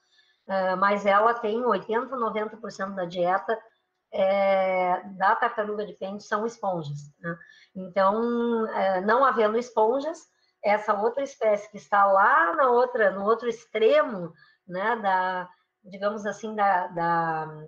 é, 0.47 0.75
mas 0.75 1.05
ela 1.05 1.33
tem 1.33 1.61
80%, 1.61 2.09
90% 2.09 2.95
da 2.95 3.05
dieta 3.05 3.59
é, 4.11 5.01
da 5.17 5.35
tartaruga 5.35 5.85
de 5.85 5.93
pente 5.93 6.23
são 6.23 6.45
esponjas. 6.45 7.11
Né? 7.19 7.37
Então, 7.75 8.67
é, 8.69 9.01
não 9.01 9.25
havendo 9.25 9.57
esponjas, 9.57 10.19
essa 10.63 10.93
outra 10.93 11.23
espécie 11.23 11.69
que 11.69 11.77
está 11.77 12.05
lá 12.05 12.55
na 12.55 12.69
outra, 12.69 13.11
no 13.11 13.23
outro 13.23 13.47
extremo, 13.47 14.33
né, 14.67 14.95
da, 14.95 15.49
digamos 15.83 16.25
assim, 16.25 16.55
da, 16.55 16.87
da 16.87 17.65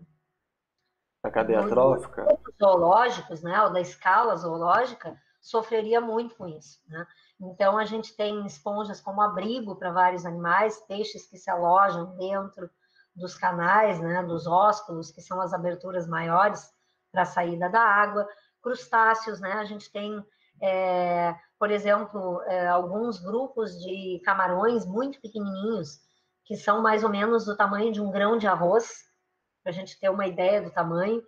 a 1.24 1.30
cadeia 1.30 1.68
trófica 1.68 2.26
zoológicos, 2.60 3.44
né, 3.44 3.62
ou 3.62 3.72
da 3.72 3.82
escala 3.82 4.36
zoológica, 4.36 5.16
sofreria 5.48 6.02
muito 6.02 6.36
com 6.36 6.48
isso, 6.48 6.80
né? 6.88 7.08
Então 7.40 7.78
a 7.78 7.86
gente 7.86 8.16
tem 8.16 8.46
esponjas 8.46 9.00
como 9.00 9.22
abrigo 9.22 9.76
para 9.76 9.92
vários 9.92 10.26
animais, 10.26 10.84
peixes 10.88 11.28
que 11.28 11.38
se 11.38 11.50
alojam 11.50 12.16
dentro 12.18 12.70
dos 13.16 13.36
canais, 13.36 14.00
né, 14.00 14.22
dos 14.24 14.46
ósculos, 14.46 15.10
que 15.10 15.22
são 15.22 15.42
as 15.42 15.54
aberturas 15.54 16.08
maiores 16.08 16.70
para 17.12 17.24
a 17.24 17.26
saída 17.26 17.70
da 17.70 17.82
água, 17.82 18.28
crustáceos, 18.62 19.40
né, 19.40 19.54
a 19.54 19.66
gente 19.66 19.92
tem, 19.92 20.24
é, 20.62 21.34
por 21.58 21.72
exemplo, 21.72 22.42
é, 22.44 22.68
alguns 22.68 23.20
grupos 23.20 23.72
de 23.80 24.22
camarões 24.24 24.86
muito 24.86 25.20
pequenininhos, 25.20 26.00
que 26.46 26.56
são 26.56 26.82
mais 26.82 27.04
ou 27.04 27.10
menos 27.10 27.46
do 27.46 27.58
tamanho 27.58 27.92
de 27.92 28.02
um 28.02 28.12
grão 28.12 28.38
de 28.38 28.48
arroz, 28.48 29.06
para 29.64 29.72
a 29.72 29.74
gente 29.74 30.00
ter 30.00 30.10
uma 30.10 30.28
ideia 30.28 30.62
do 30.62 30.70
tamanho, 30.70 31.24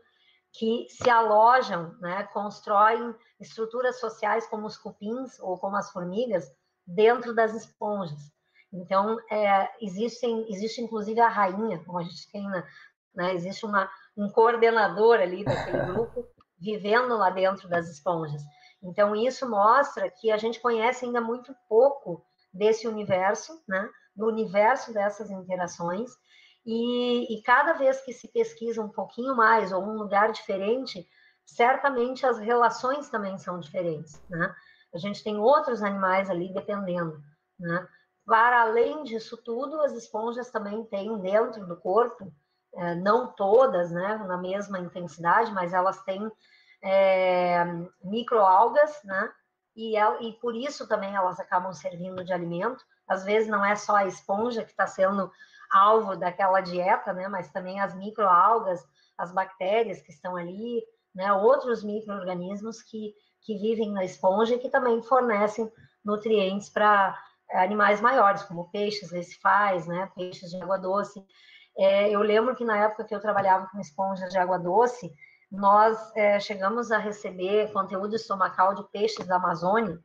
que 0.52 0.88
se 0.90 1.10
alojam, 1.10 1.96
né, 2.00 2.24
constroem 2.34 3.16
estruturas 3.40 4.00
sociais 4.00 4.48
como 4.48 4.66
os 4.66 4.78
cupins 4.78 5.40
ou 5.40 5.58
como 5.58 5.76
as 5.76 5.92
formigas 5.92 6.52
dentro 6.86 7.34
das 7.34 7.54
esponjas. 7.54 8.32
Então, 8.72 9.18
é, 9.32 9.70
existem, 9.82 10.46
existe 10.52 10.82
inclusive 10.82 11.20
a 11.20 11.28
rainha, 11.28 11.84
como 11.84 12.00
a 12.00 12.04
gente 12.04 12.32
tem, 12.32 12.48
né, 12.48 12.68
né, 13.16 13.34
existe 13.34 13.66
uma, 13.66 13.90
um 14.16 14.30
coordenador 14.30 15.20
ali 15.20 15.44
daquele 15.44 15.86
grupo 15.92 16.28
vivendo 16.60 17.18
lá 17.18 17.30
dentro 17.30 17.70
das 17.70 17.88
esponjas. 17.90 18.42
Então, 18.82 19.16
isso 19.16 19.50
mostra 19.50 20.10
que 20.10 20.32
a 20.32 20.38
gente 20.38 20.60
conhece 20.60 21.06
ainda 21.06 21.22
muito 21.22 21.54
pouco 21.68 22.26
desse 22.54 22.88
universo, 22.88 23.62
né, 23.68 23.90
do 24.16 24.28
universo 24.28 24.94
dessas 24.94 25.30
interações, 25.30 26.12
e, 26.66 27.36
e 27.36 27.42
cada 27.44 27.74
vez 27.74 28.02
que 28.02 28.14
se 28.14 28.28
pesquisa 28.28 28.82
um 28.82 28.90
pouquinho 28.90 29.36
mais 29.36 29.72
ou 29.72 29.84
um 29.84 29.94
lugar 29.94 30.32
diferente, 30.32 31.08
certamente 31.46 32.26
as 32.26 32.38
relações 32.40 33.10
também 33.10 33.38
são 33.38 33.60
diferentes, 33.60 34.22
né? 34.30 34.54
A 34.94 34.98
gente 34.98 35.24
tem 35.24 35.38
outros 35.38 35.84
animais 35.84 36.30
ali 36.30 36.54
dependendo, 36.54 37.22
né? 37.60 37.88
Para 38.26 38.62
além 38.62 39.04
disso 39.04 39.38
tudo, 39.38 39.82
as 39.82 39.94
esponjas 39.94 40.52
também 40.52 40.84
têm 40.86 41.18
dentro 41.20 41.66
do 41.66 41.76
corpo, 41.76 42.32
é, 42.76 42.96
não 42.96 43.34
todas, 43.34 43.90
né, 43.90 44.18
na 44.28 44.38
mesma 44.38 44.78
intensidade, 44.78 45.52
mas 45.52 45.74
elas 45.74 46.04
têm 46.04 46.32
é, 46.84 47.64
microalgas, 48.04 49.02
né, 49.04 49.32
e, 49.76 49.98
e 49.98 50.34
por 50.34 50.56
isso 50.56 50.88
também 50.88 51.16
elas 51.16 51.40
acabam 51.40 51.74
servindo 51.74 52.24
de 52.24 52.32
alimento. 52.32 52.84
Às 53.08 53.24
vezes 53.24 53.50
não 53.50 53.66
é 53.66 53.76
só 53.76 53.96
a 53.96 54.06
esponja 54.06 54.64
que 54.64 54.72
está 54.72 54.86
sendo 54.86 55.32
alvo 55.72 56.16
daquela 56.16 56.62
dieta, 56.62 57.14
né, 57.14 57.28
mas 57.28 57.52
também 57.52 57.80
as 57.80 57.96
microalgas, 57.96 58.84
as 59.18 59.32
bactérias 59.32 60.02
que 60.02 60.12
estão 60.12 60.36
ali, 60.36 60.84
né, 61.14 61.32
outros 61.34 61.84
micro-organismos 61.84 62.82
que, 62.82 63.14
que 63.42 63.58
vivem 63.58 63.92
na 63.92 64.04
esponja 64.04 64.56
e 64.56 64.60
que 64.60 64.70
também 64.70 65.02
fornecem 65.02 65.72
nutrientes 66.04 66.70
para 66.70 67.18
animais 67.52 68.00
maiores, 68.00 68.44
como 68.44 68.70
peixes, 68.72 69.12
recifais, 69.12 69.88
né, 69.88 70.12
peixes 70.16 70.50
de 70.50 70.62
água 70.62 70.78
doce. 70.78 71.24
É, 71.78 72.10
eu 72.10 72.22
lembro 72.22 72.56
que 72.56 72.64
na 72.64 72.78
época 72.78 73.04
que 73.04 73.14
eu 73.14 73.20
trabalhava 73.20 73.68
com 73.72 73.80
esponjas 73.80 74.30
de 74.30 74.38
água 74.38 74.58
doce, 74.58 75.14
nós 75.52 76.16
é, 76.16 76.40
chegamos 76.40 76.92
a 76.92 76.98
receber 76.98 77.72
conteúdo 77.72 78.16
estomacal 78.16 78.76
de 78.76 78.84
peixes 78.92 79.26
da 79.26 79.38
Amazônia, 79.38 80.00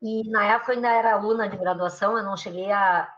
e 0.00 0.28
na 0.30 0.44
época 0.44 0.72
eu 0.72 0.76
ainda 0.76 0.90
era 0.90 1.14
aluna 1.14 1.48
de 1.48 1.56
graduação, 1.56 2.18
eu 2.18 2.22
não 2.22 2.36
cheguei 2.36 2.70
a 2.70 3.10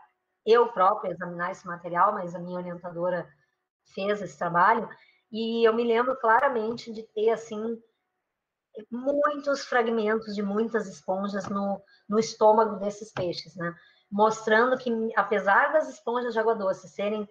eu 0.47 0.69
própria 0.69 1.11
examinar 1.11 1.51
esse 1.51 1.67
material, 1.67 2.13
mas 2.13 2.33
a 2.33 2.39
minha 2.39 2.57
orientadora 2.57 3.27
fez 3.93 4.21
esse 4.21 4.37
trabalho, 4.37 4.89
e 5.29 5.67
eu 5.67 5.73
me 5.73 5.83
lembro 5.83 6.17
claramente 6.17 6.91
de 6.91 7.03
ter, 7.03 7.31
assim, 7.31 7.77
muitos 8.89 9.65
fragmentos 9.65 10.33
de 10.33 10.41
muitas 10.41 10.87
esponjas 10.87 11.49
no, 11.49 11.81
no 12.07 12.17
estômago 12.17 12.77
desses 12.77 13.11
peixes, 13.11 13.55
né? 13.55 13.75
Mostrando 14.09 14.77
que, 14.77 14.89
apesar 15.17 15.73
das 15.73 15.89
esponjas 15.89 16.33
de 16.33 16.39
água 16.39 16.55
doce 16.55 16.87
serem 16.87 17.27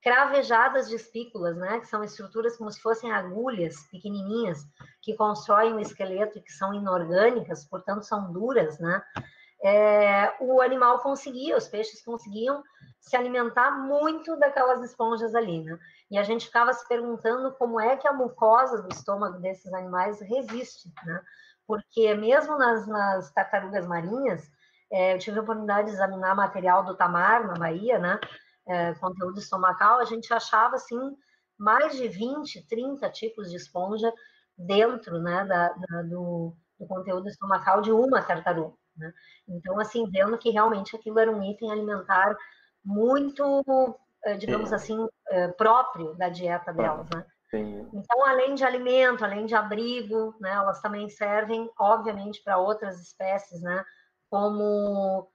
cravejadas 0.00 0.88
de 0.88 0.94
espículas, 0.94 1.56
né? 1.56 1.80
Que 1.80 1.86
são 1.86 2.04
estruturas 2.04 2.56
como 2.56 2.70
se 2.70 2.80
fossem 2.80 3.10
agulhas 3.10 3.88
pequenininhas 3.90 4.64
que 5.02 5.16
constroem 5.16 5.74
o 5.74 5.80
esqueleto 5.80 6.38
e 6.38 6.42
que 6.42 6.52
são 6.52 6.72
inorgânicas, 6.72 7.64
portanto 7.64 8.04
são 8.04 8.32
duras, 8.32 8.78
né? 8.78 9.02
É, 9.62 10.34
o 10.40 10.60
animal 10.60 10.98
conseguia, 11.00 11.56
os 11.56 11.66
peixes 11.68 12.04
conseguiam 12.04 12.62
se 13.00 13.16
alimentar 13.16 13.70
muito 13.70 14.36
daquelas 14.36 14.82
esponjas 14.82 15.34
ali, 15.34 15.62
né? 15.62 15.78
E 16.10 16.18
a 16.18 16.22
gente 16.22 16.46
ficava 16.46 16.72
se 16.72 16.86
perguntando 16.88 17.52
como 17.54 17.80
é 17.80 17.96
que 17.96 18.06
a 18.06 18.12
mucosa 18.12 18.82
do 18.82 18.92
estômago 18.92 19.38
desses 19.38 19.72
animais 19.72 20.20
resiste, 20.20 20.92
né? 21.04 21.22
Porque 21.66 22.14
mesmo 22.14 22.58
nas, 22.58 22.86
nas 22.86 23.32
tartarugas 23.32 23.86
marinhas, 23.86 24.48
é, 24.90 25.14
eu 25.14 25.18
tive 25.18 25.38
a 25.38 25.42
oportunidade 25.42 25.88
de 25.88 25.94
examinar 25.94 26.34
material 26.34 26.84
do 26.84 26.96
Tamar, 26.96 27.46
na 27.46 27.54
Bahia, 27.54 27.98
né? 27.98 28.20
É, 28.68 28.94
conteúdo 28.94 29.38
estomacal, 29.38 30.00
a 30.00 30.04
gente 30.04 30.32
achava, 30.32 30.76
assim, 30.76 31.16
mais 31.58 31.96
de 31.96 32.08
20, 32.08 32.66
30 32.66 33.08
tipos 33.10 33.50
de 33.50 33.56
esponja 33.56 34.12
dentro, 34.56 35.20
né, 35.20 35.44
da, 35.44 35.68
da 35.68 36.02
do, 36.02 36.54
do 36.78 36.86
conteúdo 36.86 37.28
estomacal 37.28 37.80
de 37.80 37.92
uma 37.92 38.22
tartaruga. 38.22 38.74
Né? 38.96 39.12
Então, 39.48 39.78
assim, 39.80 40.08
vendo 40.10 40.38
que 40.38 40.50
realmente 40.50 40.96
aquilo 40.96 41.18
era 41.18 41.30
um 41.30 41.42
item 41.42 41.70
alimentar 41.70 42.36
muito, 42.84 43.62
eh, 44.24 44.36
digamos 44.36 44.72
é. 44.72 44.74
assim, 44.74 45.08
eh, 45.30 45.48
próprio 45.48 46.14
da 46.14 46.28
dieta 46.28 46.72
delas, 46.72 47.08
né? 47.14 47.24
Sim. 47.50 47.88
Então, 47.92 48.26
além 48.26 48.54
de 48.54 48.64
alimento, 48.64 49.24
além 49.24 49.46
de 49.46 49.54
abrigo, 49.54 50.34
né, 50.40 50.50
elas 50.50 50.80
também 50.80 51.08
servem, 51.08 51.70
obviamente, 51.78 52.42
para 52.42 52.58
outras 52.58 53.00
espécies, 53.00 53.60
né, 53.62 53.84
como, 54.28 55.28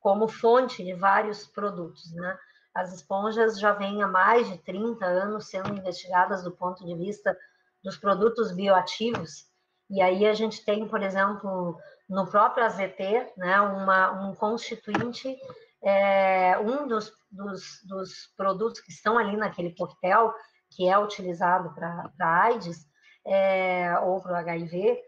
como 0.00 0.28
fonte 0.28 0.82
de 0.82 0.94
vários 0.94 1.46
produtos, 1.46 2.10
né? 2.14 2.38
as 2.78 2.92
esponjas 2.92 3.58
já 3.58 3.72
vêm 3.72 4.02
há 4.02 4.06
mais 4.06 4.48
de 4.48 4.56
30 4.58 5.04
anos 5.04 5.48
sendo 5.48 5.74
investigadas 5.74 6.44
do 6.44 6.52
ponto 6.52 6.84
de 6.84 6.94
vista 6.94 7.36
dos 7.82 7.96
produtos 7.96 8.52
bioativos. 8.52 9.46
E 9.90 10.00
aí 10.00 10.24
a 10.24 10.32
gente 10.32 10.64
tem, 10.64 10.86
por 10.86 11.02
exemplo, 11.02 11.76
no 12.08 12.26
próprio 12.26 12.64
AZT, 12.64 13.34
né, 13.36 13.60
uma, 13.60 14.12
um 14.12 14.34
constituinte, 14.34 15.36
é, 15.82 16.58
um 16.58 16.88
dos, 16.88 17.12
dos, 17.30 17.62
dos, 17.86 18.32
produtos 18.36 18.80
que 18.80 18.90
estão 18.90 19.18
ali 19.18 19.36
naquele 19.36 19.74
coquetel, 19.74 20.32
que 20.70 20.88
é 20.88 20.98
utilizado 20.98 21.74
para 21.74 22.10
AIDS 22.18 22.86
é, 23.26 23.98
ou 24.00 24.20
para 24.20 24.32
o 24.32 24.36
HIV, 24.36 24.98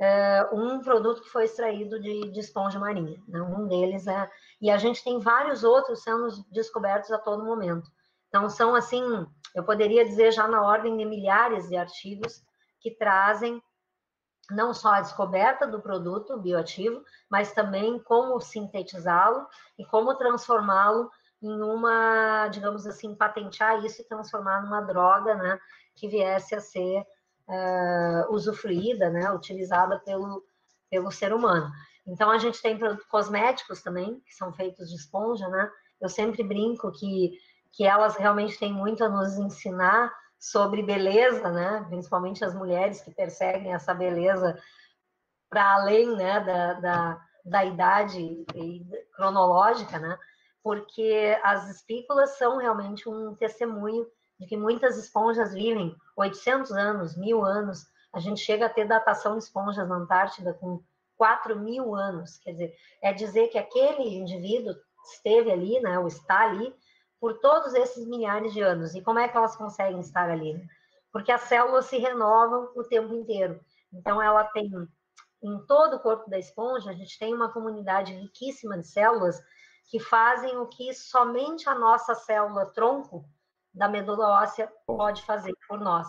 é, 0.00 0.48
um 0.52 0.80
produto 0.80 1.22
que 1.22 1.28
foi 1.28 1.44
extraído 1.44 2.00
de, 2.00 2.30
de 2.30 2.40
esponja 2.40 2.78
marinha. 2.78 3.20
Né? 3.28 3.40
Um 3.42 3.66
deles 3.66 4.06
é. 4.06 4.30
E 4.60 4.70
a 4.70 4.78
gente 4.78 5.02
tem 5.02 5.18
vários 5.18 5.64
outros 5.64 6.02
sendo 6.02 6.28
descobertos 6.50 7.10
a 7.10 7.18
todo 7.18 7.44
momento. 7.44 7.90
Então, 8.28 8.48
são 8.48 8.74
assim, 8.74 9.02
eu 9.54 9.64
poderia 9.64 10.04
dizer 10.04 10.32
já 10.32 10.46
na 10.46 10.62
ordem 10.62 10.96
de 10.96 11.04
milhares 11.04 11.68
de 11.68 11.76
artigos 11.76 12.42
que 12.80 12.92
trazem 12.92 13.60
não 14.50 14.72
só 14.72 14.94
a 14.94 15.00
descoberta 15.00 15.66
do 15.66 15.80
produto 15.80 16.38
bioativo, 16.38 17.02
mas 17.28 17.52
também 17.52 17.98
como 17.98 18.40
sintetizá-lo 18.40 19.46
e 19.78 19.84
como 19.84 20.14
transformá-lo 20.14 21.10
em 21.42 21.60
uma, 21.60 22.48
digamos 22.48 22.86
assim, 22.86 23.14
patentear 23.14 23.84
isso 23.84 24.02
e 24.02 24.08
transformar 24.08 24.62
numa 24.62 24.80
droga, 24.80 25.34
né, 25.34 25.58
que 25.94 26.08
viesse 26.08 26.54
a 26.54 26.60
ser 26.60 27.06
uh, 27.48 28.32
usufruída, 28.32 29.10
né, 29.10 29.30
utilizada 29.32 29.98
pelo, 30.00 30.44
pelo 30.90 31.10
ser 31.10 31.32
humano. 31.32 31.70
Então, 32.06 32.30
a 32.30 32.38
gente 32.38 32.60
tem 32.60 32.78
cosméticos 33.10 33.82
também, 33.82 34.20
que 34.20 34.34
são 34.34 34.52
feitos 34.52 34.88
de 34.88 34.96
esponja, 34.96 35.46
né? 35.48 35.70
Eu 36.00 36.08
sempre 36.08 36.42
brinco 36.42 36.90
que, 36.90 37.38
que 37.70 37.84
elas 37.84 38.16
realmente 38.16 38.58
têm 38.58 38.72
muito 38.72 39.04
a 39.04 39.10
nos 39.10 39.36
ensinar 39.36 40.10
sobre 40.38 40.82
beleza, 40.82 41.50
né? 41.50 41.84
Principalmente 41.88 42.44
as 42.44 42.54
mulheres 42.54 43.00
que 43.00 43.10
perseguem 43.10 43.74
essa 43.74 43.92
beleza 43.92 44.56
para 45.50 45.74
além, 45.74 46.14
né, 46.14 46.40
da, 46.40 46.72
da, 46.74 47.26
da 47.44 47.64
idade 47.64 48.44
cronológica, 49.14 49.98
né? 49.98 50.18
Porque 50.62 51.38
as 51.42 51.68
espículas 51.70 52.36
são 52.36 52.58
realmente 52.58 53.08
um 53.08 53.34
testemunho 53.34 54.06
de 54.38 54.46
que 54.46 54.56
muitas 54.56 54.96
esponjas 54.96 55.52
vivem 55.52 55.96
800 56.16 56.70
anos, 56.72 57.16
mil 57.16 57.44
anos. 57.44 57.86
A 58.12 58.20
gente 58.20 58.40
chega 58.40 58.66
a 58.66 58.70
ter 58.70 58.86
datação 58.86 59.36
de 59.36 59.44
esponjas 59.44 59.88
na 59.88 59.96
Antártida 59.96 60.54
com 60.54 60.82
4 61.16 61.58
mil 61.58 61.94
anos. 61.94 62.38
Quer 62.38 62.52
dizer, 62.52 62.74
é 63.02 63.12
dizer 63.12 63.48
que 63.48 63.58
aquele 63.58 64.16
indivíduo 64.16 64.74
esteve 65.12 65.50
ali, 65.50 65.80
né, 65.80 65.98
ou 65.98 66.06
está 66.06 66.42
ali, 66.42 66.72
por 67.20 67.38
todos 67.40 67.74
esses 67.74 68.06
milhares 68.06 68.52
de 68.52 68.60
anos. 68.60 68.94
E 68.94 69.02
como 69.02 69.18
é 69.18 69.28
que 69.28 69.36
elas 69.36 69.56
conseguem 69.56 70.00
estar 70.00 70.30
ali? 70.30 70.54
Né? 70.54 70.66
Porque 71.12 71.32
as 71.32 71.42
células 71.42 71.86
se 71.86 71.98
renovam 71.98 72.70
o 72.76 72.84
tempo 72.84 73.14
inteiro. 73.14 73.60
Então, 73.92 74.22
ela 74.22 74.44
tem, 74.44 74.70
em 75.42 75.58
todo 75.66 75.96
o 75.96 76.00
corpo 76.00 76.28
da 76.28 76.38
esponja, 76.38 76.90
a 76.90 76.94
gente 76.94 77.18
tem 77.18 77.34
uma 77.34 77.52
comunidade 77.52 78.12
riquíssima 78.12 78.78
de 78.78 78.86
células 78.86 79.40
que 79.90 79.98
fazem 79.98 80.56
o 80.58 80.66
que 80.66 80.92
somente 80.92 81.68
a 81.68 81.74
nossa 81.74 82.14
célula 82.14 82.66
tronco 82.66 83.24
da 83.72 83.88
medula 83.88 84.42
óssea 84.42 84.70
pode 84.86 85.22
fazer 85.22 85.54
por 85.66 85.80
nós. 85.80 86.06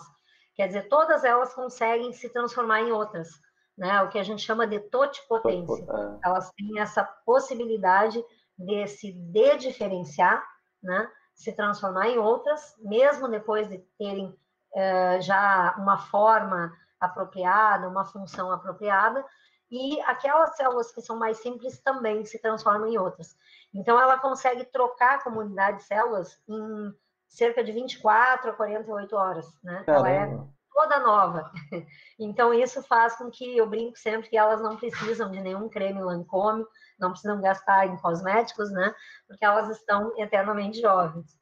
Quer 0.54 0.66
dizer, 0.66 0.88
todas 0.88 1.24
elas 1.24 1.54
conseguem 1.54 2.12
se 2.12 2.28
transformar 2.28 2.82
em 2.82 2.92
outras, 2.92 3.28
né? 3.76 4.02
O 4.02 4.08
que 4.08 4.18
a 4.18 4.22
gente 4.22 4.42
chama 4.42 4.66
de 4.66 4.78
totipotência. 4.80 5.82
É. 5.82 6.28
Elas 6.28 6.50
têm 6.52 6.78
essa 6.78 7.02
possibilidade 7.24 8.22
de 8.58 8.86
se 8.86 9.12
de-diferenciar, 9.12 10.44
né? 10.82 11.10
Se 11.34 11.52
transformar 11.52 12.08
em 12.08 12.18
outras, 12.18 12.74
mesmo 12.78 13.28
depois 13.28 13.68
de 13.68 13.78
terem 13.98 14.36
é, 14.74 15.20
já 15.20 15.74
uma 15.78 15.98
forma 15.98 16.72
apropriada, 16.98 17.88
uma 17.88 18.04
função 18.04 18.52
apropriada, 18.52 19.24
e 19.70 20.00
aquelas 20.02 20.56
células 20.56 20.92
que 20.92 21.00
são 21.00 21.16
mais 21.16 21.38
simples 21.38 21.78
também 21.80 22.24
se 22.24 22.40
transformam 22.40 22.88
em 22.88 22.98
outras. 22.98 23.36
Então, 23.72 24.00
ela 24.00 24.18
consegue 24.18 24.64
trocar 24.64 25.14
a 25.14 25.22
comunidade 25.22 25.78
de 25.78 25.84
células 25.84 26.40
em 26.48 26.92
cerca 27.28 27.62
de 27.62 27.70
24 27.70 28.50
a 28.50 28.52
48 28.52 29.16
horas, 29.16 29.46
né? 29.62 29.84
Caramba. 29.84 30.08
Ela 30.08 30.24
é 30.24 30.38
toda 30.72 30.98
nova. 31.00 31.50
Então, 32.22 32.52
isso 32.52 32.82
faz 32.82 33.16
com 33.16 33.30
que 33.30 33.56
eu 33.56 33.66
brinco 33.66 33.96
sempre 33.96 34.28
que 34.28 34.36
elas 34.36 34.60
não 34.60 34.76
precisam 34.76 35.30
de 35.30 35.40
nenhum 35.40 35.70
creme 35.70 36.02
Lancôme, 36.02 36.66
não 37.00 37.10
precisam 37.10 37.40
gastar 37.40 37.86
em 37.86 37.96
cosméticos, 37.96 38.70
né? 38.70 38.94
Porque 39.26 39.44
elas 39.44 39.68
estão 39.70 40.12
eternamente 40.18 40.80
jovens. 40.80 41.38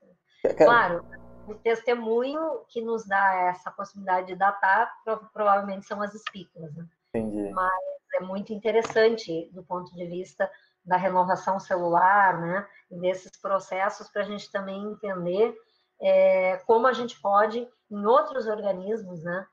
Claro, 0.56 1.04
o 1.46 1.54
testemunho 1.54 2.64
que 2.68 2.80
nos 2.80 3.06
dá 3.06 3.34
essa 3.48 3.70
possibilidade 3.70 4.28
de 4.28 4.36
datar 4.36 4.92
provavelmente 5.32 5.86
são 5.86 6.00
as 6.00 6.14
espículas, 6.14 6.74
né? 6.74 6.86
Entendi. 7.14 7.50
Mas 7.50 7.82
é 8.14 8.20
muito 8.20 8.52
interessante 8.52 9.50
do 9.52 9.62
ponto 9.62 9.94
de 9.94 10.06
vista 10.06 10.50
da 10.84 10.96
renovação 10.96 11.58
celular, 11.58 12.40
né? 12.40 12.66
E 12.90 12.98
desses 12.98 13.32
processos 13.40 14.08
para 14.08 14.22
a 14.22 14.24
gente 14.24 14.50
também 14.50 14.82
entender 14.84 15.54
é, 16.00 16.58
como 16.58 16.86
a 16.86 16.92
gente 16.92 17.20
pode, 17.20 17.68
em 17.90 18.06
outros 18.06 18.46
organismos, 18.46 19.22
né, 19.22 19.46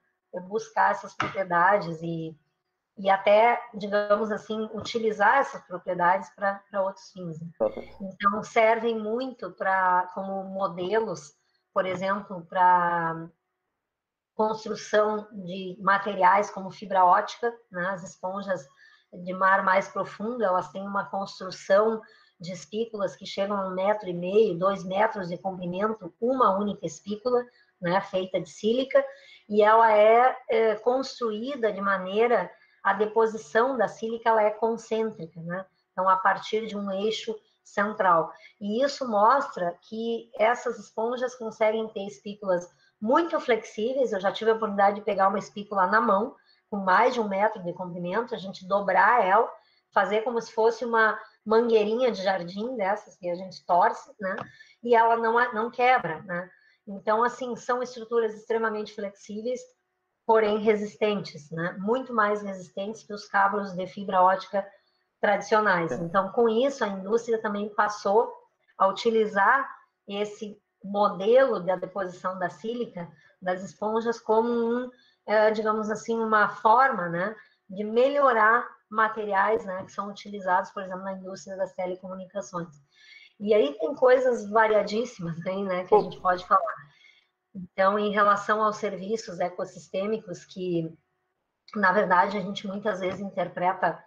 buscar 0.48 0.92
essas 0.92 1.14
propriedades 1.16 2.02
e, 2.02 2.38
e 2.98 3.10
até, 3.10 3.62
digamos 3.74 4.32
assim, 4.32 4.70
utilizar 4.74 5.38
essas 5.38 5.62
propriedades 5.64 6.30
para 6.30 6.62
outros 6.82 7.12
fins. 7.12 7.42
Né? 7.42 7.50
Então, 8.02 8.44
servem 8.44 8.98
muito 8.98 9.52
para 9.52 10.10
como 10.14 10.44
modelos, 10.46 11.34
por 11.74 11.86
exemplo, 11.86 12.46
para 12.46 13.30
construção 14.34 15.28
de 15.32 15.78
materiais 15.80 16.50
como 16.50 16.72
fibra 16.72 17.04
ótica, 17.06 17.54
né? 17.72 17.88
as 17.88 18.04
esponjas 18.04 18.66
de 19.14 19.34
mar 19.34 19.64
mais 19.64 19.88
profundo, 19.88 20.44
elas 20.44 20.70
têm 20.72 20.86
uma 20.86 21.06
construção 21.06 22.02
de 22.40 22.52
espículas 22.52 23.16
que 23.16 23.26
chegam 23.26 23.58
a 23.58 23.68
um 23.68 23.74
metro 23.74 24.10
e 24.10 24.14
meio, 24.14 24.58
dois 24.58 24.84
metros 24.84 25.30
de 25.30 25.38
comprimento, 25.38 26.14
uma 26.20 26.58
única 26.58 26.86
espícula, 26.86 27.46
né, 27.82 28.02
feita 28.02 28.40
de 28.42 28.50
sílica, 28.50 29.04
e 29.48 29.62
ela 29.62 29.96
é, 29.96 30.36
é, 30.50 30.76
construída 30.76 31.72
de 31.72 31.80
maneira, 31.80 32.52
a 32.86 32.94
deposição 32.94 33.76
da 33.76 33.88
sílica 33.88 34.30
ela 34.30 34.44
é 34.44 34.52
concêntrica, 34.52 35.42
né? 35.42 35.66
Então, 35.92 36.08
a 36.08 36.18
partir 36.18 36.68
de 36.68 36.78
um 36.78 36.92
eixo 36.92 37.36
central. 37.64 38.32
E 38.62 38.84
isso 38.84 39.10
mostra 39.10 39.76
que 39.82 40.30
essas 40.38 40.78
esponjas 40.78 41.34
conseguem 41.34 41.88
ter 41.88 42.06
espículas 42.06 42.72
muito 43.02 43.40
flexíveis. 43.40 44.14
Eu 44.14 44.20
já 44.20 44.32
tive 44.32 44.52
a 44.52 44.54
oportunidade 44.54 44.98
de 44.98 45.02
pegar 45.02 45.30
uma 45.30 45.40
espícula 45.40 45.88
na 45.88 46.00
mão, 46.00 46.36
com 46.70 46.78
mais 46.78 47.16
de 47.16 47.20
um 47.20 47.28
metro 47.28 47.64
de 47.64 47.74
comprimento, 47.74 48.36
a 48.36 48.38
gente 48.38 48.68
dobrar 48.68 49.26
ela, 49.26 49.52
fazer 49.92 50.22
como 50.22 50.40
se 50.40 50.52
fosse 50.52 50.86
uma 50.86 51.20
mangueirinha 51.44 52.12
de 52.12 52.22
jardim 52.22 52.76
dessas 52.76 53.16
que 53.16 53.28
a 53.28 53.36
gente 53.36 53.66
torce, 53.66 54.12
né? 54.20 54.36
E 54.84 54.94
ela 54.94 55.18
não, 55.18 55.54
não 55.54 55.72
quebra, 55.72 56.22
né? 56.22 56.52
Então, 56.88 57.24
assim, 57.24 57.56
são 57.56 57.82
estruturas 57.82 58.36
extremamente 58.36 58.94
flexíveis, 58.94 59.60
porém 60.26 60.60
resistentes, 60.60 61.52
né? 61.52 61.76
Muito 61.80 62.14
mais 62.14 62.42
resistentes 62.42 63.04
que 63.04 63.14
os 63.14 63.28
cabos 63.28 63.74
de 63.74 63.88
fibra 63.88 64.22
ótica 64.22 64.68
tradicionais. 65.22 65.92
É. 65.92 65.96
Então, 65.96 66.30
com 66.30 66.50
isso, 66.50 66.84
a 66.84 66.88
indústria 66.88 67.42
também 67.42 67.70
passou 67.70 68.34
a 68.78 68.88
utilizar 68.88 69.70
esse 70.08 70.60
modelo 70.84 71.60
da 71.60 71.76
deposição 71.76 72.38
da 72.38 72.50
sílica 72.50 73.10
das 73.42 73.64
esponjas 73.64 74.20
como 74.20 74.50
um, 74.50 74.90
é, 75.26 75.52
digamos 75.52 75.90
assim, 75.90 76.18
uma 76.20 76.48
forma, 76.50 77.10
né, 77.10 77.36
de 77.70 77.84
melhorar 77.84 78.68
materiais 78.90 79.66
né, 79.66 79.84
que 79.84 79.92
são 79.92 80.10
utilizados, 80.10 80.70
por 80.72 80.84
exemplo, 80.84 81.04
na 81.04 81.14
indústria 81.14 81.58
das 81.58 81.74
telecomunicações. 81.74 82.70
E 83.40 83.54
aí 83.54 83.78
tem 83.80 83.96
coisas 83.96 84.50
variadíssimas 84.50 85.46
aí, 85.46 85.64
né, 85.64 85.84
que 85.86 85.96
a 85.96 86.00
gente 86.00 86.20
pode 86.20 86.46
falar. 86.46 86.85
Então, 87.56 87.98
em 87.98 88.12
relação 88.12 88.62
aos 88.62 88.76
serviços 88.76 89.40
ecossistêmicos, 89.40 90.44
que, 90.44 90.94
na 91.74 91.94
verdade, 91.94 92.38
a 92.38 92.42
gente 92.42 92.68
muitas 92.68 93.00
vezes 93.00 93.22
interpreta 93.22 93.98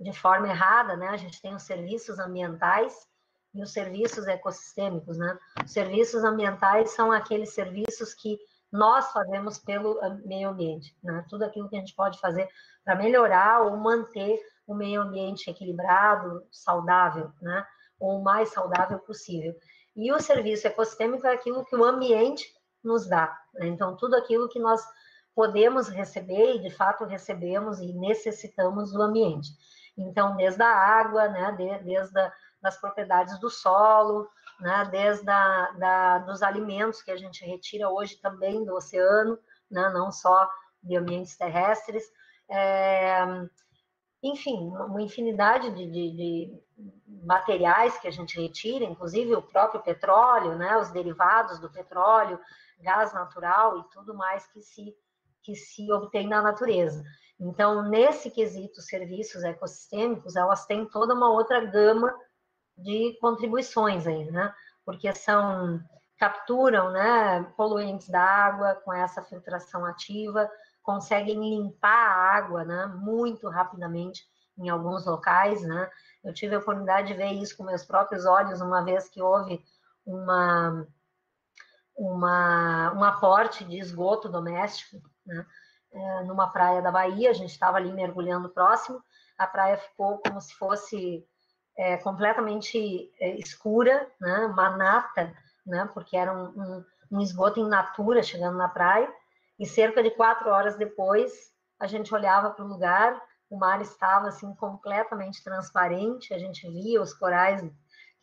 de 0.00 0.12
forma 0.12 0.48
errada, 0.48 0.96
né? 0.96 1.08
A 1.08 1.16
gente 1.18 1.40
tem 1.40 1.54
os 1.54 1.64
serviços 1.64 2.18
ambientais 2.18 3.06
e 3.52 3.62
os 3.62 3.72
serviços 3.72 4.26
ecossistêmicos, 4.26 5.18
né? 5.18 5.38
Os 5.62 5.70
serviços 5.70 6.24
ambientais 6.24 6.90
são 6.90 7.12
aqueles 7.12 7.52
serviços 7.52 8.14
que 8.14 8.38
nós 8.72 9.12
fazemos 9.12 9.58
pelo 9.58 10.00
meio 10.24 10.48
ambiente, 10.48 10.96
né? 11.02 11.24
Tudo 11.28 11.44
aquilo 11.44 11.68
que 11.68 11.76
a 11.76 11.78
gente 11.78 11.94
pode 11.94 12.18
fazer 12.18 12.48
para 12.84 12.96
melhorar 12.96 13.62
ou 13.62 13.76
manter 13.76 14.40
o 14.66 14.74
meio 14.74 15.02
ambiente 15.02 15.48
equilibrado, 15.48 16.42
saudável, 16.50 17.30
né? 17.42 17.66
Ou 18.00 18.18
o 18.18 18.24
mais 18.24 18.48
saudável 18.48 18.98
possível. 19.00 19.54
E 19.94 20.10
o 20.10 20.18
serviço 20.18 20.66
ecossistêmico 20.66 21.26
é 21.26 21.34
aquilo 21.34 21.64
que 21.66 21.76
o 21.76 21.84
ambiente 21.84 22.44
nos 22.84 23.08
dá. 23.08 23.36
Né? 23.54 23.66
Então, 23.68 23.96
tudo 23.96 24.14
aquilo 24.16 24.48
que 24.48 24.58
nós 24.58 24.80
podemos 25.34 25.88
receber 25.88 26.56
e 26.56 26.60
de 26.60 26.70
fato 26.70 27.04
recebemos 27.04 27.80
e 27.80 27.92
necessitamos 27.92 28.92
do 28.92 29.02
ambiente. 29.02 29.48
Então, 29.96 30.36
desde 30.36 30.62
a 30.62 30.72
água, 30.72 31.28
né, 31.28 31.80
desde 31.84 32.18
a, 32.18 32.32
das 32.62 32.80
propriedades 32.80 33.38
do 33.40 33.50
solo, 33.50 34.28
né, 34.60 34.88
desde 34.90 35.28
a, 35.28 35.70
da, 35.78 36.18
dos 36.18 36.42
alimentos 36.42 37.02
que 37.02 37.10
a 37.10 37.16
gente 37.16 37.44
retira 37.44 37.88
hoje 37.88 38.16
também 38.16 38.64
do 38.64 38.74
oceano, 38.74 39.38
né, 39.70 39.90
não 39.90 40.10
só 40.10 40.48
de 40.82 40.96
ambientes 40.96 41.36
terrestres, 41.36 42.04
é, 42.48 43.24
enfim, 44.22 44.68
uma 44.68 45.02
infinidade 45.02 45.70
de, 45.70 45.86
de, 45.90 46.16
de, 46.16 46.64
materiais 47.24 47.98
que 47.98 48.08
a 48.08 48.10
gente 48.10 48.40
retira, 48.40 48.84
inclusive 48.84 49.34
o 49.34 49.42
próprio 49.42 49.82
petróleo, 49.82 50.56
né, 50.56 50.76
os 50.76 50.90
derivados 50.90 51.58
do 51.58 51.70
petróleo, 51.70 52.38
gás 52.84 53.12
natural 53.12 53.78
e 53.78 53.84
tudo 53.90 54.14
mais 54.14 54.46
que 54.46 54.60
se, 54.60 54.94
que 55.42 55.56
se 55.56 55.90
obtém 55.90 56.28
na 56.28 56.40
natureza. 56.40 57.02
Então, 57.40 57.82
nesse 57.88 58.30
quesito, 58.30 58.80
serviços 58.80 59.42
ecossistêmicos, 59.42 60.36
elas 60.36 60.66
têm 60.66 60.86
toda 60.86 61.14
uma 61.14 61.30
outra 61.32 61.64
gama 61.64 62.14
de 62.78 63.18
contribuições 63.20 64.06
aí, 64.06 64.30
né? 64.30 64.54
Porque 64.84 65.12
são 65.14 65.80
capturam, 66.16 66.92
né, 66.92 67.42
poluentes 67.56 68.08
da 68.08 68.22
água 68.22 68.76
com 68.76 68.92
essa 68.92 69.20
filtração 69.20 69.84
ativa, 69.84 70.48
conseguem 70.82 71.38
limpar 71.40 71.90
a 71.90 72.36
água, 72.36 72.64
né, 72.64 72.86
muito 72.86 73.48
rapidamente 73.48 74.22
em 74.56 74.68
alguns 74.68 75.04
locais, 75.04 75.62
né? 75.62 75.90
Eu 76.22 76.32
tive 76.32 76.54
a 76.54 76.58
oportunidade 76.58 77.08
de 77.08 77.14
ver 77.14 77.32
isso 77.32 77.56
com 77.56 77.64
meus 77.64 77.84
próprios 77.84 78.24
olhos 78.24 78.60
uma 78.60 78.82
vez 78.84 79.08
que 79.08 79.20
houve 79.20 79.62
uma 80.06 80.86
uma 81.96 82.92
um 82.94 83.04
aporte 83.04 83.64
de 83.64 83.78
esgoto 83.78 84.28
doméstico, 84.28 85.00
né? 85.26 85.46
É, 85.92 86.24
numa 86.24 86.50
praia 86.50 86.82
da 86.82 86.90
Bahia, 86.90 87.30
a 87.30 87.32
gente 87.32 87.50
estava 87.50 87.76
ali 87.76 87.92
mergulhando 87.92 88.48
próximo, 88.48 89.00
a 89.38 89.46
praia 89.46 89.76
ficou 89.76 90.18
como 90.18 90.40
se 90.40 90.52
fosse 90.56 91.24
é, 91.76 91.96
completamente 91.98 93.12
é, 93.20 93.36
escura, 93.36 94.08
né, 94.20 94.46
uma 94.46 94.76
nata, 94.76 95.32
né, 95.64 95.88
porque 95.94 96.16
era 96.16 96.32
um, 96.32 96.46
um, 96.46 96.84
um, 97.12 97.20
esgoto 97.20 97.60
em 97.60 97.68
natura 97.68 98.24
chegando 98.24 98.56
na 98.56 98.68
praia, 98.68 99.08
e 99.58 99.66
cerca 99.66 100.02
de 100.02 100.10
quatro 100.10 100.50
horas 100.50 100.76
depois, 100.76 101.32
a 101.78 101.86
gente 101.86 102.12
olhava 102.12 102.50
para 102.50 102.64
o 102.64 102.68
lugar, 102.68 103.20
o 103.48 103.56
mar 103.56 103.80
estava 103.80 104.28
assim 104.28 104.52
completamente 104.56 105.44
transparente, 105.44 106.34
a 106.34 106.38
gente 106.38 106.68
via 106.68 107.00
os 107.00 107.14
corais 107.14 107.62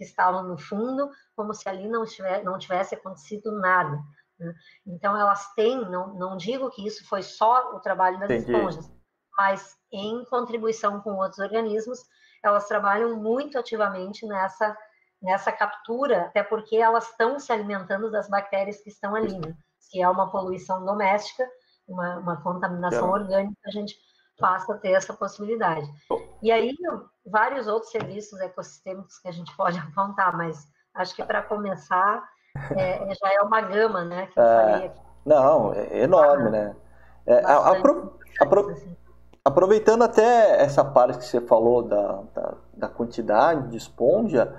que 0.01 0.05
estavam 0.05 0.41
no 0.41 0.57
fundo, 0.57 1.11
como 1.35 1.53
se 1.53 1.69
ali 1.69 1.87
não 1.87 2.03
tivesse, 2.05 2.43
não 2.43 2.57
tivesse 2.57 2.95
acontecido 2.95 3.51
nada. 3.51 3.99
Né? 4.39 4.51
Então, 4.87 5.15
elas 5.15 5.53
têm, 5.53 5.79
não, 5.79 6.15
não 6.15 6.35
digo 6.35 6.71
que 6.71 6.85
isso 6.85 7.07
foi 7.07 7.21
só 7.21 7.75
o 7.75 7.79
trabalho 7.79 8.19
das 8.19 8.31
Entendi. 8.31 8.51
esponjas, 8.51 8.91
mas 9.37 9.77
em 9.91 10.25
contribuição 10.25 10.99
com 11.01 11.17
outros 11.17 11.37
organismos, 11.37 11.99
elas 12.43 12.67
trabalham 12.67 13.15
muito 13.15 13.59
ativamente 13.59 14.25
nessa, 14.25 14.75
nessa 15.21 15.51
captura, 15.51 16.23
até 16.23 16.41
porque 16.41 16.77
elas 16.77 17.07
estão 17.07 17.37
se 17.39 17.53
alimentando 17.53 18.09
das 18.09 18.27
bactérias 18.27 18.81
que 18.81 18.89
estão 18.89 19.13
ali. 19.13 19.37
Né? 19.37 19.55
Se 19.77 20.01
é 20.01 20.09
uma 20.09 20.31
poluição 20.31 20.83
doméstica, 20.83 21.47
uma, 21.87 22.17
uma 22.17 22.41
contaminação 22.41 23.15
é. 23.15 23.19
orgânica, 23.19 23.61
a 23.67 23.69
gente 23.69 23.95
passa 24.41 24.73
a 24.73 24.77
ter 24.77 24.91
essa 24.91 25.13
possibilidade. 25.13 25.87
E 26.41 26.51
aí, 26.51 26.75
vários 27.25 27.67
outros 27.67 27.91
serviços 27.91 28.39
ecossistêmicos 28.41 29.19
que 29.19 29.27
a 29.27 29.31
gente 29.31 29.55
pode 29.55 29.77
apontar, 29.79 30.35
mas 30.35 30.67
acho 30.95 31.15
que 31.15 31.23
para 31.23 31.41
começar, 31.41 32.27
é, 32.75 33.11
é, 33.11 33.15
já 33.15 33.33
é 33.33 33.41
uma 33.41 33.61
gama, 33.61 34.03
né? 34.03 34.27
Que 34.27 34.39
eu 34.39 34.43
é, 34.43 34.55
falei 34.55 34.87
aqui. 34.87 35.01
Não, 35.25 35.73
é 35.73 36.03
enorme, 36.03 36.49
né? 36.49 36.75
É, 37.25 37.45
apro, 37.45 38.19
apro, 38.41 38.69
assim. 38.71 38.97
Aproveitando 39.43 40.03
até 40.03 40.61
essa 40.61 40.83
parte 40.83 41.17
que 41.17 41.25
você 41.25 41.41
falou 41.41 41.81
da, 41.81 42.21
da, 42.33 42.53
da 42.75 42.89
quantidade 42.89 43.69
de 43.69 43.77
esponja, 43.77 44.53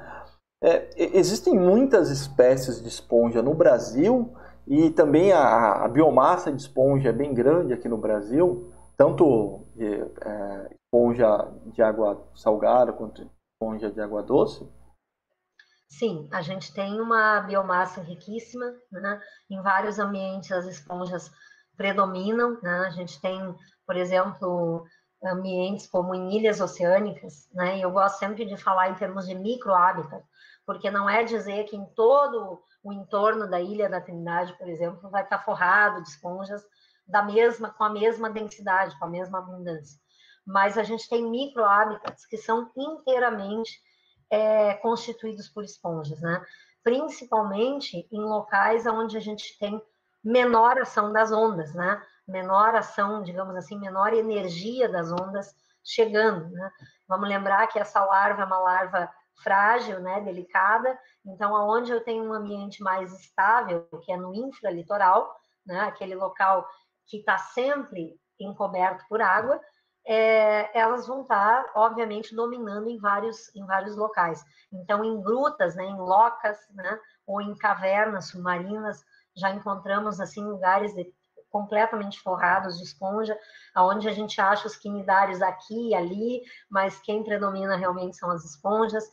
é, 0.62 0.90
existem 0.96 1.58
muitas 1.58 2.10
espécies 2.10 2.80
de 2.80 2.88
esponja 2.88 3.42
no 3.42 3.54
Brasil 3.54 4.32
e 4.66 4.90
também 4.90 5.32
a, 5.32 5.84
a, 5.84 5.88
biomassa 5.88 6.52
de 6.52 6.62
esponja 6.62 7.08
é 7.08 7.12
bem 7.12 7.34
grande 7.34 7.72
aqui 7.72 7.88
no 7.88 7.96
Brasil, 7.96 8.72
tanto 8.96 9.61
de, 9.74 10.00
é, 10.00 10.74
esponja 10.74 11.50
de 11.66 11.82
água 11.82 12.28
salgada 12.34 12.92
quanto 12.92 13.30
esponja 13.54 13.90
de 13.90 14.00
água 14.00 14.22
doce. 14.22 14.68
Sim, 15.88 16.28
a 16.32 16.40
gente 16.40 16.72
tem 16.72 17.00
uma 17.00 17.40
biomassa 17.40 18.00
riquíssima, 18.00 18.72
né? 18.90 19.20
em 19.50 19.60
vários 19.60 19.98
ambientes 19.98 20.50
as 20.50 20.64
esponjas 20.66 21.30
predominam, 21.76 22.58
né? 22.62 22.86
a 22.86 22.90
gente 22.90 23.20
tem 23.20 23.54
por 23.86 23.96
exemplo, 23.96 24.86
ambientes 25.22 25.86
como 25.86 26.14
em 26.14 26.36
ilhas 26.36 26.60
oceânicas, 26.60 27.48
né? 27.52 27.78
Eu 27.78 27.90
gosto 27.90 28.18
sempre 28.18 28.44
de 28.44 28.56
falar 28.56 28.90
em 28.90 28.94
termos 28.94 29.26
de 29.26 29.34
microhábitat, 29.34 30.24
porque 30.66 30.90
não 30.90 31.08
é 31.08 31.22
dizer 31.24 31.64
que 31.64 31.76
em 31.76 31.84
todo 31.94 32.62
o 32.82 32.92
entorno 32.92 33.48
da 33.48 33.60
ilha 33.60 33.88
da 33.88 34.00
Trindade, 34.00 34.56
por 34.56 34.68
exemplo, 34.68 35.10
vai 35.10 35.22
estar 35.22 35.38
forrado 35.44 36.02
de 36.02 36.08
esponjas 36.08 36.64
da 37.06 37.22
mesma 37.22 37.70
com 37.70 37.84
a 37.84 37.90
mesma 37.90 38.30
densidade, 38.30 38.98
com 38.98 39.04
a 39.04 39.10
mesma 39.10 39.38
abundância. 39.38 40.00
Mas 40.46 40.76
a 40.76 40.82
gente 40.82 41.08
tem 41.08 41.28
microhábitats 41.28 42.26
que 42.26 42.36
são 42.36 42.70
inteiramente 42.76 43.80
é, 44.30 44.74
constituídos 44.74 45.48
por 45.48 45.64
esponjas, 45.64 46.20
né? 46.20 46.44
Principalmente 46.82 48.08
em 48.10 48.20
locais 48.20 48.86
onde 48.86 49.16
a 49.16 49.20
gente 49.20 49.56
tem 49.58 49.80
menor 50.24 50.78
ação 50.78 51.12
das 51.12 51.30
ondas, 51.32 51.74
né? 51.74 52.02
menor 52.26 52.74
ação, 52.74 53.22
digamos 53.22 53.54
assim, 53.56 53.78
menor 53.78 54.12
energia 54.12 54.88
das 54.88 55.10
ondas 55.12 55.54
chegando, 55.84 56.48
né? 56.50 56.70
Vamos 57.08 57.28
lembrar 57.28 57.66
que 57.66 57.78
essa 57.78 58.04
larva 58.04 58.42
é 58.42 58.44
uma 58.44 58.58
larva 58.58 59.12
frágil, 59.42 59.98
né, 59.98 60.20
delicada, 60.20 60.96
então 61.26 61.56
aonde 61.56 61.90
eu 61.90 62.04
tenho 62.04 62.22
um 62.22 62.32
ambiente 62.32 62.82
mais 62.82 63.12
estável, 63.12 63.88
que 64.04 64.12
é 64.12 64.16
no 64.16 64.32
infralitoral, 64.32 65.34
né, 65.66 65.80
aquele 65.80 66.14
local 66.14 66.66
que 67.12 67.18
está 67.18 67.36
sempre 67.36 68.18
encoberto 68.40 69.04
por 69.06 69.20
água, 69.20 69.60
é, 70.06 70.76
elas 70.76 71.06
vão 71.06 71.20
estar, 71.20 71.62
tá, 71.62 71.72
obviamente, 71.76 72.34
dominando 72.34 72.88
em 72.88 72.98
vários, 72.98 73.54
em 73.54 73.66
vários 73.66 73.94
locais. 73.94 74.42
Então, 74.72 75.04
em 75.04 75.20
grutas, 75.20 75.76
né, 75.76 75.84
em 75.84 75.98
locas, 75.98 76.58
né, 76.70 76.98
ou 77.26 77.42
em 77.42 77.54
cavernas 77.54 78.28
submarinas, 78.28 79.04
já 79.36 79.50
encontramos 79.50 80.20
assim 80.20 80.42
lugares 80.42 80.94
de 80.94 81.12
completamente 81.50 82.18
forrados 82.18 82.78
de 82.78 82.84
esponja, 82.84 83.38
aonde 83.74 84.08
a 84.08 84.12
gente 84.12 84.40
acha 84.40 84.66
os 84.66 84.74
quinidários 84.74 85.42
aqui 85.42 85.90
e 85.90 85.94
ali, 85.94 86.40
mas 86.70 86.98
quem 87.00 87.22
predomina 87.22 87.76
realmente 87.76 88.16
são 88.16 88.30
as 88.30 88.42
esponjas. 88.42 89.04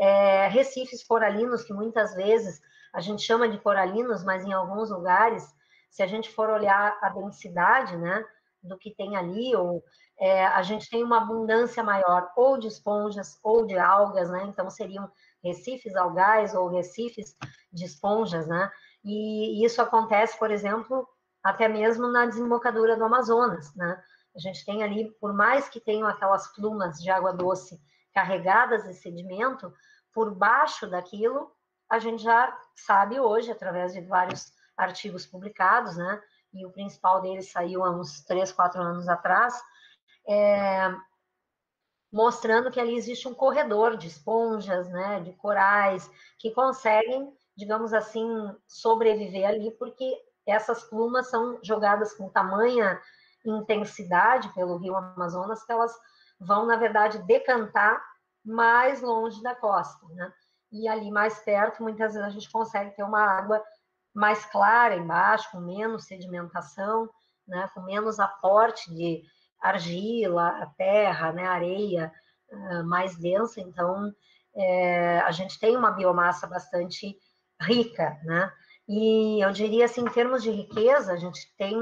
É, 0.00 0.48
recifes 0.48 1.06
coralinos, 1.06 1.64
que 1.64 1.74
muitas 1.74 2.14
vezes 2.14 2.62
a 2.94 3.00
gente 3.02 3.22
chama 3.22 3.46
de 3.46 3.58
coralinos, 3.58 4.24
mas 4.24 4.42
em 4.42 4.54
alguns 4.54 4.88
lugares, 4.90 5.54
se 5.92 6.02
a 6.02 6.06
gente 6.06 6.30
for 6.30 6.48
olhar 6.48 6.98
a 7.02 7.10
densidade, 7.10 7.94
né, 7.98 8.24
do 8.62 8.78
que 8.78 8.94
tem 8.94 9.14
ali, 9.14 9.54
ou 9.54 9.84
é, 10.18 10.46
a 10.46 10.62
gente 10.62 10.88
tem 10.88 11.04
uma 11.04 11.18
abundância 11.18 11.82
maior 11.82 12.32
ou 12.34 12.56
de 12.56 12.66
esponjas 12.66 13.38
ou 13.42 13.66
de 13.66 13.76
algas, 13.76 14.30
né? 14.30 14.44
Então 14.44 14.70
seriam 14.70 15.10
recifes 15.44 15.94
algais 15.94 16.54
ou 16.54 16.68
recifes 16.68 17.36
de 17.70 17.84
esponjas, 17.84 18.46
né? 18.46 18.70
E 19.04 19.64
isso 19.64 19.82
acontece, 19.82 20.38
por 20.38 20.50
exemplo, 20.50 21.06
até 21.42 21.68
mesmo 21.68 22.08
na 22.08 22.24
desembocadura 22.24 22.96
do 22.96 23.04
Amazonas, 23.04 23.74
né? 23.74 24.02
A 24.34 24.38
gente 24.38 24.64
tem 24.64 24.82
ali, 24.82 25.10
por 25.20 25.34
mais 25.34 25.68
que 25.68 25.80
tenham 25.80 26.08
aquelas 26.08 26.46
plumas 26.54 26.98
de 27.02 27.10
água 27.10 27.32
doce 27.32 27.78
carregadas 28.14 28.84
de 28.84 28.94
sedimento, 28.94 29.74
por 30.14 30.34
baixo 30.34 30.86
daquilo, 30.86 31.50
a 31.90 31.98
gente 31.98 32.22
já 32.22 32.56
sabe 32.74 33.20
hoje, 33.20 33.50
através 33.50 33.92
de 33.92 34.00
vários 34.02 34.52
artigos 34.76 35.26
publicados, 35.26 35.96
né? 35.96 36.22
E 36.52 36.66
o 36.66 36.72
principal 36.72 37.20
deles 37.20 37.50
saiu 37.50 37.84
há 37.84 37.90
uns 37.90 38.22
três, 38.22 38.52
quatro 38.52 38.80
anos 38.80 39.08
atrás, 39.08 39.60
é, 40.28 40.94
mostrando 42.12 42.70
que 42.70 42.80
ali 42.80 42.94
existe 42.94 43.26
um 43.26 43.34
corredor 43.34 43.96
de 43.96 44.08
esponjas, 44.08 44.88
né? 44.88 45.20
De 45.20 45.32
corais, 45.32 46.10
que 46.38 46.50
conseguem, 46.50 47.32
digamos 47.56 47.94
assim, 47.94 48.26
sobreviver 48.66 49.48
ali, 49.48 49.70
porque 49.72 50.14
essas 50.46 50.82
plumas 50.84 51.28
são 51.28 51.58
jogadas 51.62 52.14
com 52.14 52.28
tamanha 52.28 53.00
intensidade 53.44 54.52
pelo 54.54 54.76
rio 54.76 54.96
Amazonas 54.96 55.64
que 55.64 55.72
elas 55.72 55.92
vão, 56.38 56.66
na 56.66 56.76
verdade, 56.76 57.18
decantar 57.26 58.02
mais 58.44 59.00
longe 59.00 59.42
da 59.42 59.54
costa, 59.54 60.06
né? 60.10 60.32
E 60.70 60.88
ali 60.88 61.10
mais 61.10 61.38
perto, 61.40 61.82
muitas 61.82 62.14
vezes 62.14 62.26
a 62.26 62.30
gente 62.30 62.50
consegue 62.50 62.96
ter 62.96 63.02
uma 63.02 63.20
água 63.20 63.62
mais 64.14 64.44
clara 64.44 64.96
embaixo, 64.96 65.50
com 65.50 65.60
menos 65.60 66.06
sedimentação, 66.06 67.08
né? 67.46 67.68
Com 67.74 67.82
menos 67.82 68.20
aporte 68.20 68.92
de 68.94 69.22
argila, 69.60 70.72
terra, 70.76 71.32
né? 71.32 71.46
Areia 71.46 72.12
uh, 72.50 72.84
mais 72.84 73.16
densa. 73.16 73.60
Então, 73.60 74.12
é, 74.54 75.20
a 75.20 75.30
gente 75.30 75.58
tem 75.58 75.76
uma 75.76 75.90
biomassa 75.90 76.46
bastante 76.46 77.16
rica, 77.60 78.18
né? 78.24 78.52
E 78.88 79.42
eu 79.44 79.52
diria 79.52 79.84
assim, 79.84 80.02
em 80.02 80.10
termos 80.10 80.42
de 80.42 80.50
riqueza, 80.50 81.12
a 81.12 81.16
gente 81.16 81.40
tem 81.56 81.76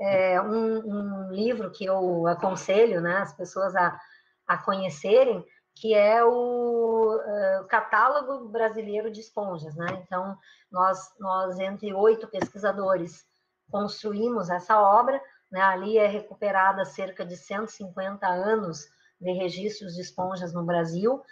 é, 0.00 0.40
um, 0.40 0.78
um, 0.78 1.32
livro 1.32 1.70
que 1.70 1.84
eu 1.84 2.26
aconselho 2.26 3.00
né, 3.00 3.18
as 3.18 3.32
pessoas 3.32 3.74
a, 3.76 3.98
a 4.46 4.58
conhecerem, 4.58 5.44
que 5.76 5.94
é 5.94 6.24
o 6.24 7.16
uh, 7.16 7.66
catálogo 7.68 8.48
brasileiro 8.48 9.10
de 9.10 9.20
esponjas, 9.20 9.76
né? 9.76 9.86
Então, 10.02 10.36
nós, 10.72 11.12
nós 11.20 11.58
entre 11.58 11.92
oito 11.92 12.26
pesquisadores 12.26 13.26
construímos 13.70 14.48
essa 14.48 14.80
obra, 14.80 15.20
né? 15.52 15.60
Ali 15.60 15.98
é 15.98 16.06
recuperada 16.06 16.84
cerca 16.86 17.26
de 17.26 17.36
150 17.36 18.26
anos 18.26 18.88
de 19.20 19.30
registros 19.32 19.94
de 19.94 20.00
esponjas 20.00 20.52
no 20.54 20.64
Brasil, 20.64 21.22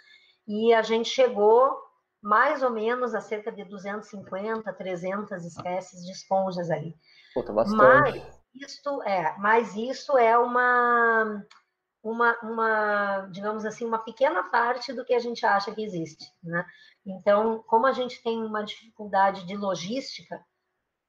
e 0.47 0.73
a 0.73 0.83
gente 0.83 1.09
chegou 1.09 1.83
mais 2.21 2.61
ou 2.61 2.69
menos 2.69 3.15
a 3.15 3.21
cerca 3.21 3.51
de 3.51 3.63
250, 3.63 4.71
300 4.73 5.43
espécies 5.43 6.05
de 6.05 6.11
esponjas 6.11 6.69
ali. 6.69 6.95
Puta, 7.33 7.51
bastante. 7.51 7.77
Mas 7.77 8.41
isto 8.53 9.01
é, 9.03 9.35
mas 9.39 9.75
isso 9.75 10.17
é 10.17 10.37
uma 10.37 11.43
uma, 12.05 12.37
uma, 12.43 13.27
digamos 13.31 13.65
assim, 13.65 13.83
uma 13.83 13.97
pequena 13.97 14.43
parte 14.43 14.93
do 14.93 15.03
que 15.03 15.13
a 15.13 15.19
gente 15.19 15.43
acha 15.43 15.73
que 15.73 15.83
existe. 15.83 16.31
Né? 16.43 16.63
Então, 17.03 17.63
como 17.65 17.87
a 17.87 17.91
gente 17.91 18.21
tem 18.21 18.37
uma 18.43 18.63
dificuldade 18.63 19.43
de 19.47 19.57
logística, 19.57 20.39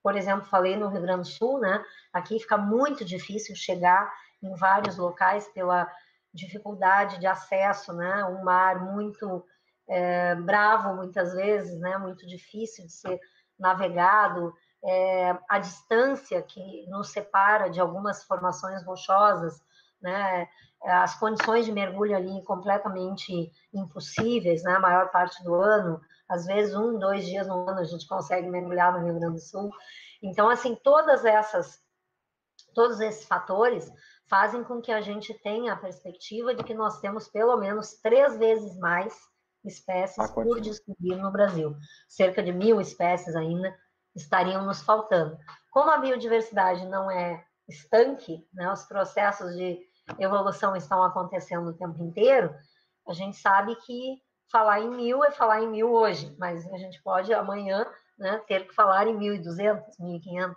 por 0.02 0.16
exemplo, 0.16 0.48
falei 0.48 0.74
no 0.74 0.88
Rio 0.88 1.02
Grande 1.02 1.28
do 1.28 1.34
Sul, 1.34 1.60
né? 1.60 1.84
aqui 2.14 2.40
fica 2.40 2.56
muito 2.56 3.04
difícil 3.04 3.54
chegar 3.54 4.10
em 4.42 4.54
vários 4.54 4.96
locais 4.96 5.46
pela 5.48 5.86
dificuldade 6.32 7.20
de 7.20 7.26
acesso, 7.26 7.92
né? 7.92 8.24
um 8.24 8.42
mar 8.42 8.82
muito 8.82 9.44
é, 9.86 10.34
bravo 10.34 10.94
muitas 10.94 11.34
vezes, 11.34 11.78
né? 11.78 11.98
muito 11.98 12.26
difícil 12.26 12.86
de 12.86 12.92
ser 12.92 13.20
navegado, 13.58 14.54
é, 14.82 15.38
a 15.46 15.58
distância 15.58 16.40
que 16.40 16.86
nos 16.88 17.10
separa 17.10 17.68
de 17.68 17.80
algumas 17.80 18.24
formações 18.24 18.82
rochosas, 18.82 19.60
né? 20.00 20.48
as 20.82 21.18
condições 21.18 21.64
de 21.64 21.72
mergulho 21.72 22.16
ali 22.16 22.42
completamente 22.44 23.50
impossíveis, 23.72 24.62
né? 24.62 24.74
A 24.74 24.80
maior 24.80 25.10
parte 25.10 25.42
do 25.42 25.54
ano, 25.54 26.00
às 26.28 26.46
vezes 26.46 26.74
um, 26.74 26.98
dois 26.98 27.26
dias 27.26 27.46
no 27.46 27.68
ano 27.68 27.80
a 27.80 27.84
gente 27.84 28.06
consegue 28.06 28.48
mergulhar 28.48 28.92
no 28.92 29.04
Rio 29.04 29.18
Grande 29.18 29.36
do 29.36 29.40
Sul. 29.40 29.70
Então, 30.22 30.48
assim, 30.48 30.76
todas 30.82 31.24
essas, 31.24 31.80
todos 32.74 33.00
esses 33.00 33.26
fatores 33.26 33.90
fazem 34.28 34.62
com 34.64 34.80
que 34.80 34.92
a 34.92 35.00
gente 35.00 35.34
tenha 35.34 35.72
a 35.72 35.76
perspectiva 35.76 36.54
de 36.54 36.62
que 36.62 36.74
nós 36.74 37.00
temos 37.00 37.28
pelo 37.28 37.56
menos 37.56 37.94
três 38.00 38.36
vezes 38.36 38.76
mais 38.78 39.16
espécies 39.64 40.30
por 40.30 40.60
descobrir 40.60 41.16
no 41.16 41.32
Brasil. 41.32 41.76
Cerca 42.08 42.42
de 42.42 42.52
mil 42.52 42.80
espécies 42.80 43.34
ainda 43.34 43.76
estariam 44.14 44.64
nos 44.64 44.82
faltando. 44.82 45.36
Como 45.70 45.90
a 45.90 45.98
biodiversidade 45.98 46.86
não 46.86 47.10
é 47.10 47.44
estanque, 47.68 48.46
né, 48.52 48.70
os 48.72 48.84
processos 48.84 49.54
de 49.54 49.78
evolução 50.18 50.76
estão 50.76 51.02
acontecendo 51.02 51.68
o 51.68 51.76
tempo 51.76 52.02
inteiro, 52.02 52.54
a 53.08 53.12
gente 53.12 53.36
sabe 53.36 53.74
que 53.76 54.16
falar 54.50 54.80
em 54.80 54.90
mil 54.90 55.24
é 55.24 55.30
falar 55.30 55.62
em 55.62 55.68
mil 55.68 55.92
hoje, 55.92 56.34
mas 56.38 56.66
a 56.72 56.78
gente 56.78 57.02
pode 57.02 57.32
amanhã 57.32 57.86
né, 58.18 58.40
ter 58.46 58.66
que 58.66 58.74
falar 58.74 59.06
em 59.06 59.16
1.200, 59.18 59.82
1.500, 60.00 60.54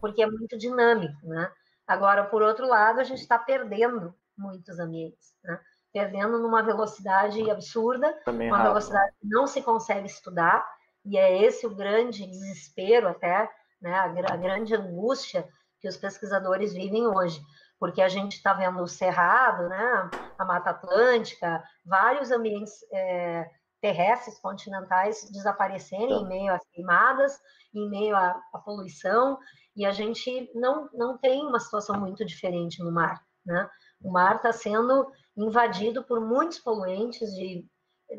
porque 0.00 0.22
é 0.22 0.26
muito 0.26 0.58
dinâmico. 0.58 1.26
Né? 1.26 1.50
Agora, 1.86 2.24
por 2.24 2.42
outro 2.42 2.66
lado, 2.66 3.00
a 3.00 3.04
gente 3.04 3.20
está 3.20 3.38
perdendo 3.38 4.14
muitos 4.36 4.78
ambientes, 4.78 5.34
né? 5.42 5.60
perdendo 5.92 6.38
numa 6.38 6.62
velocidade 6.62 7.50
absurda, 7.50 8.12
Também 8.24 8.48
uma 8.48 8.62
velocidade 8.62 9.12
que 9.20 9.26
não 9.26 9.46
se 9.46 9.62
consegue 9.62 10.06
estudar, 10.06 10.66
e 11.04 11.16
é 11.16 11.42
esse 11.42 11.66
o 11.66 11.74
grande 11.74 12.26
desespero 12.26 13.08
até, 13.08 13.50
né, 13.80 13.94
a, 13.94 14.04
a 14.04 14.36
grande 14.36 14.74
angústia 14.74 15.48
que 15.80 15.88
os 15.88 15.96
pesquisadores 15.96 16.72
vivem 16.72 17.06
hoje 17.06 17.40
porque 17.78 18.02
a 18.02 18.08
gente 18.08 18.32
está 18.32 18.52
vendo 18.52 18.82
o 18.82 18.88
Cerrado, 18.88 19.68
né, 19.68 20.10
a 20.36 20.44
Mata 20.44 20.70
Atlântica, 20.70 21.62
vários 21.84 22.30
ambientes 22.30 22.74
é, 22.92 23.48
terrestres, 23.80 24.38
continentais 24.40 25.28
desaparecerem 25.30 26.22
em 26.22 26.28
meio 26.28 26.52
às 26.52 26.66
queimadas, 26.72 27.38
em 27.72 27.88
meio 27.88 28.16
à, 28.16 28.40
à, 28.52 28.58
poluição, 28.58 29.38
e 29.76 29.86
a 29.86 29.92
gente 29.92 30.50
não, 30.54 30.88
não 30.92 31.16
tem 31.16 31.46
uma 31.46 31.60
situação 31.60 31.98
muito 31.98 32.24
diferente 32.24 32.82
no 32.82 32.90
mar. 32.90 33.22
Né? 33.46 33.68
O 34.02 34.10
mar 34.10 34.36
está 34.36 34.52
sendo 34.52 35.10
invadido 35.36 36.02
por 36.02 36.20
muitos 36.20 36.58
poluentes 36.58 37.32
de, 37.34 37.64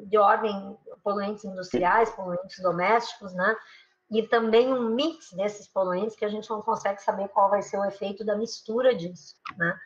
de 0.07 0.17
ordem, 0.17 0.77
poluentes 1.03 1.43
industriais, 1.43 2.09
poluentes 2.11 2.61
domésticos, 2.61 3.33
né? 3.33 3.55
E 4.11 4.23
também 4.23 4.73
um 4.73 4.89
mix 4.89 5.31
desses 5.33 5.67
poluentes 5.67 6.15
que 6.15 6.25
a 6.25 6.29
gente 6.29 6.49
não 6.49 6.61
consegue 6.61 7.01
saber 7.01 7.27
qual 7.29 7.49
vai 7.49 7.61
ser 7.61 7.77
o 7.77 7.85
efeito 7.85 8.25
da 8.25 8.35
mistura 8.35 8.95
disso, 8.95 9.35
né? 9.57 9.77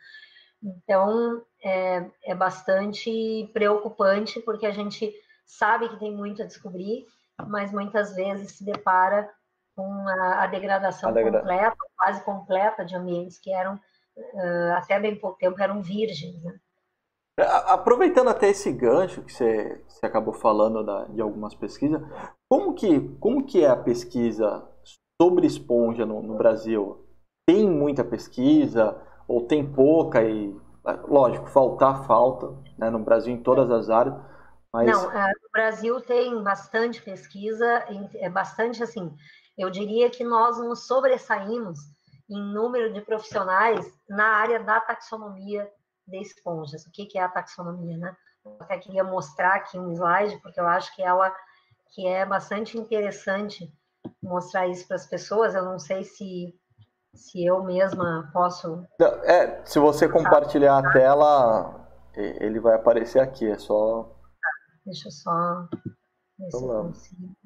Então, 0.62 1.42
é, 1.62 2.10
é 2.24 2.34
bastante 2.34 3.50
preocupante, 3.52 4.40
porque 4.40 4.64
a 4.64 4.70
gente 4.70 5.12
sabe 5.44 5.88
que 5.90 5.98
tem 5.98 6.10
muito 6.10 6.42
a 6.42 6.46
descobrir, 6.46 7.06
mas 7.46 7.70
muitas 7.70 8.14
vezes 8.14 8.52
se 8.52 8.64
depara 8.64 9.30
com 9.76 10.08
a, 10.08 10.44
a 10.44 10.46
degradação 10.46 11.10
a 11.10 11.22
completa, 11.22 11.76
quase 11.98 12.24
completa 12.24 12.84
de 12.84 12.96
ambientes 12.96 13.38
que 13.38 13.52
eram, 13.52 13.78
até 14.76 14.98
bem 14.98 15.18
pouco 15.18 15.38
tempo, 15.38 15.60
eram 15.60 15.82
virgens, 15.82 16.42
né? 16.42 16.54
Aproveitando 17.66 18.30
até 18.30 18.48
esse 18.48 18.70
gancho 18.72 19.22
que 19.22 19.32
você, 19.32 19.82
você 19.88 20.06
acabou 20.06 20.32
falando 20.32 20.84
da, 20.84 21.06
de 21.06 21.20
algumas 21.20 21.52
pesquisas, 21.52 22.00
como 22.54 22.72
que, 22.72 23.00
como 23.18 23.44
que 23.44 23.64
é 23.64 23.68
a 23.68 23.74
pesquisa 23.74 24.64
sobre 25.20 25.44
esponja 25.44 26.06
no, 26.06 26.22
no 26.22 26.36
Brasil? 26.36 27.04
Tem 27.48 27.68
muita 27.68 28.04
pesquisa 28.04 28.96
ou 29.26 29.48
tem 29.48 29.68
pouca 29.68 30.22
e, 30.22 30.56
lógico, 31.08 31.48
faltar 31.48 32.06
falta 32.06 32.56
né, 32.78 32.88
no 32.90 33.00
Brasil 33.00 33.34
em 33.34 33.42
todas 33.42 33.68
as 33.72 33.90
áreas, 33.90 34.14
mas... 34.72 34.86
Não, 34.86 35.10
é, 35.10 35.26
no 35.26 35.50
Brasil 35.52 36.00
tem 36.02 36.40
bastante 36.44 37.02
pesquisa, 37.02 37.66
é 38.14 38.30
bastante 38.30 38.84
assim, 38.84 39.12
eu 39.58 39.68
diria 39.68 40.08
que 40.08 40.22
nós 40.22 40.56
nos 40.56 40.86
sobressaímos 40.86 41.80
em 42.30 42.40
número 42.40 42.92
de 42.92 43.00
profissionais 43.00 43.84
na 44.08 44.26
área 44.26 44.62
da 44.62 44.78
taxonomia 44.78 45.68
de 46.06 46.22
esponjas. 46.22 46.86
O 46.86 46.92
que, 46.92 47.06
que 47.06 47.18
é 47.18 47.22
a 47.22 47.28
taxonomia, 47.28 47.98
né? 47.98 48.16
Eu 48.44 48.56
até 48.60 48.78
queria 48.78 49.02
mostrar 49.02 49.56
aqui 49.56 49.76
um 49.76 49.90
slide, 49.92 50.40
porque 50.40 50.60
eu 50.60 50.68
acho 50.68 50.94
que 50.94 51.02
ela 51.02 51.34
que 51.94 52.06
é 52.06 52.26
bastante 52.26 52.76
interessante 52.76 53.72
mostrar 54.22 54.66
isso 54.68 54.86
para 54.86 54.96
as 54.96 55.06
pessoas. 55.06 55.54
Eu 55.54 55.64
não 55.64 55.78
sei 55.78 56.02
se 56.02 56.58
se 57.14 57.44
eu 57.44 57.62
mesma 57.62 58.28
posso. 58.32 58.84
É, 59.22 59.64
se 59.64 59.78
você 59.78 60.08
compartilhar 60.08 60.78
a 60.78 60.92
tela, 60.92 61.88
ele 62.14 62.58
vai 62.58 62.74
aparecer 62.74 63.20
aqui. 63.20 63.46
É 63.46 63.56
só. 63.56 64.12
Deixa 64.84 65.08
eu 65.08 65.12
só 65.12 65.68
ver 66.38 66.50
se 66.50 66.56
eu 66.56 66.82
consigo. 66.82 67.36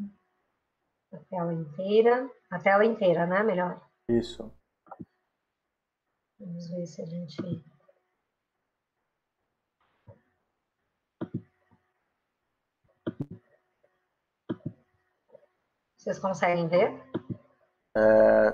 A 1.12 1.18
tela 1.30 1.52
inteira. 1.52 2.30
A 2.50 2.58
tela 2.58 2.84
inteira, 2.84 3.26
né? 3.26 3.42
Melhor. 3.42 3.80
Isso. 4.08 4.50
Vamos 6.40 6.68
ver 6.70 6.86
se 6.86 7.02
a 7.02 7.06
gente. 7.06 7.36
Vocês 15.98 16.18
conseguem 16.20 16.68
ver? 16.68 17.02
É, 17.96 18.52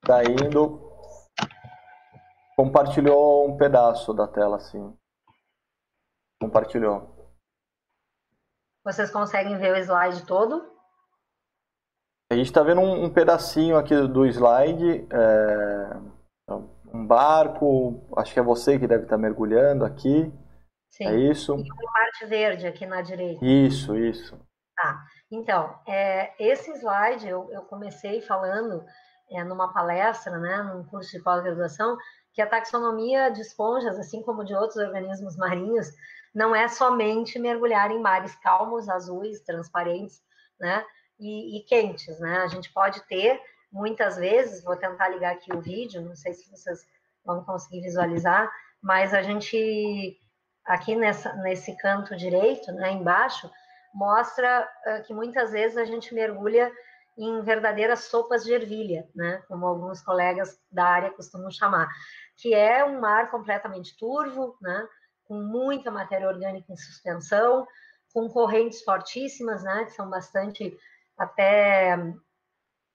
tá 0.00 0.22
indo. 0.24 0.80
Compartilhou 2.56 3.46
um 3.46 3.58
pedaço 3.58 4.14
da 4.14 4.26
tela, 4.26 4.58
sim. 4.58 4.96
Compartilhou. 6.40 7.14
Vocês 8.82 9.10
conseguem 9.10 9.58
ver 9.58 9.74
o 9.74 9.76
slide 9.76 10.24
todo? 10.24 10.74
A 12.32 12.34
gente 12.34 12.46
está 12.46 12.62
vendo 12.62 12.80
um, 12.80 13.04
um, 13.04 13.12
pedacinho 13.12 13.76
aqui 13.76 13.94
do 14.08 14.24
slide. 14.24 15.06
É, 15.12 16.54
um 16.94 17.06
barco. 17.06 18.08
Acho 18.16 18.32
que 18.32 18.40
é 18.40 18.42
você 18.42 18.78
que 18.78 18.86
deve 18.86 19.04
estar 19.04 19.18
mergulhando 19.18 19.84
aqui. 19.84 20.32
Sim. 20.90 21.04
É 21.04 21.16
isso? 21.16 21.52
E 21.52 21.70
uma 21.70 21.92
parte 21.92 22.24
verde 22.26 22.66
aqui 22.66 22.86
na 22.86 23.02
direita. 23.02 23.44
Isso, 23.44 23.94
isso. 23.96 24.38
Tá. 24.74 25.04
Então, 25.30 25.78
é, 25.86 26.32
esse 26.38 26.70
slide 26.72 27.28
eu, 27.28 27.50
eu 27.50 27.62
comecei 27.62 28.20
falando 28.20 28.84
é, 29.30 29.42
numa 29.42 29.72
palestra, 29.72 30.38
né, 30.38 30.62
num 30.62 30.84
curso 30.84 31.10
de 31.10 31.22
pós-graduação, 31.22 31.96
que 32.32 32.40
a 32.40 32.46
taxonomia 32.46 33.30
de 33.30 33.40
esponjas, 33.40 33.98
assim 33.98 34.22
como 34.22 34.44
de 34.44 34.54
outros 34.54 34.76
organismos 34.76 35.36
marinhos, 35.36 35.88
não 36.34 36.54
é 36.54 36.68
somente 36.68 37.38
mergulhar 37.38 37.90
em 37.90 38.00
mares 38.00 38.36
calmos, 38.36 38.88
azuis, 38.88 39.40
transparentes, 39.40 40.20
né, 40.60 40.84
e, 41.18 41.58
e 41.58 41.64
quentes, 41.64 42.20
né? 42.20 42.38
A 42.38 42.46
gente 42.46 42.70
pode 42.72 43.00
ter, 43.06 43.40
muitas 43.72 44.16
vezes, 44.16 44.62
vou 44.62 44.76
tentar 44.76 45.08
ligar 45.08 45.32
aqui 45.32 45.52
o 45.54 45.60
vídeo, 45.60 46.02
não 46.02 46.14
sei 46.14 46.34
se 46.34 46.50
vocês 46.50 46.86
vão 47.24 47.42
conseguir 47.42 47.80
visualizar, 47.80 48.52
mas 48.82 49.14
a 49.14 49.22
gente, 49.22 50.18
aqui 50.64 50.94
nessa, 50.94 51.32
nesse 51.36 51.76
canto 51.78 52.14
direito, 52.14 52.70
né, 52.72 52.92
embaixo, 52.92 53.50
mostra 53.96 54.68
uh, 54.86 55.02
que 55.04 55.14
muitas 55.14 55.50
vezes 55.50 55.76
a 55.76 55.84
gente 55.84 56.14
mergulha 56.14 56.70
em 57.18 57.40
verdadeiras 57.42 58.04
sopas 58.04 58.44
de 58.44 58.52
ervilha, 58.52 59.08
né? 59.14 59.42
Como 59.48 59.66
alguns 59.66 60.02
colegas 60.02 60.60
da 60.70 60.84
área 60.84 61.10
costumam 61.10 61.50
chamar, 61.50 61.88
que 62.36 62.54
é 62.54 62.84
um 62.84 63.00
mar 63.00 63.30
completamente 63.30 63.96
turvo, 63.96 64.56
né? 64.60 64.86
com 65.26 65.34
muita 65.42 65.90
matéria 65.90 66.28
orgânica 66.28 66.72
em 66.72 66.76
suspensão, 66.76 67.66
com 68.12 68.28
correntes 68.28 68.82
fortíssimas, 68.82 69.62
né, 69.62 69.84
que 69.84 69.90
são 69.92 70.08
bastante 70.08 70.76
até, 71.18 71.96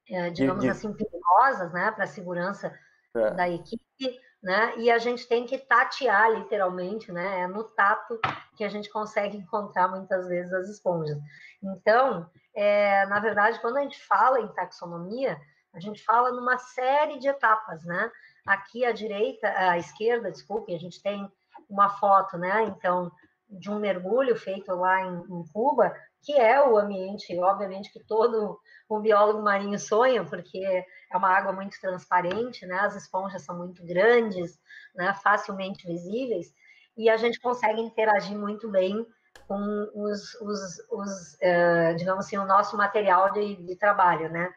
é, 0.10 0.30
digamos 0.32 0.66
assim, 0.66 0.94
perigosas, 0.94 1.72
né, 1.74 1.92
para 1.92 2.06
a 2.06 2.08
segurança 2.08 2.74
é. 3.16 3.32
da 3.32 3.50
equipe, 3.50 4.20
né, 4.42 4.74
e 4.78 4.90
a 4.90 4.98
gente 4.98 5.28
tem 5.28 5.46
que 5.46 5.58
tatear, 5.58 6.32
literalmente, 6.32 7.12
né, 7.12 7.42
é 7.42 7.48
no 7.48 7.64
tato 7.64 8.20
que 8.56 8.64
a 8.64 8.70
gente 8.70 8.90
consegue 8.90 9.38
encontrar 9.38 9.88
muitas 9.88 10.28
vezes 10.28 10.52
as 10.52 10.68
esponjas. 10.68 11.18
Então, 11.62 12.30
é, 12.56 13.06
na 13.06 13.20
verdade, 13.20 13.60
quando 13.60 13.78
a 13.78 13.82
gente 13.82 14.00
fala 14.06 14.40
em 14.42 14.48
taxonomia, 14.48 15.40
a 15.74 15.80
gente 15.80 16.04
fala 16.04 16.32
numa 16.32 16.58
série 16.58 17.20
de 17.20 17.28
etapas, 17.28 17.84
né, 17.84 18.12
aqui 18.46 18.84
à 18.84 18.92
direita, 18.92 19.48
à 19.48 19.78
esquerda, 19.78 20.32
desculpe, 20.32 20.74
a 20.74 20.80
gente 20.80 21.02
tem 21.02 21.32
uma 21.70 21.90
foto, 21.90 22.38
né? 22.38 22.64
Então, 22.64 23.12
de 23.50 23.70
um 23.70 23.80
mergulho 23.80 24.36
feito 24.36 24.74
lá 24.76 25.02
em, 25.02 25.24
em, 25.30 25.46
Cuba, 25.54 25.96
que 26.24 26.34
é 26.34 26.62
o 26.62 26.78
ambiente, 26.78 27.38
obviamente, 27.40 27.92
que 27.92 28.04
todo 28.04 28.60
um 28.90 29.00
biólogo 29.00 29.42
marinho 29.42 29.80
sonha, 29.80 30.24
porque 30.24 30.60
é 30.60 31.18
uma 31.18 31.30
água 31.30 31.52
muito 31.52 31.80
transparente, 31.80 32.66
né? 32.66 32.80
As 32.80 32.96
esponjas 32.96 33.44
são 33.44 33.58
muito 33.58 33.86
grandes, 33.86 34.60
né? 34.96 35.14
Facilmente 35.24 35.88
visíveis, 35.88 36.54
e 36.98 37.10
a 37.10 37.18
gente 37.18 37.40
consegue 37.40 37.82
interagir 37.82 38.38
muito 38.38 38.70
bem 38.70 39.06
com 39.48 39.90
os, 39.96 40.34
os, 40.36 40.80
os 40.92 41.34
uh, 41.36 41.96
digamos 41.98 42.26
assim, 42.26 42.38
o 42.38 42.46
nosso 42.46 42.78
material 42.78 43.32
de, 43.32 43.56
de 43.56 43.76
trabalho, 43.76 44.30
né? 44.30 44.54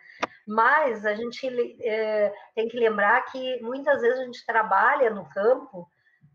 Mas 0.46 1.06
a 1.06 1.14
gente 1.14 1.46
uh, 1.46 2.32
tem 2.54 2.68
que 2.68 2.78
lembrar 2.78 3.24
que 3.26 3.60
muitas 3.62 4.02
vezes 4.02 4.20
a 4.20 4.24
gente 4.24 4.44
trabalha 4.44 5.10
no 5.10 5.28
campo 5.30 5.88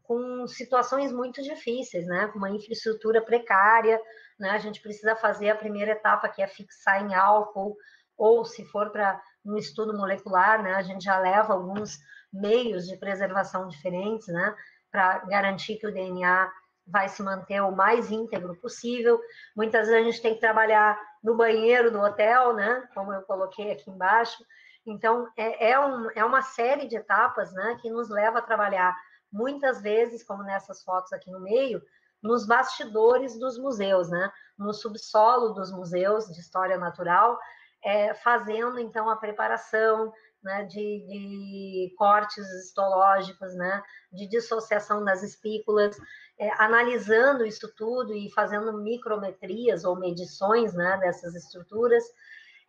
com 0.03 0.47
situações 0.47 1.11
muito 1.11 1.41
difíceis, 1.43 2.05
né? 2.07 2.27
Com 2.33 2.39
uma 2.39 2.49
infraestrutura 2.49 3.21
precária, 3.21 4.01
né? 4.39 4.51
A 4.51 4.57
gente 4.57 4.81
precisa 4.81 5.15
fazer 5.15 5.49
a 5.49 5.55
primeira 5.55 5.91
etapa, 5.91 6.29
que 6.29 6.41
é 6.41 6.47
fixar 6.47 7.03
em 7.03 7.13
álcool, 7.13 7.75
ou 8.17 8.45
se 8.45 8.65
for 8.65 8.89
para 8.89 9.21
um 9.45 9.57
estudo 9.57 9.97
molecular, 9.97 10.61
né? 10.61 10.73
A 10.75 10.81
gente 10.81 11.03
já 11.03 11.17
leva 11.19 11.53
alguns 11.53 11.97
meios 12.31 12.87
de 12.87 12.97
preservação 12.97 13.67
diferentes, 13.67 14.27
né? 14.27 14.55
Para 14.91 15.19
garantir 15.19 15.77
que 15.77 15.87
o 15.87 15.93
DNA 15.93 16.51
vai 16.85 17.07
se 17.07 17.21
manter 17.21 17.61
o 17.61 17.71
mais 17.71 18.11
íntegro 18.11 18.55
possível. 18.55 19.19
Muitas 19.55 19.87
vezes 19.87 20.01
a 20.01 20.03
gente 20.03 20.21
tem 20.21 20.33
que 20.33 20.41
trabalhar 20.41 20.99
no 21.23 21.35
banheiro 21.35 21.91
do 21.91 21.99
hotel, 21.99 22.53
né? 22.53 22.87
Como 22.93 23.13
eu 23.13 23.21
coloquei 23.23 23.71
aqui 23.71 23.89
embaixo. 23.89 24.43
Então, 24.85 25.27
é, 25.37 25.71
é, 25.71 25.79
um, 25.79 26.09
é 26.15 26.25
uma 26.25 26.41
série 26.41 26.87
de 26.87 26.95
etapas, 26.95 27.53
né? 27.53 27.77
Que 27.81 27.89
nos 27.89 28.09
leva 28.09 28.39
a 28.39 28.43
trabalhar 28.43 28.97
muitas 29.31 29.81
vezes, 29.81 30.23
como 30.23 30.43
nessas 30.43 30.83
fotos 30.83 31.13
aqui 31.13 31.29
no 31.29 31.39
meio, 31.39 31.81
nos 32.21 32.45
bastidores 32.45 33.37
dos 33.37 33.57
museus, 33.57 34.09
né? 34.09 34.31
No 34.57 34.73
subsolo 34.73 35.53
dos 35.53 35.71
museus 35.71 36.25
de 36.27 36.39
história 36.39 36.77
natural, 36.77 37.39
é, 37.83 38.13
fazendo 38.13 38.79
então 38.79 39.09
a 39.09 39.15
preparação 39.15 40.11
né, 40.43 40.63
de, 40.63 41.05
de, 41.07 41.93
cortes 41.97 42.45
histológicos, 42.63 43.53
né, 43.55 43.81
de 44.11 44.27
dissociação 44.27 45.03
das 45.03 45.21
espículas, 45.21 45.97
é, 46.37 46.49
analisando 46.61 47.45
isso 47.45 47.73
tudo 47.75 48.13
e 48.13 48.31
fazendo 48.31 48.77
micrometrias 48.81 49.83
ou 49.83 49.97
medições 49.97 50.73
né, 50.73 50.97
dessas 50.97 51.35
estruturas. 51.35 52.03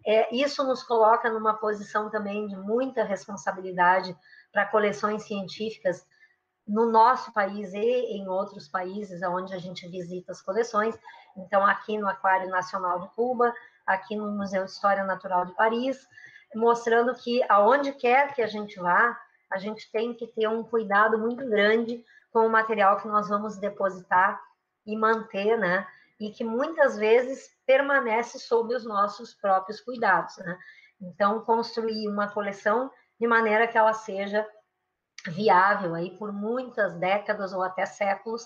É, 0.05 0.35
isso 0.35 0.65
nos 0.65 0.83
coloca 0.83 1.31
numa 1.31 1.55
posição 1.55 2.11
também 2.11 2.47
de 2.49 2.57
muita 2.57 3.05
responsabilidade 3.05 4.17
para 4.53 4.67
coleções 4.67 5.23
científicas 5.25 6.05
no 6.71 6.87
nosso 6.89 7.33
país 7.33 7.75
e 7.75 7.79
em 7.79 8.29
outros 8.29 8.69
países 8.69 9.21
onde 9.23 9.53
a 9.53 9.59
gente 9.59 9.89
visita 9.89 10.31
as 10.31 10.41
coleções. 10.41 10.97
Então, 11.37 11.67
aqui 11.67 11.99
no 11.99 12.09
Aquário 12.09 12.49
Nacional 12.49 13.01
de 13.01 13.09
Cuba, 13.09 13.53
aqui 13.85 14.15
no 14.15 14.31
Museu 14.31 14.65
de 14.65 14.71
História 14.71 15.03
Natural 15.03 15.45
de 15.45 15.53
Paris, 15.55 16.07
mostrando 16.55 17.13
que 17.17 17.43
aonde 17.49 17.93
quer 17.93 18.35
que 18.35 18.41
a 18.41 18.47
gente 18.47 18.79
vá, 18.79 19.19
a 19.51 19.59
gente 19.59 19.91
tem 19.91 20.15
que 20.15 20.29
ter 20.29 20.49
um 20.49 20.63
cuidado 20.63 21.19
muito 21.19 21.45
grande 21.49 22.05
com 22.33 22.47
o 22.47 22.51
material 22.51 23.01
que 23.01 23.09
nós 23.09 23.29
vamos 23.29 23.59
depositar 23.59 24.41
e 24.87 24.97
manter, 24.97 25.59
né? 25.59 25.85
E 26.21 26.31
que 26.31 26.45
muitas 26.45 26.97
vezes 26.97 27.51
permanece 27.67 28.39
sob 28.39 28.75
os 28.77 28.85
nossos 28.85 29.35
próprios 29.35 29.81
cuidados, 29.81 30.37
né? 30.39 30.57
Então, 31.01 31.41
construir 31.41 32.09
uma 32.09 32.29
coleção 32.29 32.93
de 33.19 33.27
maneira 33.27 33.67
que 33.67 33.77
ela 33.77 33.93
seja 33.93 34.47
viável 35.27 35.95
aí 35.95 36.17
por 36.17 36.33
muitas 36.33 36.95
décadas 36.95 37.53
ou 37.53 37.63
até 37.63 37.85
séculos, 37.87 38.45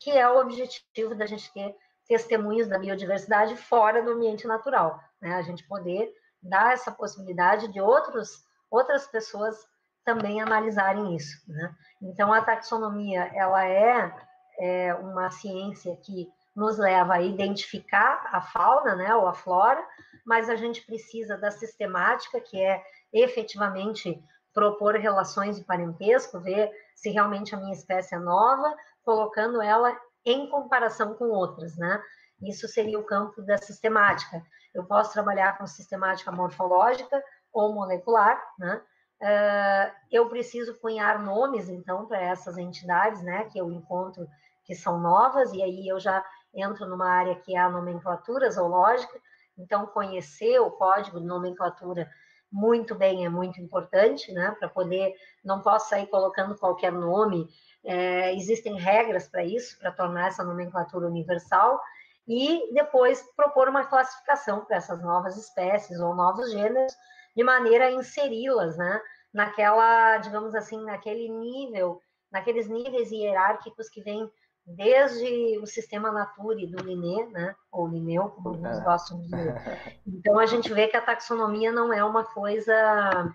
que 0.00 0.10
é 0.10 0.28
o 0.28 0.40
objetivo 0.40 1.14
da 1.14 1.26
gente 1.26 1.52
ter 1.52 1.76
testemunhos 2.06 2.68
da 2.68 2.78
biodiversidade 2.78 3.56
fora 3.56 4.02
do 4.02 4.12
ambiente 4.12 4.46
natural, 4.46 4.98
né? 5.20 5.34
A 5.34 5.42
gente 5.42 5.66
poder 5.66 6.10
dar 6.42 6.72
essa 6.72 6.90
possibilidade 6.90 7.68
de 7.68 7.80
outros, 7.80 8.44
outras 8.70 9.06
pessoas 9.06 9.56
também 10.04 10.40
analisarem 10.40 11.14
isso, 11.14 11.42
né? 11.46 11.74
Então, 12.00 12.32
a 12.32 12.40
taxonomia, 12.40 13.30
ela 13.34 13.66
é, 13.66 14.14
é 14.58 14.94
uma 14.94 15.30
ciência 15.30 15.94
que 15.96 16.32
nos 16.56 16.78
leva 16.78 17.14
a 17.14 17.22
identificar 17.22 18.28
a 18.32 18.40
fauna, 18.40 18.96
né, 18.96 19.14
ou 19.14 19.28
a 19.28 19.34
flora, 19.34 19.84
mas 20.26 20.48
a 20.50 20.56
gente 20.56 20.84
precisa 20.84 21.36
da 21.38 21.50
sistemática, 21.50 22.40
que 22.40 22.60
é 22.60 22.82
efetivamente 23.12 24.20
propor 24.58 24.96
relações 24.96 25.56
de 25.56 25.62
parentesco, 25.62 26.40
ver 26.40 26.68
se 26.92 27.10
realmente 27.10 27.54
a 27.54 27.58
minha 27.58 27.72
espécie 27.72 28.16
é 28.16 28.18
nova, 28.18 28.76
colocando 29.04 29.62
ela 29.62 29.96
em 30.26 30.50
comparação 30.50 31.14
com 31.14 31.26
outras, 31.26 31.76
né? 31.76 32.02
Isso 32.42 32.66
seria 32.66 32.98
o 32.98 33.04
campo 33.04 33.40
da 33.42 33.56
sistemática. 33.56 34.42
Eu 34.74 34.84
posso 34.84 35.12
trabalhar 35.12 35.56
com 35.56 35.64
sistemática 35.64 36.32
morfológica 36.32 37.22
ou 37.52 37.72
molecular, 37.72 38.42
né? 38.58 38.82
Uh, 39.22 39.94
eu 40.10 40.28
preciso 40.28 40.74
cunhar 40.80 41.22
nomes, 41.22 41.68
então, 41.68 42.06
para 42.06 42.20
essas 42.20 42.58
entidades, 42.58 43.22
né, 43.22 43.44
que 43.44 43.58
eu 43.58 43.70
encontro 43.70 44.28
que 44.64 44.74
são 44.74 45.00
novas, 45.00 45.52
e 45.52 45.62
aí 45.62 45.88
eu 45.88 45.98
já 45.98 46.24
entro 46.54 46.86
numa 46.86 47.08
área 47.08 47.34
que 47.34 47.56
é 47.56 47.58
a 47.58 47.70
nomenclatura 47.70 48.50
zoológica, 48.50 49.20
então, 49.56 49.86
conhecer 49.86 50.60
o 50.60 50.70
código 50.70 51.20
de 51.20 51.26
nomenclatura 51.26 52.08
muito 52.50 52.94
bem, 52.94 53.24
é 53.24 53.28
muito 53.28 53.60
importante, 53.60 54.32
né? 54.32 54.54
Para 54.58 54.68
poder, 54.68 55.14
não 55.44 55.60
posso 55.60 55.88
sair 55.90 56.06
colocando 56.06 56.56
qualquer 56.56 56.92
nome, 56.92 57.48
é, 57.84 58.34
existem 58.34 58.76
regras 58.76 59.28
para 59.28 59.44
isso, 59.44 59.78
para 59.78 59.92
tornar 59.92 60.28
essa 60.28 60.44
nomenclatura 60.44 61.06
universal, 61.06 61.80
e 62.26 62.72
depois 62.74 63.22
propor 63.36 63.68
uma 63.68 63.86
classificação 63.86 64.64
para 64.64 64.76
essas 64.76 65.02
novas 65.02 65.36
espécies 65.36 65.98
ou 65.98 66.14
novos 66.14 66.50
gêneros, 66.50 66.94
de 67.34 67.42
maneira 67.42 67.86
a 67.86 67.92
inseri-las, 67.92 68.76
né? 68.76 69.00
Naquela, 69.32 70.18
digamos 70.18 70.54
assim, 70.54 70.82
naquele 70.84 71.28
nível, 71.28 72.00
naqueles 72.30 72.68
níveis 72.68 73.10
hierárquicos 73.10 73.88
que 73.88 74.02
vêm 74.02 74.30
desde 74.76 75.58
o 75.58 75.66
sistema 75.66 76.12
Nature 76.12 76.66
do 76.66 76.82
Linné, 76.82 77.26
né, 77.30 77.56
ou 77.72 77.88
Linneu, 77.88 78.28
como 78.30 78.50
alguns 78.50 78.78
é. 78.78 78.84
gostam 78.84 79.18
de 79.20 79.24
dizer. 79.24 79.54
Então 80.06 80.38
a 80.38 80.46
gente 80.46 80.72
vê 80.72 80.88
que 80.88 80.96
a 80.96 81.04
taxonomia 81.04 81.72
não 81.72 81.92
é 81.92 82.04
uma 82.04 82.24
coisa 82.24 83.32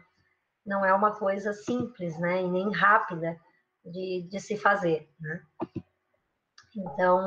não 0.65 0.85
é 0.85 0.93
uma 0.93 1.13
coisa 1.17 1.51
simples, 1.51 2.17
né, 2.19 2.41
e 2.41 2.49
nem 2.49 2.71
rápida 2.71 3.37
de, 3.83 4.27
de 4.29 4.39
se 4.39 4.55
fazer, 4.57 5.09
né. 5.19 5.41
Então 6.75 7.19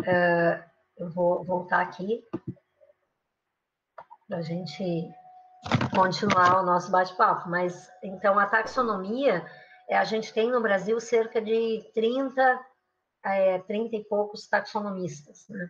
uh, 0.00 0.64
eu 0.98 1.10
vou 1.10 1.44
voltar 1.44 1.82
aqui 1.82 2.24
para 4.28 4.38
a 4.38 4.42
gente 4.42 5.08
continuar 5.94 6.60
o 6.60 6.66
nosso 6.66 6.90
bate-papo, 6.90 7.48
mas 7.48 7.88
então 8.02 8.38
a 8.38 8.46
taxonomia 8.46 9.46
a 9.90 10.04
gente 10.04 10.32
tem 10.32 10.50
no 10.50 10.60
Brasil 10.60 10.98
cerca 10.98 11.40
de 11.40 11.88
30 11.94 12.66
é, 13.26 13.58
30 13.58 13.96
e 13.96 14.04
poucos 14.04 14.46
taxonomistas, 14.46 15.46
né? 15.48 15.68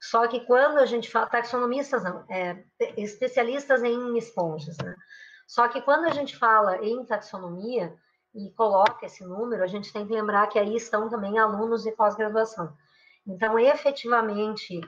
Só 0.00 0.28
que 0.28 0.40
quando 0.40 0.78
a 0.78 0.86
gente 0.86 1.10
fala, 1.10 1.26
taxonomistas 1.26 2.04
não, 2.04 2.24
é, 2.30 2.62
especialistas 2.96 3.82
em 3.82 4.16
esponjas, 4.16 4.76
né? 4.78 4.94
Só 5.48 5.68
que 5.68 5.80
quando 5.80 6.04
a 6.04 6.10
gente 6.10 6.36
fala 6.36 6.84
em 6.84 7.04
taxonomia 7.04 7.94
e 8.34 8.50
coloca 8.52 9.06
esse 9.06 9.24
número, 9.24 9.64
a 9.64 9.66
gente 9.66 9.92
tem 9.92 10.06
que 10.06 10.12
lembrar 10.12 10.46
que 10.48 10.58
aí 10.58 10.76
estão 10.76 11.08
também 11.08 11.38
alunos 11.38 11.82
de 11.82 11.92
pós-graduação. 11.92 12.76
Então, 13.26 13.58
efetivamente 13.58 14.80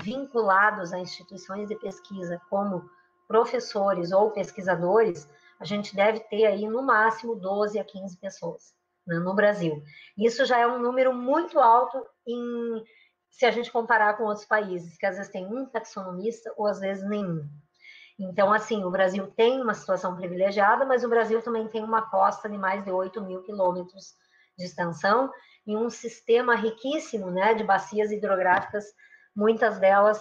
vinculados 0.00 0.92
a 0.92 0.98
instituições 0.98 1.68
de 1.68 1.76
pesquisa 1.76 2.40
como 2.48 2.88
professores 3.28 4.12
ou 4.12 4.30
pesquisadores, 4.30 5.28
a 5.60 5.64
gente 5.64 5.94
deve 5.94 6.20
ter 6.20 6.46
aí 6.46 6.66
no 6.66 6.82
máximo 6.82 7.34
12 7.34 7.78
a 7.78 7.84
15 7.84 8.16
pessoas 8.18 8.74
né, 9.06 9.18
no 9.18 9.34
Brasil. 9.34 9.82
Isso 10.16 10.44
já 10.44 10.58
é 10.58 10.66
um 10.66 10.78
número 10.78 11.12
muito 11.12 11.58
alto 11.58 12.06
em, 12.26 12.84
se 13.30 13.44
a 13.44 13.50
gente 13.50 13.70
comparar 13.70 14.16
com 14.16 14.24
outros 14.24 14.46
países, 14.46 14.96
que 14.96 15.06
às 15.06 15.16
vezes 15.16 15.32
tem 15.32 15.46
um 15.46 15.66
taxonomista 15.66 16.52
ou 16.56 16.66
às 16.66 16.80
vezes 16.80 17.08
nenhum. 17.08 17.48
Então, 18.18 18.52
assim, 18.52 18.84
o 18.84 18.90
Brasil 18.90 19.26
tem 19.36 19.60
uma 19.60 19.74
situação 19.74 20.16
privilegiada, 20.16 20.84
mas 20.84 21.02
o 21.02 21.08
Brasil 21.08 21.42
também 21.42 21.66
tem 21.68 21.82
uma 21.82 22.02
costa 22.02 22.48
de 22.48 22.56
mais 22.56 22.84
de 22.84 22.90
8 22.90 23.20
mil 23.22 23.42
quilômetros 23.42 24.14
de 24.56 24.64
extensão, 24.64 25.32
em 25.66 25.76
um 25.76 25.88
sistema 25.88 26.54
riquíssimo, 26.54 27.30
né, 27.30 27.54
de 27.54 27.64
bacias 27.64 28.10
hidrográficas, 28.10 28.84
muitas 29.34 29.78
delas 29.78 30.20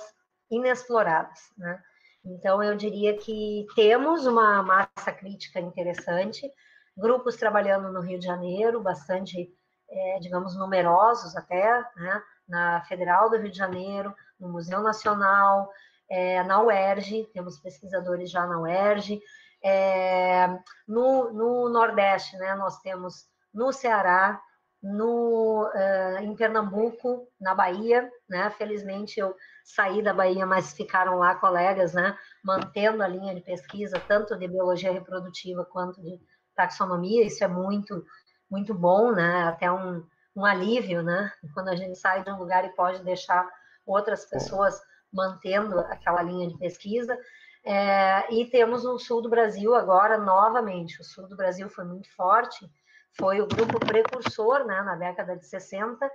inexploradas, 0.49 1.39
né? 1.57 1.81
Então, 2.23 2.61
eu 2.63 2.75
diria 2.75 3.17
que 3.17 3.65
temos 3.75 4.27
uma 4.27 4.61
massa 4.61 5.11
crítica 5.11 5.59
interessante, 5.59 6.49
grupos 6.97 7.35
trabalhando 7.35 7.91
no 7.91 8.01
Rio 8.01 8.19
de 8.19 8.25
Janeiro, 8.25 8.81
bastante, 8.81 9.49
é, 9.89 10.19
digamos, 10.19 10.55
numerosos 10.57 11.35
até, 11.35 11.81
né? 11.95 12.21
na 12.47 12.81
Federal 12.81 13.29
do 13.29 13.37
Rio 13.37 13.49
de 13.49 13.57
Janeiro, 13.57 14.13
no 14.39 14.49
Museu 14.49 14.81
Nacional, 14.81 15.71
é, 16.09 16.43
na 16.43 16.61
UERJ, 16.61 17.29
temos 17.33 17.57
pesquisadores 17.57 18.29
já 18.29 18.45
na 18.45 18.59
UERJ, 18.59 19.21
é, 19.63 20.47
no, 20.85 21.31
no, 21.31 21.69
Nordeste, 21.69 22.35
né, 22.37 22.55
nós 22.55 22.79
temos 22.81 23.25
no 23.53 23.71
Ceará, 23.71 24.41
no, 24.81 25.69
uh, 25.73 26.17
em 26.23 26.35
Pernambuco, 26.35 27.27
na 27.39 27.53
Bahia, 27.53 28.11
né, 28.27 28.49
felizmente 28.49 29.19
eu 29.19 29.35
saí 29.63 30.01
da 30.01 30.11
Bahia, 30.11 30.43
mas 30.45 30.73
ficaram 30.73 31.19
lá 31.19 31.35
colegas, 31.35 31.93
né, 31.93 32.17
mantendo 32.43 33.03
a 33.03 33.07
linha 33.07 33.35
de 33.35 33.41
pesquisa, 33.41 34.01
tanto 34.07 34.35
de 34.35 34.47
biologia 34.47 34.91
reprodutiva 34.91 35.63
quanto 35.63 36.01
de 36.01 36.19
taxonomia, 36.55 37.25
isso 37.25 37.43
é 37.43 37.47
muito, 37.47 38.05
muito 38.49 38.73
bom, 38.73 39.11
né, 39.11 39.43
até 39.43 39.71
um, 39.71 40.03
um 40.35 40.45
alívio, 40.45 41.01
né, 41.01 41.31
quando 41.53 41.69
a 41.69 41.75
gente 41.75 41.97
sai 41.97 42.23
de 42.23 42.31
um 42.31 42.37
lugar 42.37 42.65
e 42.65 42.75
pode 42.75 43.03
deixar 43.03 43.47
outras 43.85 44.25
pessoas 44.25 44.81
mantendo 45.11 45.79
aquela 45.79 46.21
linha 46.21 46.47
de 46.47 46.57
pesquisa, 46.57 47.17
é, 47.63 48.33
e 48.33 48.45
temos 48.45 48.85
o 48.85 48.97
sul 48.97 49.21
do 49.21 49.29
Brasil 49.29 49.75
agora, 49.75 50.17
novamente. 50.17 50.99
O 50.99 51.03
sul 51.03 51.27
do 51.27 51.35
Brasil 51.35 51.69
foi 51.69 51.83
muito 51.83 52.09
forte, 52.15 52.67
foi 53.13 53.41
o 53.41 53.47
grupo 53.47 53.79
precursor 53.79 54.65
né, 54.65 54.81
na 54.81 54.95
década 54.95 55.35
de 55.37 55.45
60, 55.45 56.09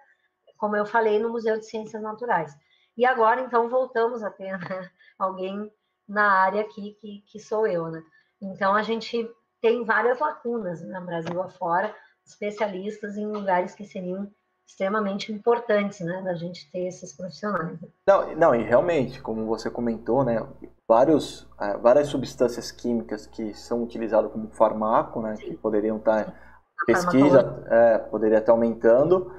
como 0.57 0.77
eu 0.77 0.87
falei, 0.87 1.19
no 1.19 1.31
Museu 1.31 1.59
de 1.59 1.67
Ciências 1.67 2.03
Naturais. 2.03 2.57
E 2.97 3.05
agora, 3.05 3.43
então, 3.43 3.69
voltamos 3.69 4.23
a 4.23 4.31
ter 4.31 4.59
né, 4.59 4.91
alguém 5.19 5.71
na 6.09 6.33
área 6.33 6.63
aqui, 6.63 6.97
que, 7.01 7.23
que 7.27 7.39
sou 7.39 7.67
eu. 7.67 7.89
Né? 7.89 8.03
Então, 8.41 8.75
a 8.75 8.83
gente 8.83 9.31
tem 9.67 9.85
várias 9.85 10.21
lacunas 10.21 10.81
no 10.81 10.91
né, 10.91 11.01
Brasil 11.01 11.43
afora, 11.43 11.93
especialistas 12.25 13.17
em 13.17 13.27
lugares 13.27 13.75
que 13.75 13.85
seriam 13.85 14.31
extremamente 14.65 15.33
importantes, 15.33 16.01
né, 16.01 16.23
da 16.23 16.35
gente 16.35 16.71
ter 16.71 16.87
esses 16.87 17.13
profissionais. 17.17 17.77
Não, 18.07 18.37
não 18.37 18.55
e 18.55 18.63
realmente, 18.63 19.21
como 19.21 19.45
você 19.45 19.69
comentou, 19.69 20.25
né, 20.25 20.47
vários, 20.87 21.49
é, 21.61 21.77
várias 21.79 22.07
substâncias 22.07 22.71
químicas 22.71 23.27
que 23.27 23.55
são 23.55 23.83
utilizadas 23.83 24.31
como 24.31 24.49
farmaco, 24.53 25.21
né, 25.21 25.35
que 25.37 25.57
poderiam 25.57 25.97
estar 25.97 26.33
pesquisa 26.87 27.65
é, 27.69 27.99
poderia 27.99 28.39
estar 28.39 28.53
aumentando, 28.53 29.33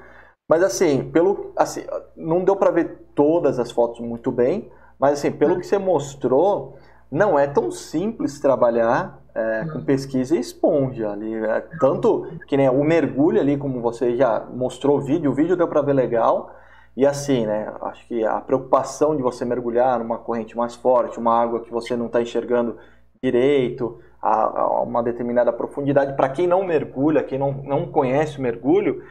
mas 0.46 0.62
assim, 0.62 1.10
pelo 1.10 1.52
assim, 1.56 1.86
não 2.14 2.44
deu 2.44 2.56
para 2.56 2.70
ver 2.70 3.08
todas 3.14 3.58
as 3.58 3.70
fotos 3.70 4.00
muito 4.00 4.30
bem, 4.30 4.70
mas 4.98 5.18
assim, 5.18 5.32
pelo 5.32 5.54
hum. 5.54 5.60
que 5.60 5.66
você 5.66 5.78
mostrou, 5.78 6.76
não 7.10 7.38
é 7.38 7.46
tão 7.46 7.70
simples 7.70 8.40
trabalhar 8.40 9.20
é, 9.34 9.64
com 9.72 9.82
pesquisa 9.82 10.36
e 10.36 10.40
esponja 10.40 11.10
ali. 11.10 11.34
É, 11.34 11.60
tanto 11.80 12.26
que 12.46 12.56
nem 12.56 12.68
o 12.68 12.84
mergulho 12.84 13.40
ali, 13.40 13.56
como 13.56 13.80
você 13.80 14.16
já 14.16 14.46
mostrou 14.52 14.98
o 14.98 15.00
vídeo, 15.00 15.30
o 15.30 15.34
vídeo 15.34 15.56
deu 15.56 15.68
para 15.68 15.82
ver 15.82 15.94
legal. 15.94 16.54
E 16.96 17.06
assim, 17.06 17.46
né? 17.46 17.72
Acho 17.82 18.06
que 18.08 18.24
a 18.24 18.40
preocupação 18.40 19.16
de 19.16 19.22
você 19.22 19.44
mergulhar 19.44 19.98
numa 19.98 20.18
corrente 20.18 20.56
mais 20.56 20.74
forte, 20.74 21.18
uma 21.18 21.40
água 21.40 21.60
que 21.60 21.70
você 21.70 21.96
não 21.96 22.06
está 22.06 22.20
enxergando 22.20 22.76
direito, 23.22 24.00
a, 24.20 24.60
a 24.60 24.82
uma 24.82 25.02
determinada 25.02 25.52
profundidade, 25.52 26.14
para 26.14 26.28
quem 26.28 26.46
não 26.46 26.64
mergulha, 26.64 27.22
quem 27.22 27.38
não, 27.38 27.52
não 27.52 27.86
conhece 27.86 28.38
o 28.38 28.42
mergulho, 28.42 29.02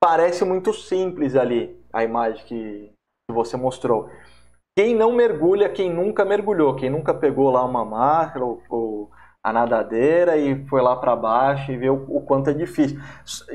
parece 0.00 0.44
muito 0.44 0.72
simples 0.72 1.36
ali 1.36 1.78
a 1.92 2.02
imagem 2.04 2.44
que, 2.46 2.92
que 3.28 3.34
você 3.34 3.56
mostrou. 3.56 4.08
Quem 4.76 4.94
não 4.94 5.10
mergulha, 5.10 5.70
quem 5.70 5.90
nunca 5.90 6.22
mergulhou, 6.22 6.76
quem 6.76 6.90
nunca 6.90 7.14
pegou 7.14 7.50
lá 7.50 7.64
uma 7.64 7.82
máscara 7.82 8.44
ou, 8.44 8.62
ou 8.68 9.10
a 9.42 9.50
nadadeira 9.50 10.36
e 10.36 10.66
foi 10.66 10.82
lá 10.82 10.94
para 10.94 11.16
baixo 11.16 11.72
e 11.72 11.78
ver 11.78 11.88
o, 11.88 12.04
o, 12.08 12.20
quanto 12.20 12.50
é 12.50 12.52
difícil. 12.52 13.00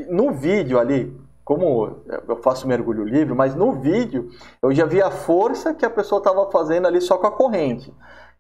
No 0.10 0.32
vídeo 0.32 0.80
ali, 0.80 1.16
como 1.46 2.02
eu 2.28 2.38
faço 2.38 2.68
mergulho 2.68 3.04
livre, 3.04 3.36
mas 3.36 3.54
no 3.54 3.80
vídeo 3.80 4.32
eu 4.64 4.74
já 4.74 4.88
vi 4.88 5.00
a 5.00 5.12
força 5.12 5.76
que 5.76 5.86
a 5.86 5.92
pessoa 5.92 6.18
estava 6.18 6.50
fazendo 6.50 6.88
ali 6.88 7.00
só 7.00 7.20
com 7.20 7.28
a 7.28 7.32
corrente. 7.32 7.94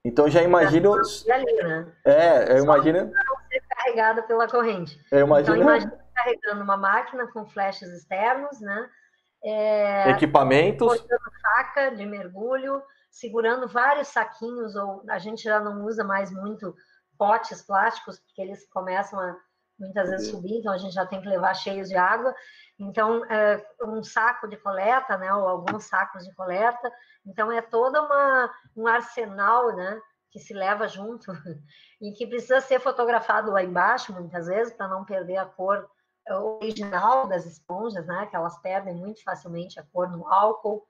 Então 0.03 0.27
já 0.27 0.41
imagino. 0.41 0.95
Ali, 1.29 1.53
né? 1.61 1.87
É, 2.03 2.57
eu 2.57 2.63
imagino. 2.63 3.11
ser 3.47 3.61
carregada 3.69 4.23
pela 4.23 4.47
corrente. 4.47 4.99
Eu 5.11 5.27
imagino. 5.27 5.55
Então 5.55 5.67
imagina 5.67 5.93
carregando 6.15 6.63
uma 6.63 6.77
máquina 6.77 7.27
com 7.27 7.45
flashes 7.45 7.89
externos, 7.89 8.59
né? 8.59 8.89
É... 9.43 10.09
Equipamentos. 10.11 11.05
faca 11.41 11.89
de 11.89 12.05
mergulho, 12.05 12.81
segurando 13.09 13.67
vários 13.67 14.07
saquinhos, 14.09 14.75
ou 14.75 15.03
a 15.09 15.17
gente 15.17 15.43
já 15.43 15.59
não 15.59 15.85
usa 15.85 16.03
mais 16.03 16.31
muito 16.31 16.75
potes 17.17 17.61
plásticos, 17.61 18.19
porque 18.19 18.41
eles 18.41 18.67
começam 18.69 19.19
a 19.19 19.35
muitas 19.79 20.09
vezes 20.09 20.29
subir, 20.29 20.59
então 20.59 20.71
a 20.71 20.77
gente 20.77 20.93
já 20.93 21.05
tem 21.05 21.19
que 21.19 21.27
levar 21.27 21.55
cheios 21.55 21.89
de 21.89 21.95
água. 21.95 22.33
Então, 22.79 23.25
é, 23.25 23.63
um 23.83 24.03
saco 24.03 24.47
de 24.47 24.57
coleta, 24.57 25.17
né, 25.17 25.33
ou 25.33 25.47
alguns 25.47 25.85
sacos 25.85 26.23
de 26.23 26.33
coleta. 26.35 26.91
Então, 27.25 27.51
é 27.51 27.61
todo 27.61 27.99
uma, 27.99 28.51
um 28.75 28.87
arsenal, 28.87 29.75
né, 29.75 29.99
que 30.29 30.39
se 30.39 30.53
leva 30.53 30.87
junto 30.87 31.31
e 32.01 32.11
que 32.13 32.27
precisa 32.27 32.61
ser 32.61 32.79
fotografado 32.79 33.51
lá 33.51 33.63
embaixo, 33.63 34.13
muitas 34.13 34.47
vezes, 34.47 34.73
para 34.73 34.87
não 34.87 35.03
perder 35.03 35.37
a 35.37 35.45
cor 35.45 35.89
original 36.29 37.27
das 37.27 37.45
esponjas, 37.45 38.05
né, 38.05 38.27
que 38.27 38.35
elas 38.35 38.57
perdem 38.59 38.95
muito 38.95 39.23
facilmente 39.23 39.79
a 39.79 39.83
cor 39.91 40.09
no 40.09 40.27
álcool, 40.27 40.85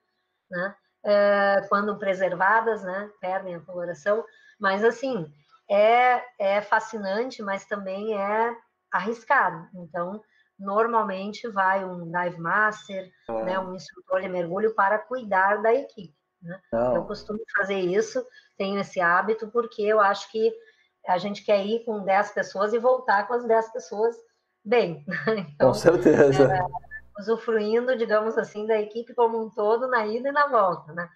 né, 0.49 0.75
é, 1.03 1.65
quando 1.69 1.97
preservadas, 1.97 2.83
né, 2.83 3.09
perdem 3.19 3.55
a 3.55 3.61
coloração. 3.61 4.23
Mas, 4.59 4.83
assim, 4.83 5.31
é, 5.69 6.23
é 6.37 6.61
fascinante, 6.61 7.41
mas 7.41 7.65
também 7.65 8.15
é 8.15 8.55
arriscado. 8.91 9.67
Então, 9.73 10.21
normalmente 10.59 11.47
vai 11.49 11.83
um 11.83 12.11
dive 12.11 12.39
master, 12.39 13.11
é. 13.29 13.43
né, 13.43 13.59
um 13.59 13.73
instrutor 13.73 14.21
de 14.21 14.29
mergulho 14.29 14.75
para 14.75 14.99
cuidar 14.99 15.61
da 15.61 15.73
equipe. 15.73 16.15
Né? 16.41 16.59
Eu 16.71 17.05
costumo 17.05 17.39
fazer 17.55 17.79
isso, 17.79 18.23
tenho 18.57 18.79
esse 18.79 18.99
hábito, 18.99 19.47
porque 19.49 19.81
eu 19.81 19.99
acho 19.99 20.29
que 20.31 20.53
a 21.07 21.17
gente 21.17 21.43
quer 21.43 21.65
ir 21.65 21.83
com 21.83 22.03
10 22.03 22.31
pessoas 22.31 22.73
e 22.73 22.79
voltar 22.79 23.27
com 23.27 23.33
as 23.33 23.45
10 23.45 23.71
pessoas 23.71 24.15
bem. 24.63 25.05
Então, 25.55 25.69
com 25.69 25.73
certeza. 25.73 26.53
É, 26.53 26.59
usufruindo, 27.19 27.95
digamos 27.97 28.37
assim, 28.37 28.65
da 28.65 28.79
equipe 28.79 29.13
como 29.13 29.41
um 29.41 29.49
todo 29.49 29.87
na 29.87 30.05
ida 30.05 30.29
e 30.29 30.31
na 30.31 30.47
volta, 30.47 30.93
né? 30.93 31.09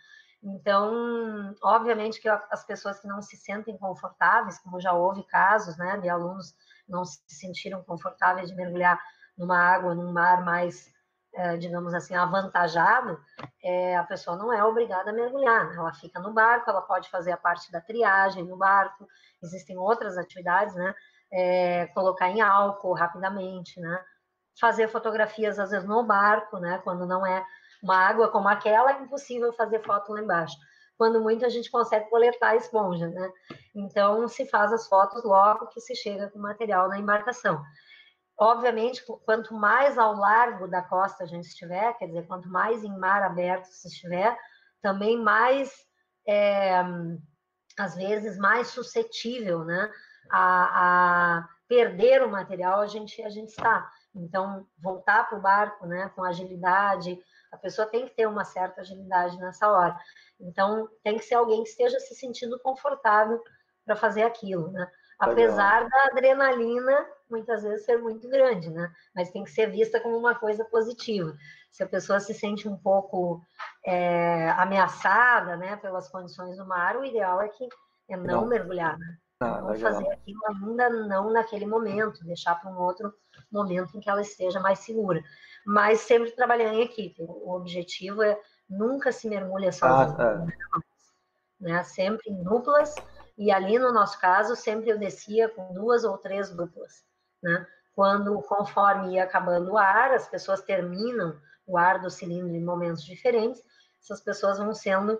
Então, 0.43 1.55
obviamente 1.63 2.21
que 2.21 2.29
as 2.29 2.63
pessoas 2.63 2.99
que 2.99 3.07
não 3.07 3.19
se 3.21 3.35
sentem 3.35 3.75
confortáveis, 3.77 4.59
como 4.59 4.79
já 4.79 4.93
houve 4.93 5.23
casos, 5.23 5.75
né, 5.75 5.97
de 5.97 6.07
alunos 6.07 6.53
não 6.87 7.03
se 7.03 7.19
sentiram 7.27 7.83
confortáveis 7.83 8.49
de 8.49 8.55
mergulhar 8.55 9.01
numa 9.35 9.57
água, 9.57 9.95
num 9.95 10.11
mar 10.11 10.45
mais, 10.45 10.93
é, 11.33 11.57
digamos 11.57 11.95
assim, 11.95 12.13
avantajado, 12.13 13.19
é, 13.63 13.97
a 13.97 14.03
pessoa 14.03 14.37
não 14.37 14.53
é 14.53 14.63
obrigada 14.63 15.09
a 15.09 15.13
mergulhar. 15.13 15.67
Né? 15.69 15.77
Ela 15.77 15.93
fica 15.95 16.19
no 16.19 16.31
barco, 16.31 16.69
ela 16.69 16.81
pode 16.83 17.09
fazer 17.09 17.31
a 17.31 17.37
parte 17.37 17.71
da 17.71 17.81
triagem 17.81 18.45
no 18.45 18.55
barco, 18.55 19.07
existem 19.41 19.75
outras 19.77 20.15
atividades, 20.15 20.75
né? 20.75 20.93
É, 21.35 21.87
colocar 21.87 22.29
em 22.29 22.41
álcool 22.41 22.93
rapidamente, 22.93 23.79
né? 23.79 24.03
Fazer 24.59 24.87
fotografias, 24.87 25.59
às 25.59 25.71
vezes, 25.71 25.87
no 25.87 26.03
barco, 26.03 26.57
né? 26.59 26.79
Quando 26.83 27.05
não 27.05 27.25
é 27.25 27.45
uma 27.83 27.97
água 27.97 28.29
como 28.29 28.47
aquela, 28.47 28.91
é 28.91 29.01
impossível 29.01 29.51
fazer 29.53 29.83
foto 29.83 30.13
lá 30.13 30.21
embaixo. 30.21 30.55
Quando 30.97 31.21
muito 31.21 31.45
a 31.45 31.49
gente 31.49 31.69
consegue 31.69 32.09
coletar 32.09 32.49
a 32.49 32.55
esponja, 32.55 33.07
né? 33.09 33.31
Então 33.75 34.27
se 34.27 34.45
faz 34.47 34.71
as 34.71 34.87
fotos 34.87 35.23
logo 35.23 35.67
que 35.67 35.81
se 35.81 35.95
chega 35.95 36.29
com 36.29 36.39
o 36.39 36.41
material 36.41 36.87
na 36.87 36.97
embarcação. 36.97 37.61
Obviamente, 38.37 39.03
quanto 39.25 39.53
mais 39.53 39.97
ao 39.97 40.13
largo 40.13 40.67
da 40.67 40.81
costa 40.81 41.23
a 41.23 41.27
gente 41.27 41.47
estiver, 41.47 41.93
quer 41.97 42.07
dizer, 42.07 42.27
quanto 42.27 42.49
mais 42.49 42.83
em 42.83 42.97
mar 42.97 43.23
aberto 43.23 43.65
se 43.65 43.87
estiver, 43.87 44.37
também 44.81 45.21
mais, 45.21 45.73
é, 46.27 46.81
às 47.77 47.95
vezes, 47.95 48.37
mais 48.37 48.67
suscetível, 48.67 49.63
né? 49.63 49.89
A, 50.29 51.39
a 51.39 51.49
perder 51.67 52.23
o 52.23 52.29
material 52.29 52.81
a 52.81 52.87
gente, 52.87 53.21
a 53.23 53.29
gente 53.29 53.49
está. 53.49 53.89
Então, 54.13 54.65
voltar 54.77 55.27
para 55.27 55.37
o 55.37 55.41
barco, 55.41 55.85
né, 55.85 56.09
com 56.15 56.23
agilidade, 56.23 57.19
a 57.51 57.57
pessoa 57.57 57.87
tem 57.87 58.05
que 58.07 58.15
ter 58.15 58.27
uma 58.27 58.43
certa 58.43 58.81
agilidade 58.81 59.37
nessa 59.37 59.69
hora. 59.69 59.97
Então, 60.39 60.89
tem 61.03 61.17
que 61.17 61.25
ser 61.25 61.35
alguém 61.35 61.63
que 61.63 61.69
esteja 61.69 61.99
se 61.99 62.15
sentindo 62.15 62.59
confortável 62.59 63.41
para 63.85 63.95
fazer 63.95 64.23
aquilo, 64.23 64.71
né? 64.71 64.89
Apesar 65.17 65.83
Legal. 65.83 65.89
da 65.89 66.05
adrenalina 66.11 67.07
muitas 67.29 67.63
vezes 67.63 67.85
ser 67.85 67.97
muito 67.97 68.27
grande, 68.27 68.69
né? 68.69 68.91
Mas 69.15 69.31
tem 69.31 69.43
que 69.43 69.51
ser 69.51 69.71
vista 69.71 69.99
como 69.99 70.17
uma 70.17 70.35
coisa 70.35 70.65
positiva. 70.65 71.35
Se 71.71 71.83
a 71.83 71.87
pessoa 71.87 72.19
se 72.19 72.33
sente 72.33 72.67
um 72.67 72.77
pouco 72.77 73.41
é, 73.85 74.49
ameaçada, 74.51 75.55
né, 75.55 75.77
pelas 75.77 76.09
condições 76.09 76.57
do 76.57 76.65
mar, 76.65 76.97
o 76.97 77.05
ideal 77.05 77.41
é 77.41 77.47
que 77.47 77.67
é 78.09 78.17
não, 78.17 78.41
não. 78.41 78.47
mergulhar, 78.47 78.97
né? 78.97 79.17
Ah, 79.39 79.61
não 79.61 79.75
fazer 79.75 80.09
aquilo 80.11 80.39
ainda 80.47 80.89
não 80.89 81.29
naquele 81.29 81.65
momento, 81.65 82.23
deixar 82.23 82.55
para 82.55 82.71
um 82.71 82.79
outro 82.79 83.13
momento 83.51 83.97
em 83.97 83.99
que 83.99 84.09
ela 84.09 84.21
esteja 84.21 84.59
mais 84.59 84.79
segura. 84.79 85.21
mas 85.65 86.01
sempre 86.01 86.31
trabalhando 86.31 86.75
em 86.75 86.83
equipe. 86.83 87.23
O 87.23 87.53
objetivo 87.53 88.21
é 88.21 88.39
nunca 88.69 89.11
se 89.11 89.27
mergulha 89.27 89.71
sozinho, 89.71 90.15
ah, 90.19 90.45
é. 90.47 91.63
né? 91.63 91.83
Sempre 91.83 92.31
em 92.31 92.43
duplas, 92.43 92.93
e 93.37 93.51
ali 93.51 93.77
no 93.77 93.91
nosso 93.91 94.19
caso, 94.19 94.55
sempre 94.55 94.89
eu 94.89 94.97
descia 94.97 95.49
com 95.49 95.73
duas 95.73 96.03
ou 96.03 96.17
três 96.17 96.49
duplas, 96.49 97.03
né? 97.41 97.67
Quando, 97.95 98.41
conforme 98.43 99.15
ia 99.15 99.23
acabando 99.23 99.71
o 99.71 99.77
ar, 99.77 100.11
as 100.11 100.27
pessoas 100.27 100.61
terminam 100.61 101.35
o 101.65 101.77
ar 101.77 101.99
do 101.99 102.09
cilindro 102.09 102.55
em 102.55 102.63
momentos 102.63 103.03
diferentes, 103.03 103.61
essas 104.01 104.21
pessoas 104.21 104.59
vão 104.59 104.73
sendo 104.73 105.19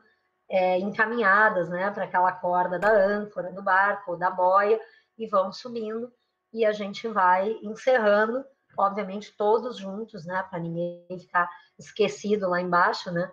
é, 0.49 0.77
encaminhadas 0.79 1.69
né, 1.69 1.89
para 1.91 2.03
aquela 2.05 2.31
corda 2.31 2.77
da 2.77 2.91
âncora 2.91 3.51
do 3.51 3.61
barco 3.61 4.11
ou 4.11 4.17
da 4.17 4.29
boia 4.29 4.79
e 5.17 5.27
vão 5.27 5.51
subindo 5.51 6.11
e 6.53 6.65
a 6.65 6.71
gente 6.71 7.07
vai 7.07 7.51
encerrando, 7.63 8.45
obviamente 8.77 9.35
todos 9.35 9.77
juntos, 9.77 10.25
né, 10.25 10.43
para 10.49 10.59
ninguém 10.59 11.19
ficar 11.19 11.49
esquecido 11.77 12.49
lá 12.49 12.61
embaixo, 12.61 13.11
né? 13.11 13.29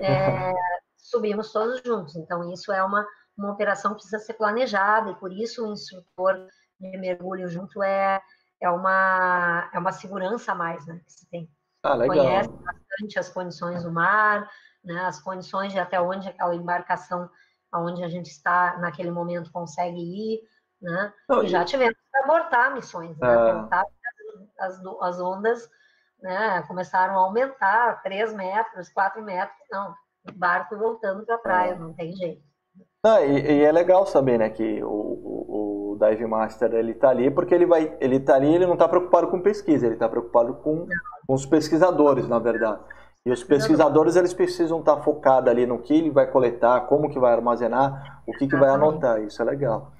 É, 0.00 0.52
subimos 0.96 1.52
todos 1.52 1.80
juntos. 1.82 2.16
Então 2.16 2.52
isso 2.52 2.72
é 2.72 2.82
uma 2.82 3.06
uma 3.36 3.52
operação 3.52 3.90
que 3.90 3.96
precisa 3.96 4.18
ser 4.18 4.34
planejada 4.34 5.10
e 5.10 5.14
por 5.16 5.30
isso 5.30 5.66
o 5.66 5.72
instrutor 5.72 6.48
de 6.80 6.96
mergulho 6.96 7.46
junto 7.48 7.82
é 7.82 8.20
é 8.60 8.70
uma 8.70 9.70
é 9.72 9.78
uma 9.78 9.92
segurança 9.92 10.52
a 10.52 10.54
mais, 10.54 10.86
né, 10.86 11.00
que 11.04 11.12
se 11.12 11.28
tem. 11.28 11.50
Ah, 11.82 11.94
legal. 11.94 12.16
Conhece 12.16 12.48
bastante 12.48 13.18
as 13.18 13.28
condições 13.28 13.84
do 13.84 13.92
mar, 13.92 14.50
né, 14.86 15.00
as 15.00 15.20
condições 15.20 15.72
de 15.72 15.78
até 15.78 16.00
onde 16.00 16.28
aquela 16.28 16.54
embarcação, 16.54 17.28
aonde 17.72 18.02
a 18.04 18.08
gente 18.08 18.30
está 18.30 18.78
naquele 18.78 19.10
momento 19.10 19.52
consegue 19.52 19.98
ir, 19.98 20.40
né? 20.80 21.12
Não, 21.28 21.42
e 21.42 21.48
já 21.48 21.64
tivemos 21.64 21.94
que 21.94 22.18
abortar 22.18 22.72
missões, 22.72 23.18
né? 23.18 23.28
É... 23.28 23.86
As, 24.58 24.80
as 25.02 25.20
ondas 25.20 25.68
né, 26.22 26.62
começaram 26.66 27.14
a 27.14 27.18
aumentar, 27.18 28.02
3 28.02 28.32
metros, 28.32 28.88
4 28.88 29.22
metros, 29.22 29.56
não, 29.70 29.94
o 30.26 30.32
barco 30.32 30.76
voltando 30.76 31.26
para 31.26 31.34
a 31.34 31.38
praia, 31.38 31.72
é. 31.72 31.78
não 31.78 31.92
tem 31.92 32.14
jeito. 32.14 32.42
Não, 33.04 33.24
e, 33.24 33.40
e, 33.40 33.62
é 33.62 33.70
legal 33.70 34.06
saber, 34.06 34.38
né, 34.38 34.48
que 34.50 34.82
o, 34.82 34.88
o, 34.88 35.92
o, 35.92 35.98
Dive 35.98 36.26
Master 36.26 36.72
ele 36.74 36.94
tá 36.94 37.10
ali 37.10 37.30
porque 37.30 37.54
ele 37.54 37.66
vai, 37.66 37.96
ele 38.00 38.18
tá 38.18 38.34
ali, 38.34 38.54
ele 38.54 38.66
não 38.66 38.74
está 38.74 38.88
preocupado 38.88 39.28
com 39.28 39.40
pesquisa, 39.40 39.86
ele 39.86 39.94
está 39.94 40.08
preocupado 40.08 40.54
com, 40.54 40.86
com 41.26 41.34
os 41.34 41.46
pesquisadores, 41.46 42.28
na 42.28 42.38
verdade. 42.38 42.80
E 43.26 43.30
os 43.32 43.42
pesquisadores 43.42 44.14
eles 44.14 44.32
precisam 44.32 44.78
estar 44.78 44.98
focados 44.98 45.50
ali 45.50 45.66
no 45.66 45.80
que 45.80 45.92
ele 45.92 46.10
vai 46.10 46.30
coletar, 46.30 46.86
como 46.86 47.10
que 47.10 47.18
vai 47.18 47.32
armazenar, 47.32 48.22
o 48.24 48.32
que, 48.32 48.46
que 48.46 48.56
vai 48.56 48.70
anotar. 48.70 49.20
Isso 49.20 49.42
é 49.42 49.44
legal. 49.44 49.90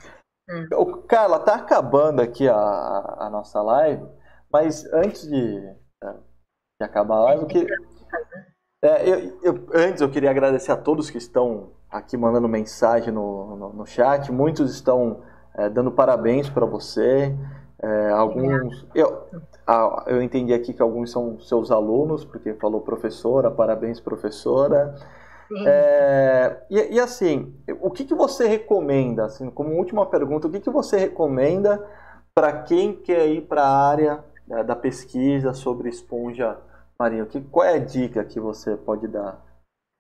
É. 0.48 0.76
O, 0.76 1.02
Carla, 1.02 1.40
tá 1.40 1.56
acabando 1.56 2.22
aqui 2.22 2.48
a, 2.48 2.54
a 2.54 3.28
nossa 3.28 3.60
live, 3.60 4.06
mas 4.52 4.84
antes 4.92 5.22
de, 5.22 5.60
de 5.60 6.84
acabar 6.84 7.16
a 7.16 7.20
live, 7.24 7.42
eu 7.42 7.48
queria, 7.48 7.76
é, 8.84 9.08
eu, 9.08 9.40
eu, 9.42 9.66
antes 9.74 10.00
eu 10.00 10.08
queria 10.08 10.30
agradecer 10.30 10.70
a 10.70 10.76
todos 10.76 11.10
que 11.10 11.18
estão 11.18 11.72
aqui 11.90 12.16
mandando 12.16 12.48
mensagem 12.48 13.12
no, 13.12 13.56
no, 13.56 13.72
no 13.72 13.86
chat. 13.86 14.30
Muitos 14.30 14.72
estão 14.72 15.24
é, 15.56 15.68
dando 15.68 15.90
parabéns 15.90 16.48
para 16.48 16.64
você. 16.64 17.36
É, 17.82 18.10
alguns. 18.10 18.86
Eu, 18.94 19.28
eu 20.06 20.22
entendi 20.22 20.54
aqui 20.54 20.72
que 20.72 20.82
alguns 20.82 21.10
são 21.10 21.38
seus 21.40 21.70
alunos, 21.70 22.24
porque 22.24 22.54
falou 22.54 22.80
professora, 22.80 23.50
parabéns, 23.50 24.00
professora. 24.00 24.94
É, 25.64 26.64
e, 26.68 26.94
e, 26.94 27.00
assim, 27.00 27.54
o 27.80 27.90
que, 27.90 28.04
que 28.04 28.14
você 28.14 28.48
recomenda, 28.48 29.26
assim, 29.26 29.48
como 29.50 29.76
última 29.76 30.04
pergunta, 30.06 30.48
o 30.48 30.50
que, 30.50 30.60
que 30.60 30.70
você 30.70 30.96
recomenda 30.96 31.84
para 32.34 32.62
quem 32.62 32.96
quer 32.96 33.28
ir 33.28 33.42
para 33.42 33.62
a 33.62 33.88
área 33.88 34.24
da, 34.46 34.62
da, 34.62 34.76
pesquisa 34.76 35.54
sobre 35.54 35.88
esponja 35.88 36.58
marinha? 36.98 37.24
Que, 37.26 37.40
qual 37.40 37.64
é 37.64 37.74
a 37.74 37.78
dica 37.78 38.24
que 38.24 38.40
você 38.40 38.76
pode 38.76 39.06
dar? 39.06 39.40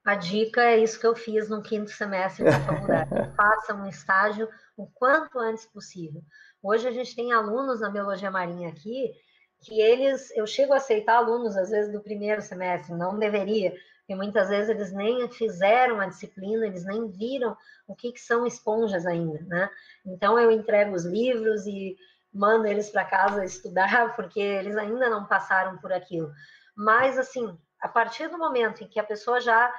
A 0.04 0.16
dica 0.16 0.62
é 0.62 0.78
isso 0.78 0.98
que 0.98 1.06
eu 1.06 1.14
fiz 1.14 1.48
no 1.48 1.62
quinto 1.62 1.90
semestre 1.90 2.44
da 2.44 2.60
faculdade. 2.60 3.10
Faça 3.36 3.74
um 3.74 3.86
estágio 3.86 4.48
o 4.76 4.86
quanto 4.86 5.38
antes 5.38 5.66
possível. 5.66 6.22
Hoje 6.66 6.88
a 6.88 6.90
gente 6.90 7.14
tem 7.14 7.32
alunos 7.32 7.80
na 7.80 7.88
biologia 7.88 8.28
marinha 8.28 8.70
aqui 8.70 9.14
que 9.60 9.80
eles, 9.80 10.36
eu 10.36 10.44
chego 10.48 10.72
a 10.72 10.78
aceitar 10.78 11.18
alunos 11.18 11.56
às 11.56 11.70
vezes 11.70 11.92
do 11.92 12.02
primeiro 12.02 12.42
semestre, 12.42 12.92
não 12.92 13.16
deveria, 13.16 13.70
porque 14.00 14.16
muitas 14.16 14.48
vezes 14.48 14.68
eles 14.68 14.92
nem 14.92 15.28
fizeram 15.30 16.00
a 16.00 16.06
disciplina, 16.06 16.66
eles 16.66 16.84
nem 16.84 17.08
viram 17.08 17.56
o 17.86 17.94
que, 17.94 18.10
que 18.10 18.18
são 18.18 18.44
esponjas 18.44 19.06
ainda, 19.06 19.38
né? 19.42 19.70
Então 20.04 20.36
eu 20.40 20.50
entrego 20.50 20.92
os 20.92 21.04
livros 21.04 21.68
e 21.68 21.96
mando 22.34 22.66
eles 22.66 22.90
para 22.90 23.04
casa 23.04 23.44
estudar, 23.44 24.16
porque 24.16 24.40
eles 24.40 24.76
ainda 24.76 25.08
não 25.08 25.24
passaram 25.24 25.78
por 25.78 25.92
aquilo. 25.92 26.32
Mas 26.76 27.16
assim, 27.16 27.56
a 27.80 27.86
partir 27.86 28.26
do 28.26 28.38
momento 28.38 28.82
em 28.82 28.88
que 28.88 28.98
a 28.98 29.04
pessoa 29.04 29.40
já 29.40 29.72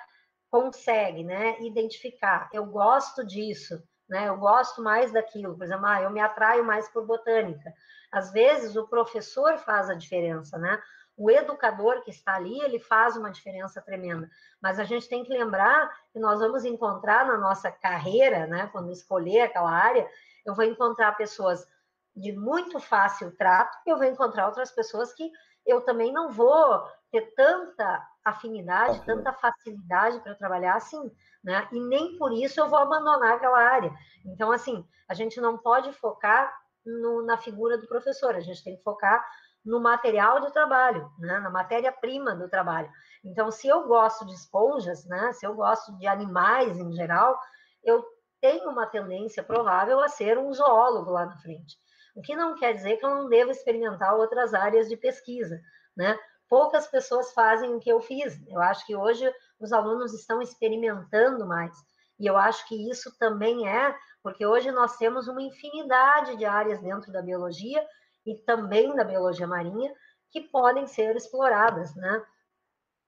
consegue, 0.50 1.26
né, 1.26 1.58
identificar, 1.60 2.50
eu 2.54 2.66
gosto 2.66 3.26
disso, 3.26 3.84
né? 4.10 4.28
Eu 4.28 4.38
gosto 4.38 4.82
mais 4.82 5.12
daquilo, 5.12 5.56
por 5.56 5.64
exemplo, 5.64 5.86
ah, 5.86 6.02
eu 6.02 6.10
me 6.10 6.20
atraio 6.20 6.64
mais 6.64 6.88
por 6.90 7.06
botânica. 7.06 7.74
Às 8.12 8.32
vezes 8.32 8.76
o 8.76 8.88
professor 8.88 9.58
faz 9.58 9.90
a 9.90 9.94
diferença, 9.94 10.58
né? 10.58 10.82
O 11.16 11.32
educador 11.32 12.04
que 12.04 12.12
está 12.12 12.36
ali, 12.36 12.60
ele 12.62 12.80
faz 12.80 13.18
uma 13.18 13.32
diferença 13.32 13.82
tremenda. 13.82 14.30
Mas 14.62 14.80
a 14.80 14.84
gente 14.84 15.10
tem 15.10 15.24
que 15.24 15.34
lembrar 15.34 15.92
que 16.14 16.20
nós 16.20 16.40
vamos 16.40 16.64
encontrar 16.64 17.26
na 17.26 17.38
nossa 17.38 17.72
carreira, 17.72 18.46
né, 18.46 18.70
quando 18.72 18.92
escolher 18.92 19.42
aquela 19.42 19.72
área, 19.72 20.08
eu 20.46 20.54
vou 20.54 20.64
encontrar 20.64 21.18
pessoas 21.18 21.68
de 22.16 22.32
muito 22.34 22.80
fácil 22.80 23.36
trato, 23.36 23.78
e 23.86 23.90
eu 23.90 23.98
vou 23.98 24.06
encontrar 24.06 24.48
outras 24.48 24.72
pessoas 24.72 25.14
que 25.14 25.32
eu 25.66 25.82
também 25.82 26.14
não 26.14 26.32
vou 26.32 26.88
ter 27.12 27.34
tanta 27.36 28.06
afinidade, 28.24 29.06
tanta 29.06 29.32
facilidade 29.34 30.20
para 30.22 30.36
trabalhar 30.36 30.76
assim, 30.76 31.12
né? 31.44 31.68
E 31.72 31.80
nem 31.80 32.18
por 32.18 32.34
isso 32.34 32.60
eu 32.60 32.70
vou 32.70 32.80
abandonar 32.80 33.36
aquela 33.36 33.60
área. 33.60 33.92
Então, 34.26 34.52
assim, 34.52 34.86
a 35.08 35.14
gente 35.14 35.40
não 35.40 35.58
pode 35.58 35.92
focar 35.94 36.54
no, 36.86 37.22
na 37.24 37.38
figura 37.38 37.78
do 37.78 37.88
professor, 37.88 38.36
a 38.36 38.40
gente 38.40 38.64
tem 38.64 38.76
que 38.76 38.84
focar 38.84 39.26
no 39.68 39.82
material 39.82 40.40
de 40.40 40.52
trabalho, 40.54 41.12
né? 41.20 41.40
na 41.40 41.50
matéria-prima 41.50 42.34
do 42.34 42.50
trabalho. 42.50 42.90
Então, 43.24 43.52
se 43.52 43.68
eu 43.68 43.86
gosto 43.86 44.26
de 44.26 44.34
esponjas, 44.34 45.06
né? 45.06 45.34
se 45.34 45.46
eu 45.46 45.54
gosto 45.54 45.98
de 45.98 46.08
animais 46.08 46.78
em 46.78 46.92
geral, 46.94 47.38
eu 47.84 48.04
tenho 48.40 48.70
uma 48.70 48.86
tendência 48.86 49.44
provável 49.44 50.00
a 50.00 50.08
ser 50.08 50.38
um 50.38 50.54
zoólogo 50.54 51.12
lá 51.12 51.26
na 51.26 51.38
frente. 51.38 51.76
O 52.16 52.22
que 52.22 52.36
não 52.36 52.56
quer 52.56 52.74
dizer 52.74 52.98
que 52.98 53.06
eu 53.06 53.10
não 53.10 53.28
devo 53.28 53.52
experimentar 53.52 54.16
outras 54.16 54.54
áreas 54.54 54.88
de 54.88 54.96
pesquisa, 54.96 55.60
né? 55.96 56.18
Poucas 56.50 56.88
pessoas 56.88 57.34
fazem 57.34 57.74
o 57.74 57.80
que 57.80 57.90
eu 57.90 58.02
fiz. 58.02 58.40
Eu 58.48 58.62
acho 58.62 58.86
que 58.86 58.96
hoje 58.96 59.30
os 59.60 59.72
alunos 59.72 60.14
estão 60.14 60.42
experimentando 60.42 61.46
mais. 61.46 61.76
E 62.20 62.26
eu 62.26 62.38
acho 62.38 62.68
que 62.68 62.90
isso 62.90 63.16
também 63.18 63.68
é 63.68 63.96
porque 64.24 64.46
hoje 64.46 64.72
nós 64.72 64.98
temos 64.98 65.28
uma 65.28 65.42
infinidade 65.42 66.36
de 66.36 66.46
áreas 66.46 66.82
dentro 66.82 67.12
da 67.12 67.22
biologia 67.22 67.82
e 68.26 68.36
também 68.36 68.94
da 68.96 69.04
biologia 69.04 69.48
marinha 69.48 69.94
que 70.30 70.42
podem 70.42 70.86
ser 70.86 71.16
exploradas, 71.16 71.96
né? 71.96 72.26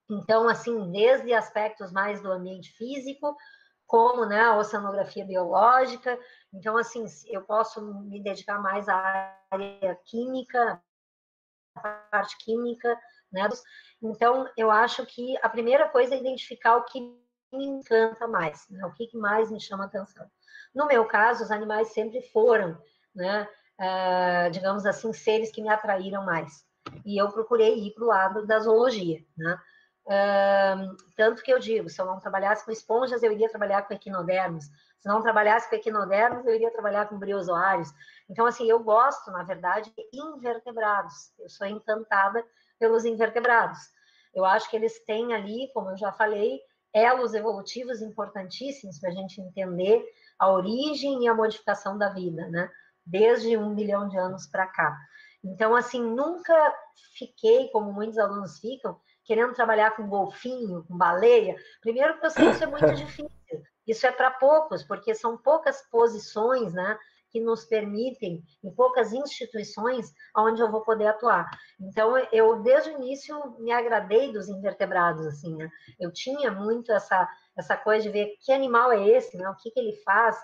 Então, 0.09 0.47
assim, 0.47 0.91
desde 0.91 1.33
aspectos 1.33 1.91
mais 1.91 2.21
do 2.21 2.31
ambiente 2.31 2.71
físico, 2.77 3.35
como 3.85 4.25
né, 4.25 4.39
a 4.41 4.57
oceanografia 4.57 5.25
biológica. 5.25 6.17
Então, 6.53 6.77
assim, 6.77 7.05
eu 7.27 7.41
posso 7.43 7.83
me 8.03 8.23
dedicar 8.23 8.59
mais 8.61 8.87
à 8.87 9.35
área 9.51 9.95
química, 10.05 10.81
parte 11.79 12.37
química, 12.37 12.99
né? 13.31 13.47
Então, 14.01 14.49
eu 14.55 14.71
acho 14.71 15.05
que 15.05 15.37
a 15.41 15.49
primeira 15.49 15.89
coisa 15.89 16.15
é 16.15 16.19
identificar 16.19 16.77
o 16.77 16.85
que 16.85 16.99
me 17.51 17.65
encanta 17.65 18.27
mais, 18.27 18.67
né? 18.69 18.85
o 18.85 18.93
que 18.93 19.09
mais 19.17 19.51
me 19.51 19.59
chama 19.59 19.85
atenção. 19.85 20.25
No 20.73 20.85
meu 20.85 21.05
caso, 21.05 21.43
os 21.43 21.51
animais 21.51 21.89
sempre 21.93 22.21
foram, 22.31 22.79
né, 23.15 23.47
uh, 23.79 24.51
digamos 24.51 24.85
assim, 24.85 25.11
seres 25.11 25.51
que 25.51 25.61
me 25.61 25.69
atraíram 25.69 26.23
mais. 26.23 26.63
E 27.05 27.19
eu 27.19 27.29
procurei 27.29 27.87
ir 27.87 27.93
para 27.93 28.03
o 28.03 28.07
lado 28.07 28.45
da 28.45 28.59
zoologia, 28.59 29.19
né? 29.37 29.59
Tanto 31.15 31.43
que 31.43 31.53
eu 31.53 31.59
digo, 31.59 31.87
se 31.87 32.01
eu 32.01 32.05
não 32.05 32.19
trabalhasse 32.19 32.65
com 32.65 32.71
esponjas, 32.71 33.21
eu 33.21 33.31
iria 33.31 33.49
trabalhar 33.49 33.83
com 33.83 33.93
equinodermos. 33.93 34.65
Se 34.99 35.07
não 35.07 35.21
trabalhasse 35.21 35.69
com 35.69 35.75
equinodermos, 35.75 36.45
eu 36.45 36.55
iria 36.55 36.71
trabalhar 36.71 37.07
com 37.07 37.17
briozoários. 37.17 37.89
Então, 38.27 38.45
assim, 38.45 38.69
eu 38.69 38.79
gosto, 38.79 39.31
na 39.31 39.43
verdade, 39.43 39.93
de 39.95 40.07
invertebrados. 40.13 41.31
Eu 41.39 41.47
sou 41.47 41.67
encantada 41.67 42.43
pelos 42.79 43.05
invertebrados. 43.05 43.77
Eu 44.33 44.43
acho 44.45 44.69
que 44.69 44.75
eles 44.75 44.99
têm 45.05 45.33
ali, 45.33 45.71
como 45.73 45.91
eu 45.91 45.97
já 45.97 46.11
falei, 46.11 46.59
elos 46.93 47.33
evolutivos 47.33 48.01
importantíssimos 48.01 48.99
para 48.99 49.09
a 49.09 49.13
gente 49.13 49.39
entender 49.39 50.03
a 50.39 50.51
origem 50.51 51.23
e 51.23 51.27
a 51.27 51.35
modificação 51.35 51.97
da 51.97 52.09
vida, 52.09 52.47
né? 52.47 52.69
Desde 53.05 53.55
um 53.57 53.69
milhão 53.75 54.07
de 54.09 54.17
anos 54.17 54.47
para 54.47 54.65
cá. 54.65 54.97
Então, 55.43 55.75
assim, 55.75 56.03
nunca 56.03 56.75
fiquei, 57.17 57.69
como 57.69 57.93
muitos 57.93 58.17
alunos 58.17 58.59
ficam, 58.59 58.99
querendo 59.29 59.53
trabalhar 59.53 59.95
com 59.95 60.09
golfinho, 60.09 60.83
com 60.87 60.97
baleia. 60.97 61.55
Primeiro, 61.81 62.13
porque 62.13 62.25
eu 62.25 62.31
sei 62.31 62.45
que 62.45 62.51
isso 62.51 62.63
é 62.63 62.67
muito 62.67 62.93
difícil. 62.97 63.29
Isso 63.85 64.07
é 64.07 64.11
para 64.11 64.31
poucos, 64.31 64.81
porque 64.81 65.13
são 65.13 65.37
poucas 65.37 65.83
posições, 65.91 66.73
né? 66.73 66.97
que 67.29 67.39
nos 67.39 67.63
permitem, 67.63 68.43
em 68.63 68.71
poucas 68.71 69.13
instituições, 69.13 70.11
onde 70.35 70.63
eu 70.63 70.71
vou 70.71 70.81
poder 70.81 71.05
atuar. 71.05 71.47
Então, 71.79 72.17
eu, 72.31 72.63
desde 72.63 72.89
o 72.89 72.93
início, 72.93 73.55
me 73.59 73.71
agradei 73.71 74.33
dos 74.33 74.49
invertebrados, 74.49 75.23
assim, 75.27 75.55
né? 75.55 75.69
Eu 75.99 76.11
tinha 76.11 76.49
muito 76.49 76.91
essa, 76.91 77.29
essa 77.55 77.77
coisa 77.77 78.01
de 78.01 78.09
ver 78.09 78.35
que 78.41 78.51
animal 78.51 78.91
é 78.91 79.07
esse, 79.09 79.37
né? 79.37 79.47
O 79.47 79.55
que, 79.57 79.69
que 79.69 79.79
ele 79.79 79.95
faz, 79.97 80.35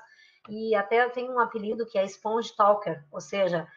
e 0.48 0.76
até 0.76 1.10
tem 1.10 1.28
um 1.28 1.40
apelido 1.40 1.88
que 1.88 1.98
é 1.98 2.06
Sponge 2.06 2.56
Talker, 2.56 3.04
ou 3.12 3.20
seja, 3.20 3.68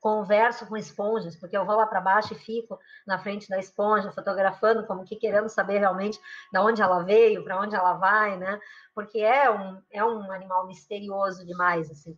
converso 0.00 0.66
com 0.66 0.76
esponjas, 0.76 1.36
porque 1.36 1.56
eu 1.56 1.66
vou 1.66 1.76
lá 1.76 1.86
para 1.86 2.00
baixo 2.00 2.32
e 2.32 2.38
fico 2.38 2.78
na 3.06 3.18
frente 3.18 3.48
da 3.48 3.58
esponja, 3.58 4.12
fotografando, 4.12 4.86
como 4.86 5.04
que 5.04 5.16
querendo 5.16 5.48
saber 5.48 5.78
realmente 5.78 6.20
de 6.52 6.58
onde 6.58 6.80
ela 6.80 7.02
veio, 7.02 7.42
para 7.42 7.60
onde 7.60 7.74
ela 7.74 7.94
vai, 7.94 8.36
né? 8.36 8.60
Porque 8.94 9.18
é 9.18 9.50
um, 9.50 9.82
é 9.90 10.04
um 10.04 10.30
animal 10.30 10.66
misterioso 10.66 11.44
demais, 11.44 11.90
assim. 11.90 12.16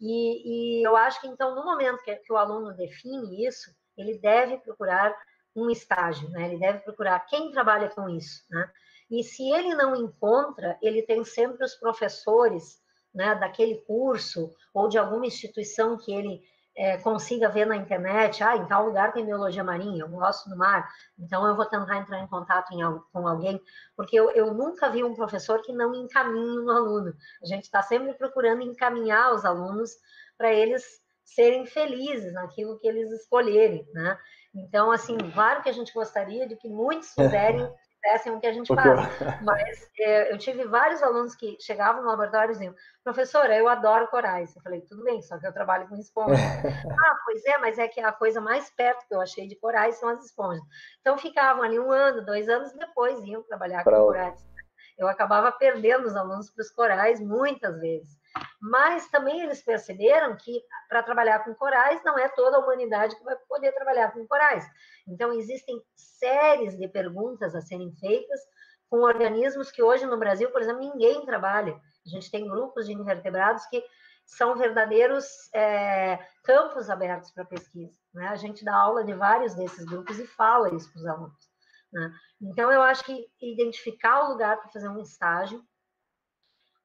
E, 0.00 0.80
e 0.80 0.86
eu 0.86 0.96
acho 0.96 1.20
que, 1.20 1.28
então, 1.28 1.54
no 1.54 1.64
momento 1.64 2.02
que, 2.02 2.14
que 2.16 2.32
o 2.32 2.36
aluno 2.36 2.74
define 2.74 3.46
isso, 3.46 3.74
ele 3.96 4.18
deve 4.18 4.58
procurar 4.58 5.14
um 5.54 5.70
estágio, 5.70 6.28
né? 6.30 6.46
Ele 6.46 6.58
deve 6.58 6.80
procurar 6.80 7.20
quem 7.20 7.50
trabalha 7.50 7.88
com 7.90 8.08
isso, 8.08 8.44
né? 8.50 8.70
E 9.10 9.22
se 9.22 9.50
ele 9.50 9.74
não 9.74 9.94
encontra, 9.94 10.78
ele 10.82 11.02
tem 11.02 11.24
sempre 11.24 11.64
os 11.64 11.74
professores, 11.74 12.82
né, 13.14 13.34
daquele 13.34 13.76
curso 13.82 14.50
ou 14.72 14.88
de 14.88 14.96
alguma 14.96 15.26
instituição 15.26 15.98
que 15.98 16.12
ele 16.12 16.42
é, 16.76 16.96
consiga 16.98 17.48
ver 17.48 17.66
na 17.66 17.76
internet, 17.76 18.42
ah, 18.42 18.56
em 18.56 18.66
tal 18.66 18.86
lugar 18.86 19.12
tem 19.12 19.26
biologia 19.26 19.62
marinha, 19.62 20.02
eu 20.02 20.08
gosto 20.08 20.48
do 20.48 20.56
mar, 20.56 20.88
então 21.18 21.46
eu 21.46 21.54
vou 21.54 21.66
tentar 21.66 21.98
entrar 21.98 22.20
em 22.20 22.26
contato 22.26 22.72
em, 22.72 22.80
com 23.12 23.28
alguém, 23.28 23.60
porque 23.96 24.18
eu, 24.18 24.30
eu, 24.30 24.54
nunca 24.54 24.88
vi 24.88 25.04
um 25.04 25.14
professor 25.14 25.60
que 25.62 25.72
não 25.72 25.94
encaminhe 25.94 26.58
um 26.60 26.70
aluno. 26.70 27.14
A 27.42 27.46
gente 27.46 27.64
está 27.64 27.82
sempre 27.82 28.14
procurando 28.14 28.62
encaminhar 28.62 29.34
os 29.34 29.44
alunos 29.44 29.90
para 30.38 30.52
eles 30.52 30.82
serem 31.24 31.66
felizes 31.66 32.32
naquilo 32.32 32.78
que 32.78 32.86
eles 32.86 33.10
escolherem, 33.12 33.86
né? 33.92 34.18
Então, 34.54 34.90
assim, 34.90 35.16
claro 35.32 35.62
que 35.62 35.68
a 35.68 35.72
gente 35.72 35.92
gostaria 35.92 36.46
de 36.46 36.56
que 36.56 36.68
muitos 36.68 37.12
fizerem 37.14 37.70
fizessem 38.02 38.32
o 38.32 38.40
que 38.40 38.46
a 38.46 38.52
gente 38.52 38.66
Porque 38.66 38.82
faz. 38.82 39.20
Eu... 39.20 39.26
Mas 39.44 39.90
é, 39.98 40.32
eu 40.32 40.38
tive 40.38 40.64
vários 40.64 41.02
alunos 41.02 41.34
que 41.34 41.56
chegavam 41.60 42.02
no 42.02 42.08
laboratório 42.08 42.50
e 42.50 42.52
diziam, 42.52 42.74
professora, 43.04 43.56
eu 43.56 43.68
adoro 43.68 44.08
corais. 44.08 44.54
Eu 44.54 44.62
falei, 44.62 44.80
tudo 44.82 45.04
bem, 45.04 45.22
só 45.22 45.38
que 45.38 45.46
eu 45.46 45.52
trabalho 45.52 45.88
com 45.88 45.96
esponja. 45.96 46.34
ah, 46.98 47.16
pois 47.24 47.44
é, 47.44 47.58
mas 47.58 47.78
é 47.78 47.86
que 47.88 48.00
a 48.00 48.12
coisa 48.12 48.40
mais 48.40 48.68
perto 48.70 49.06
que 49.06 49.14
eu 49.14 49.20
achei 49.20 49.46
de 49.46 49.56
corais 49.56 49.96
são 49.96 50.08
as 50.08 50.24
esponjas. 50.24 50.64
Então 51.00 51.16
ficavam 51.16 51.62
ali 51.62 51.78
um 51.78 51.90
ano, 51.90 52.24
dois 52.24 52.48
anos, 52.48 52.72
depois 52.72 53.18
iam 53.24 53.42
trabalhar 53.44 53.84
pra 53.84 53.96
com 53.96 54.06
corais. 54.06 54.52
Eu 54.98 55.08
acabava 55.08 55.50
perdendo 55.52 56.06
os 56.06 56.16
alunos 56.16 56.50
para 56.50 56.62
os 56.62 56.70
corais 56.70 57.20
muitas 57.20 57.80
vezes. 57.80 58.21
Mas 58.60 59.08
também 59.08 59.40
eles 59.40 59.62
perceberam 59.62 60.36
que 60.36 60.62
para 60.88 61.02
trabalhar 61.02 61.44
com 61.44 61.54
corais 61.54 62.02
não 62.04 62.18
é 62.18 62.28
toda 62.28 62.56
a 62.56 62.60
humanidade 62.60 63.16
que 63.16 63.24
vai 63.24 63.36
poder 63.48 63.72
trabalhar 63.72 64.12
com 64.12 64.26
corais. 64.26 64.64
Então 65.06 65.32
existem 65.32 65.82
séries 65.96 66.76
de 66.78 66.88
perguntas 66.88 67.54
a 67.54 67.60
serem 67.60 67.92
feitas 67.96 68.40
com 68.88 68.98
organismos 68.98 69.70
que 69.70 69.82
hoje 69.82 70.06
no 70.06 70.18
Brasil, 70.18 70.50
por 70.50 70.60
exemplo, 70.60 70.80
ninguém 70.80 71.24
trabalha. 71.24 71.74
A 72.06 72.08
gente 72.08 72.30
tem 72.30 72.48
grupos 72.48 72.86
de 72.86 72.92
invertebrados 72.92 73.64
que 73.66 73.82
são 74.24 74.56
verdadeiros 74.56 75.24
é, 75.54 76.18
campos 76.44 76.88
abertos 76.88 77.30
para 77.32 77.44
pesquisa. 77.44 77.98
Né? 78.14 78.28
A 78.28 78.36
gente 78.36 78.64
dá 78.64 78.74
aula 78.74 79.04
de 79.04 79.12
vários 79.12 79.54
desses 79.54 79.84
grupos 79.84 80.18
e 80.18 80.26
fala 80.26 80.74
isso 80.74 80.90
para 80.92 81.00
os 81.00 81.06
alunos. 81.06 81.50
Né? 81.92 82.12
Então, 82.40 82.70
eu 82.70 82.82
acho 82.82 83.04
que 83.04 83.26
identificar 83.40 84.24
o 84.24 84.32
lugar 84.32 84.58
para 84.58 84.70
fazer 84.70 84.88
um 84.88 85.00
estágio 85.00 85.62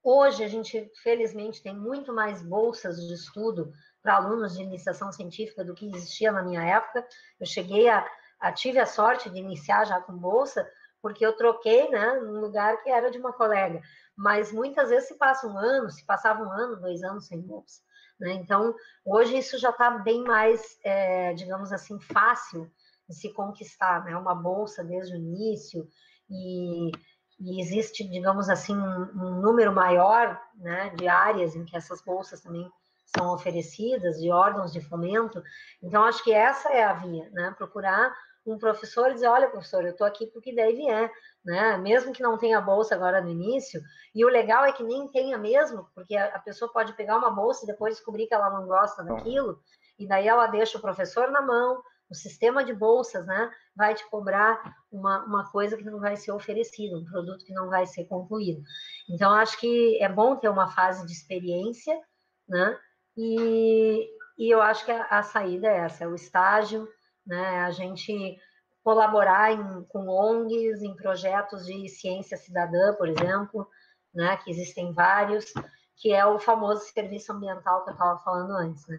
Hoje, 0.09 0.41
a 0.41 0.47
gente, 0.47 0.89
felizmente, 1.03 1.61
tem 1.61 1.75
muito 1.75 2.13
mais 2.13 2.41
bolsas 2.41 2.95
de 2.95 3.13
estudo 3.13 3.73
para 4.01 4.15
alunos 4.15 4.55
de 4.55 4.63
iniciação 4.63 5.11
científica 5.11 5.65
do 5.65 5.75
que 5.75 5.85
existia 5.93 6.31
na 6.31 6.41
minha 6.41 6.63
época. 6.63 7.05
Eu 7.37 7.45
cheguei 7.45 7.89
a, 7.89 8.09
a 8.39 8.49
tive 8.53 8.79
a 8.79 8.85
sorte 8.85 9.29
de 9.29 9.37
iniciar 9.37 9.83
já 9.83 9.99
com 9.99 10.17
bolsa, 10.17 10.65
porque 11.01 11.25
eu 11.25 11.35
troquei, 11.35 11.89
né, 11.89 12.21
num 12.21 12.39
lugar 12.39 12.81
que 12.81 12.89
era 12.89 13.11
de 13.11 13.17
uma 13.17 13.33
colega. 13.33 13.81
Mas 14.15 14.49
muitas 14.49 14.87
vezes 14.87 15.09
se 15.09 15.17
passa 15.17 15.45
um 15.45 15.57
ano, 15.57 15.89
se 15.89 16.05
passava 16.05 16.41
um 16.41 16.51
ano, 16.53 16.79
dois 16.79 17.03
anos 17.03 17.27
sem 17.27 17.41
bolsa. 17.41 17.81
Né? 18.17 18.31
Então, 18.31 18.73
hoje 19.03 19.37
isso 19.37 19.57
já 19.57 19.71
está 19.71 19.89
bem 19.89 20.23
mais, 20.23 20.79
é, 20.85 21.33
digamos 21.33 21.73
assim, 21.73 21.99
fácil 21.99 22.71
de 23.09 23.13
se 23.13 23.33
conquistar, 23.33 24.05
né? 24.05 24.15
Uma 24.15 24.33
bolsa 24.33 24.85
desde 24.85 25.15
o 25.15 25.17
início 25.17 25.85
e 26.29 26.91
e 27.39 27.61
existe, 27.61 28.03
digamos 28.03 28.49
assim, 28.49 28.75
um, 28.75 29.41
número 29.41 29.71
maior 29.71 30.39
né, 30.55 30.91
de 30.95 31.07
áreas 31.07 31.55
em 31.55 31.63
que 31.65 31.77
essas 31.77 32.01
bolsas 32.01 32.41
também 32.41 32.69
são 33.15 33.33
oferecidas, 33.33 34.19
de 34.19 34.31
órgãos 34.31 34.73
de 34.73 34.81
fomento. 34.81 35.41
Então, 35.81 36.03
acho 36.03 36.23
que 36.23 36.33
essa 36.33 36.69
é 36.69 36.83
a 36.83 36.93
via, 36.93 37.29
né? 37.31 37.53
Procurar 37.57 38.13
um 38.45 38.57
professor 38.57 39.11
e 39.11 39.15
dizer, 39.15 39.27
olha, 39.27 39.49
professor, 39.49 39.83
eu 39.83 39.91
estou 39.91 40.07
aqui 40.07 40.27
porque 40.27 40.53
daí 40.53 40.89
é, 40.89 41.09
né? 41.43 41.77
Mesmo 41.77 42.13
que 42.13 42.23
não 42.23 42.37
tenha 42.37 42.59
bolsa 42.61 42.95
agora 42.95 43.21
no 43.21 43.29
início, 43.29 43.81
e 44.15 44.25
o 44.25 44.29
legal 44.29 44.65
é 44.65 44.71
que 44.71 44.83
nem 44.83 45.07
tenha 45.09 45.37
mesmo, 45.37 45.87
porque 45.93 46.15
a, 46.15 46.39
pessoa 46.39 46.71
pode 46.71 46.93
pegar 46.93 47.17
uma 47.17 47.29
bolsa 47.29 47.63
e 47.63 47.67
depois 47.67 47.95
descobrir 47.95 48.27
que 48.27 48.33
ela 48.33 48.49
não 48.49 48.65
gosta 48.65 49.03
daquilo, 49.03 49.61
e 49.99 50.07
daí 50.07 50.27
ela 50.27 50.47
deixa 50.47 50.77
o 50.77 50.81
professor 50.81 51.29
na 51.29 51.41
mão, 51.41 51.81
o 52.09 52.15
sistema 52.15 52.63
de 52.63 52.73
bolsas, 52.73 53.25
né, 53.25 53.51
vai 53.75 53.93
te 53.93 54.07
cobrar 54.09 54.75
uma, 54.91 55.25
uma 55.25 55.51
coisa 55.51 55.75
que 55.75 55.83
não 55.83 55.99
vai 55.99 56.15
ser 56.15 56.31
oferecida, 56.31 56.97
um 56.97 57.05
produto 57.05 57.43
que 57.45 57.53
não 57.53 57.69
vai 57.69 57.85
ser 57.85 58.05
concluído. 58.05 58.61
Então, 59.09 59.33
acho 59.33 59.59
que 59.59 60.01
é 60.01 60.07
bom 60.07 60.35
ter 60.35 60.49
uma 60.49 60.67
fase 60.71 61.05
de 61.05 61.11
experiência, 61.11 61.99
né, 62.47 62.79
e, 63.15 64.07
e 64.37 64.49
eu 64.49 64.61
acho 64.61 64.85
que 64.85 64.91
a, 64.91 65.03
a 65.05 65.23
saída 65.23 65.67
é 65.67 65.79
essa, 65.79 66.05
é 66.05 66.07
o 66.07 66.15
estágio, 66.15 66.87
né, 67.25 67.61
a 67.61 67.71
gente 67.71 68.37
colaborar 68.83 69.51
em, 69.51 69.83
com 69.89 70.07
ONGs, 70.07 70.81
em 70.81 70.95
projetos 70.95 71.65
de 71.65 71.89
ciência 71.89 72.37
cidadã, 72.37 72.93
por 72.93 73.09
exemplo, 73.09 73.67
né, 74.13 74.37
que 74.37 74.49
existem 74.49 74.93
vários, 74.93 75.51
que 75.97 76.13
é 76.13 76.25
o 76.25 76.39
famoso 76.39 76.85
serviço 76.85 77.33
ambiental 77.33 77.83
que 77.83 77.89
eu 77.89 77.93
estava 77.93 78.17
falando 78.19 78.51
antes, 78.51 78.87
né. 78.87 78.97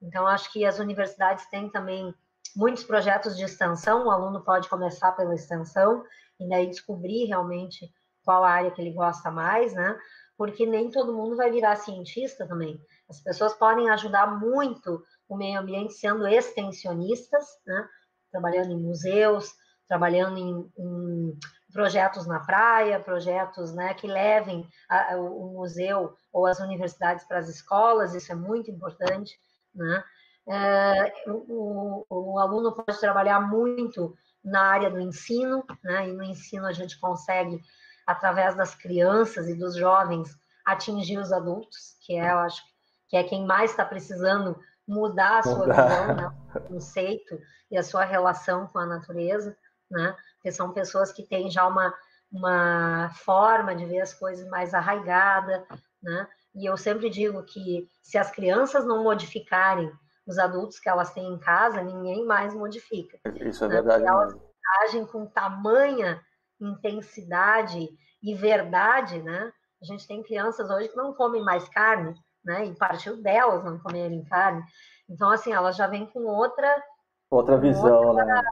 Então, 0.00 0.26
acho 0.26 0.52
que 0.52 0.64
as 0.64 0.78
universidades 0.78 1.46
têm 1.46 1.70
também 1.70 2.14
muitos 2.56 2.82
projetos 2.82 3.36
de 3.36 3.44
extensão, 3.44 4.06
o 4.06 4.10
aluno 4.10 4.42
pode 4.42 4.68
começar 4.68 5.12
pela 5.12 5.34
extensão 5.34 6.02
e 6.40 6.48
daí 6.48 6.68
descobrir 6.68 7.26
realmente 7.26 7.92
qual 8.24 8.42
área 8.42 8.70
que 8.70 8.80
ele 8.80 8.92
gosta 8.92 9.30
mais, 9.30 9.72
né? 9.74 9.96
Porque 10.36 10.66
nem 10.66 10.90
todo 10.90 11.14
mundo 11.14 11.36
vai 11.36 11.50
virar 11.50 11.76
cientista 11.76 12.46
também. 12.46 12.80
As 13.08 13.20
pessoas 13.20 13.54
podem 13.54 13.88
ajudar 13.90 14.38
muito 14.38 15.02
o 15.28 15.36
meio 15.36 15.60
ambiente 15.60 15.94
sendo 15.94 16.26
extensionistas, 16.26 17.44
né? 17.66 17.88
Trabalhando 18.32 18.72
em 18.72 18.82
museus, 18.82 19.54
trabalhando 19.86 20.38
em, 20.38 20.72
em 20.78 21.38
projetos 21.72 22.26
na 22.26 22.40
praia, 22.40 23.00
projetos 23.00 23.72
né, 23.74 23.94
que 23.94 24.06
levem 24.06 24.66
a, 24.88 25.14
a, 25.14 25.20
o 25.20 25.52
museu 25.52 26.14
ou 26.32 26.46
as 26.46 26.58
universidades 26.58 27.24
para 27.26 27.38
as 27.38 27.48
escolas, 27.48 28.14
isso 28.14 28.32
é 28.32 28.34
muito 28.34 28.70
importante, 28.70 29.38
né? 29.74 30.02
É, 30.48 31.12
o, 31.26 32.06
o, 32.08 32.38
aluno 32.38 32.72
pode 32.72 33.00
trabalhar 33.00 33.40
muito 33.40 34.16
na 34.44 34.62
área 34.62 34.90
do 34.90 35.00
ensino, 35.00 35.64
né? 35.82 36.08
E 36.08 36.12
no 36.12 36.22
ensino 36.22 36.66
a 36.66 36.72
gente 36.72 36.98
consegue, 37.00 37.60
através 38.06 38.54
das 38.54 38.74
crianças 38.74 39.48
e 39.48 39.54
dos 39.54 39.74
jovens, 39.76 40.38
atingir 40.64 41.18
os 41.18 41.32
adultos, 41.32 41.96
que 42.00 42.14
é, 42.14 42.30
eu 42.30 42.38
acho, 42.38 42.62
que 43.08 43.16
é 43.16 43.24
quem 43.24 43.44
mais 43.44 43.72
está 43.72 43.84
precisando 43.84 44.56
mudar 44.86 45.38
a 45.38 45.42
sua 45.42 45.66
visão, 45.66 46.14
né? 46.14 46.32
o 46.54 46.60
conceito 46.60 47.40
e 47.70 47.76
a 47.76 47.82
sua 47.82 48.04
relação 48.04 48.68
com 48.68 48.78
a 48.78 48.86
natureza, 48.86 49.56
né? 49.90 50.16
Porque 50.34 50.52
são 50.52 50.72
pessoas 50.72 51.10
que 51.10 51.24
têm 51.24 51.50
já 51.50 51.66
uma, 51.66 51.92
uma 52.30 53.10
forma 53.14 53.74
de 53.74 53.84
ver 53.84 54.00
as 54.00 54.14
coisas 54.14 54.48
mais 54.48 54.74
arraigada, 54.74 55.66
né? 56.00 56.28
E 56.54 56.64
eu 56.64 56.76
sempre 56.76 57.10
digo 57.10 57.42
que 57.42 57.90
se 58.00 58.16
as 58.16 58.30
crianças 58.30 58.86
não 58.86 59.02
modificarem 59.02 59.92
os 60.26 60.38
adultos 60.38 60.78
que 60.80 60.88
elas 60.88 61.12
têm 61.12 61.32
em 61.32 61.38
casa, 61.38 61.82
ninguém 61.82 62.24
mais 62.24 62.52
modifica. 62.54 63.18
Isso 63.40 63.64
é 63.64 63.68
né? 63.68 63.74
verdade. 63.74 64.04
Porque 64.04 64.16
elas 64.16 64.36
agem 64.82 65.06
com 65.06 65.26
tamanha 65.26 66.20
intensidade 66.60 67.88
e 68.22 68.34
verdade, 68.34 69.22
né? 69.22 69.52
A 69.80 69.84
gente 69.84 70.06
tem 70.06 70.22
crianças 70.22 70.68
hoje 70.68 70.88
que 70.88 70.96
não 70.96 71.14
comem 71.14 71.44
mais 71.44 71.68
carne, 71.68 72.14
né? 72.44 72.66
E 72.66 72.74
partiu 72.74 73.22
delas 73.22 73.64
não 73.64 73.78
comerem 73.78 74.24
carne. 74.24 74.62
Então, 75.08 75.30
assim, 75.30 75.52
elas 75.52 75.76
já 75.76 75.86
vêm 75.86 76.06
com 76.06 76.24
outra... 76.24 76.82
Outra 77.30 77.56
visão, 77.58 78.08
outra, 78.08 78.24
né? 78.24 78.42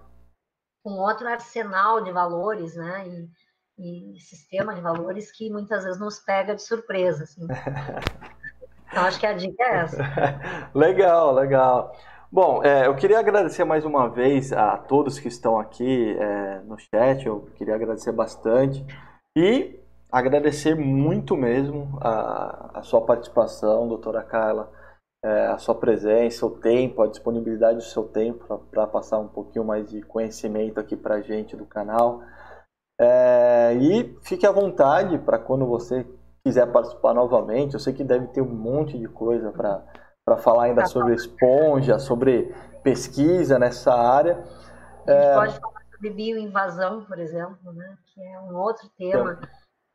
Com 0.83 0.93
outro 0.93 1.27
arsenal 1.27 2.03
de 2.03 2.13
valores, 2.13 2.77
né? 2.77 3.09
E, 3.79 4.15
e 4.17 4.21
sistema 4.21 4.75
de 4.75 4.81
valores 4.81 5.33
que 5.33 5.51
muitas 5.51 5.83
vezes 5.83 5.99
nos 5.99 6.21
pega 6.21 6.55
de 6.55 6.63
surpresa, 6.63 7.25
assim. 7.25 7.47
Então, 8.95 9.07
acho 9.07 9.19
que 9.19 9.27
a 9.27 9.33
dica 9.33 9.61
é 9.61 9.77
essa. 9.79 10.05
legal, 10.73 11.35
legal. 11.35 11.97
Bom, 12.31 12.63
é, 12.63 12.87
eu 12.87 12.95
queria 12.95 13.19
agradecer 13.19 13.65
mais 13.65 13.85
uma 13.85 14.09
vez 14.09 14.53
a 14.53 14.77
todos 14.77 15.19
que 15.19 15.27
estão 15.27 15.59
aqui 15.59 16.17
é, 16.17 16.61
no 16.61 16.77
chat, 16.79 17.27
eu 17.27 17.41
queria 17.57 17.75
agradecer 17.75 18.13
bastante. 18.13 18.87
E 19.37 19.81
agradecer 20.13 20.77
muito 20.77 21.37
mesmo 21.37 21.99
a, 22.01 22.79
a 22.79 22.83
sua 22.83 23.01
participação, 23.01 23.89
doutora 23.89 24.23
Carla, 24.23 24.71
é, 25.25 25.47
a 25.47 25.59
sua 25.59 25.75
presença, 25.75 26.47
o 26.47 26.51
tempo, 26.51 27.03
a 27.03 27.09
disponibilidade 27.09 27.79
do 27.79 27.83
seu 27.83 28.05
tempo 28.05 28.61
para 28.71 28.87
passar 28.87 29.19
um 29.19 29.27
pouquinho 29.27 29.65
mais 29.65 29.91
de 29.91 30.03
conhecimento 30.03 30.79
aqui 30.79 30.97
para 30.97 31.17
a 31.17 31.21
gente 31.21 31.57
do 31.57 31.67
canal. 31.67 32.23
É, 33.01 33.75
e 33.75 34.17
fique 34.23 34.47
à 34.47 34.53
vontade 34.53 35.19
para 35.19 35.37
quando 35.37 35.67
você 35.67 36.07
quiser 36.45 36.71
participar 36.71 37.15
novamente. 37.15 37.75
Eu 37.75 37.81
sei 37.81 37.95
que 37.95 38.05
deve 38.05 38.27
ter 38.29 38.43
um 38.43 38.55
monte 38.55 38.99
de 38.99 39.09
coisa 39.09 39.51
para 39.51 40.37
falar 40.37 40.65
ainda 40.65 40.83
tá 40.83 40.89
sobre 40.89 41.15
esponja, 41.15 41.99
sobre 41.99 42.55
pesquisa 42.83 43.59
nessa 43.59 43.95
área. 43.95 44.45
A 45.07 45.11
gente 45.11 45.27
é... 45.27 45.35
pode 45.35 45.59
falar 45.59 45.83
sobre 45.91 46.11
bioinvasão, 46.11 47.05
por 47.07 47.19
exemplo, 47.19 47.73
né? 47.73 47.97
que 48.13 48.23
é 48.23 48.41
um 48.41 48.55
outro 48.57 48.89
tema 48.99 49.33
então... 49.33 49.49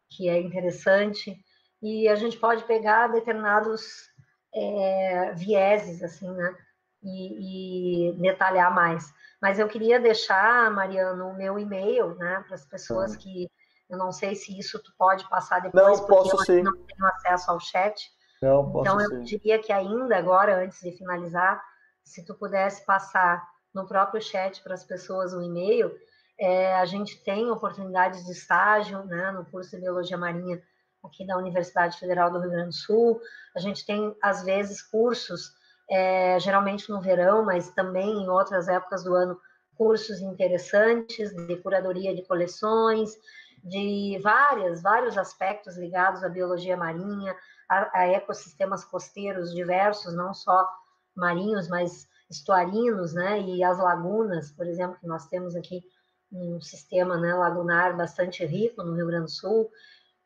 que 0.09 0.27
é 0.27 0.41
interessante. 0.41 1.37
E 1.81 2.09
a 2.09 2.15
gente 2.15 2.37
pode 2.37 2.63
pegar 2.63 3.07
determinados 3.07 4.09
é, 4.53 5.31
vieses, 5.33 6.03
assim, 6.03 6.29
né? 6.29 6.55
E, 7.01 8.09
e, 8.09 8.13
detalhar 8.19 8.73
mais. 8.73 9.13
Mas 9.41 9.57
eu 9.57 9.69
queria 9.69 9.97
deixar, 9.97 10.69
Mariano, 10.71 11.29
o 11.29 11.37
meu 11.37 11.57
e-mail, 11.57 12.15
né, 12.15 12.43
para 12.45 12.55
as 12.55 12.65
pessoas 12.65 13.15
que 13.15 13.49
eu 13.89 13.97
não 13.97 14.11
sei 14.11 14.35
se 14.35 14.57
isso 14.57 14.81
tu 14.83 14.93
pode 14.97 15.27
passar 15.29 15.59
depois, 15.61 15.99
não, 15.99 16.07
posso 16.07 16.37
porque 16.37 16.51
eu 16.51 16.63
não 16.63 16.77
tenho 16.85 17.05
acesso 17.05 17.51
ao 17.51 17.59
chat. 17.59 18.09
Não, 18.41 18.71
posso 18.71 18.89
então 18.89 19.01
eu 19.01 19.09
sim. 19.09 19.23
diria 19.23 19.59
que 19.59 19.73
ainda 19.73 20.15
agora, 20.17 20.63
antes 20.63 20.79
de 20.79 20.91
finalizar, 20.91 21.61
se 22.03 22.23
tu 22.25 22.35
pudesse 22.35 22.85
passar 22.85 23.43
no 23.73 23.87
próprio 23.87 24.21
chat 24.21 24.61
para 24.63 24.73
as 24.73 24.83
pessoas 24.83 25.33
o 25.33 25.41
e-mail, 25.41 25.91
é, 26.39 26.73
a 26.75 26.85
gente 26.85 27.21
tem 27.23 27.49
oportunidades 27.49 28.25
de 28.25 28.31
estágio, 28.31 29.03
né, 29.05 29.31
no 29.31 29.45
curso 29.45 29.71
de 29.71 29.81
biologia 29.81 30.17
marinha 30.17 30.61
aqui 31.03 31.25
da 31.25 31.37
Universidade 31.37 31.97
Federal 31.97 32.31
do 32.31 32.39
Rio 32.39 32.51
Grande 32.51 32.69
do 32.69 32.75
Sul. 32.75 33.19
A 33.55 33.59
gente 33.59 33.85
tem, 33.85 34.15
às 34.21 34.43
vezes, 34.43 34.81
cursos, 34.81 35.51
é, 35.89 36.39
geralmente 36.39 36.89
no 36.89 37.01
verão, 37.01 37.43
mas 37.43 37.69
também 37.71 38.09
em 38.09 38.29
outras 38.29 38.67
épocas 38.67 39.03
do 39.03 39.13
ano, 39.13 39.39
cursos 39.75 40.21
interessantes 40.21 41.33
de 41.33 41.55
curadoria 41.57 42.13
de 42.13 42.25
coleções, 42.25 43.17
de 43.63 44.19
várias, 44.21 44.81
vários 44.81 45.17
aspectos 45.17 45.77
ligados 45.77 46.23
à 46.23 46.29
biologia 46.29 46.77
marinha, 46.77 47.35
a, 47.67 47.99
a 47.99 48.07
ecossistemas 48.07 48.83
costeiros 48.83 49.53
diversos, 49.53 50.13
não 50.13 50.33
só 50.33 50.67
marinhos, 51.15 51.67
mas 51.67 52.07
estuarinos, 52.29 53.13
né, 53.13 53.41
e 53.41 53.63
as 53.63 53.79
lagunas, 53.79 54.51
por 54.51 54.67
exemplo, 54.67 54.97
que 54.99 55.07
nós 55.07 55.27
temos 55.27 55.55
aqui 55.55 55.83
um 56.31 56.61
sistema 56.61 57.17
né, 57.17 57.33
lagunar 57.33 57.97
bastante 57.97 58.45
rico 58.45 58.83
no 58.83 58.95
Rio 58.95 59.07
Grande 59.07 59.25
do 59.25 59.31
Sul. 59.31 59.69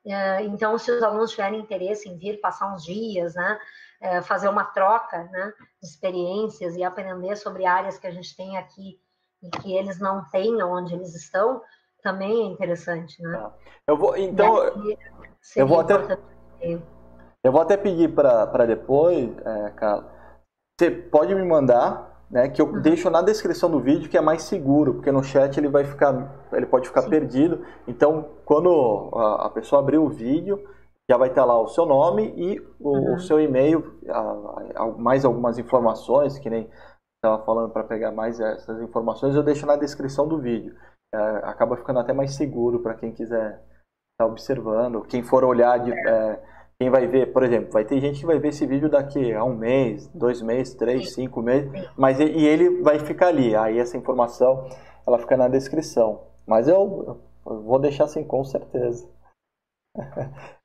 É, 0.06 0.44
então, 0.44 0.78
se 0.78 0.92
os 0.92 1.02
alunos 1.02 1.32
tiverem 1.32 1.62
interesse 1.62 2.10
em 2.10 2.18
vir 2.18 2.42
passar 2.42 2.74
uns 2.74 2.84
dias, 2.84 3.36
né, 3.36 3.60
é, 4.02 4.22
fazer 4.22 4.50
uma 4.50 4.66
troca 4.66 5.24
né, 5.24 5.54
de 5.82 5.88
experiências 5.88 6.76
e 6.76 6.84
aprender 6.84 7.38
sobre 7.38 7.66
áreas 7.66 7.98
que 7.98 8.08
a 8.08 8.12
gente 8.12 8.36
tem 8.36 8.58
aqui 8.58 9.00
e 9.42 9.50
que 9.50 9.74
eles 9.74 9.98
não 10.00 10.26
têm 10.30 10.62
onde 10.62 10.94
eles 10.94 11.16
estão, 11.16 11.62
também 12.04 12.44
é 12.44 12.46
interessante, 12.46 13.22
né? 13.24 13.38
Tá. 13.38 13.54
Eu 13.88 13.98
vou, 13.98 14.16
então, 14.16 14.58
eu 15.56 15.68
vou 15.68 15.80
até, 15.80 15.96
eu 17.44 17.52
vou 17.52 17.62
até 17.62 17.76
pedir 17.76 18.14
para 18.14 18.66
depois, 18.66 19.30
é, 19.46 19.70
Carla, 19.72 20.12
você 20.80 20.92
pode 20.92 21.34
me 21.34 21.44
mandar 21.44 22.14
né, 22.30 22.50
que 22.50 22.62
eu 22.62 22.66
uhum. 22.66 22.82
deixo 22.82 23.10
na 23.10 23.22
descrição 23.22 23.70
do 23.70 23.80
vídeo 23.80 24.10
que 24.10 24.18
é 24.18 24.22
mais 24.22 24.44
seguro, 24.44 24.96
porque 24.96 25.12
no 25.12 25.24
chat 25.24 25.56
ele 25.58 25.70
vai 25.70 25.84
ficar, 25.84 26.34
ele 26.52 26.66
pode 26.66 26.88
ficar 26.88 27.04
Sim. 27.04 27.10
perdido. 27.10 27.66
Então, 27.88 28.30
quando 28.44 29.12
a, 29.14 29.46
a, 29.46 29.50
pessoa 29.50 29.82
abrir 29.82 30.00
o 30.00 30.10
vídeo, 30.10 30.60
já 31.10 31.16
vai 31.16 31.30
estar 31.30 31.46
lá 31.46 31.60
o 31.62 31.68
seu 31.68 31.86
nome 31.86 32.34
e 32.36 32.60
o, 32.80 32.98
uhum. 32.98 33.16
o 33.16 33.20
seu 33.20 33.40
e-mail, 33.40 34.00
a, 34.10 34.84
a, 34.84 34.88
mais 34.98 35.24
algumas 35.24 35.60
informações, 35.60 36.40
que 36.40 36.50
nem 36.50 36.68
estava 37.24 37.44
falando 37.46 37.72
para 37.72 37.84
pegar 37.84 38.12
mais 38.12 38.40
essas 38.40 38.82
informações, 38.82 39.36
eu 39.36 39.44
deixo 39.44 39.66
na 39.66 39.76
descrição 39.76 40.28
do 40.28 40.40
vídeo. 40.40 40.76
É, 41.14 41.18
acaba 41.44 41.78
ficando 41.78 42.00
até 42.00 42.12
mais 42.12 42.34
seguro 42.36 42.80
para 42.80 42.96
quem 42.96 43.12
quiser 43.12 43.52
estar 43.52 43.62
tá 44.18 44.26
observando, 44.26 45.04
quem 45.04 45.22
for 45.22 45.44
olhar 45.44 45.78
de, 45.78 45.92
é, 45.92 46.44
quem 46.80 46.90
vai 46.90 47.06
ver, 47.06 47.32
por 47.32 47.44
exemplo, 47.44 47.72
vai 47.72 47.86
ter 47.86 48.02
gente 48.02 48.20
que 48.20 48.26
vai 48.26 48.40
ver 48.40 48.50
esse 48.50 48.66
vídeo 48.66 48.90
daqui 48.90 49.32
a 49.32 49.44
um 49.44 49.56
mês, 49.56 50.08
dois 50.08 50.42
meses, 50.42 50.74
três, 50.74 51.14
cinco 51.14 51.42
meses, 51.42 51.72
mas 51.96 52.20
e, 52.20 52.26
e 52.26 52.46
ele 52.46 52.82
vai 52.82 53.00
ficar 53.00 53.28
ali. 53.28 53.56
Aí 53.56 53.78
essa 53.78 53.96
informação 53.96 54.68
ela 55.06 55.20
fica 55.20 55.38
na 55.38 55.48
descrição. 55.48 56.28
Mas 56.48 56.68
eu, 56.68 57.22
eu 57.46 57.62
vou 57.62 57.80
deixar 57.80 58.06
assim 58.06 58.24
com 58.24 58.44
certeza. 58.44 59.08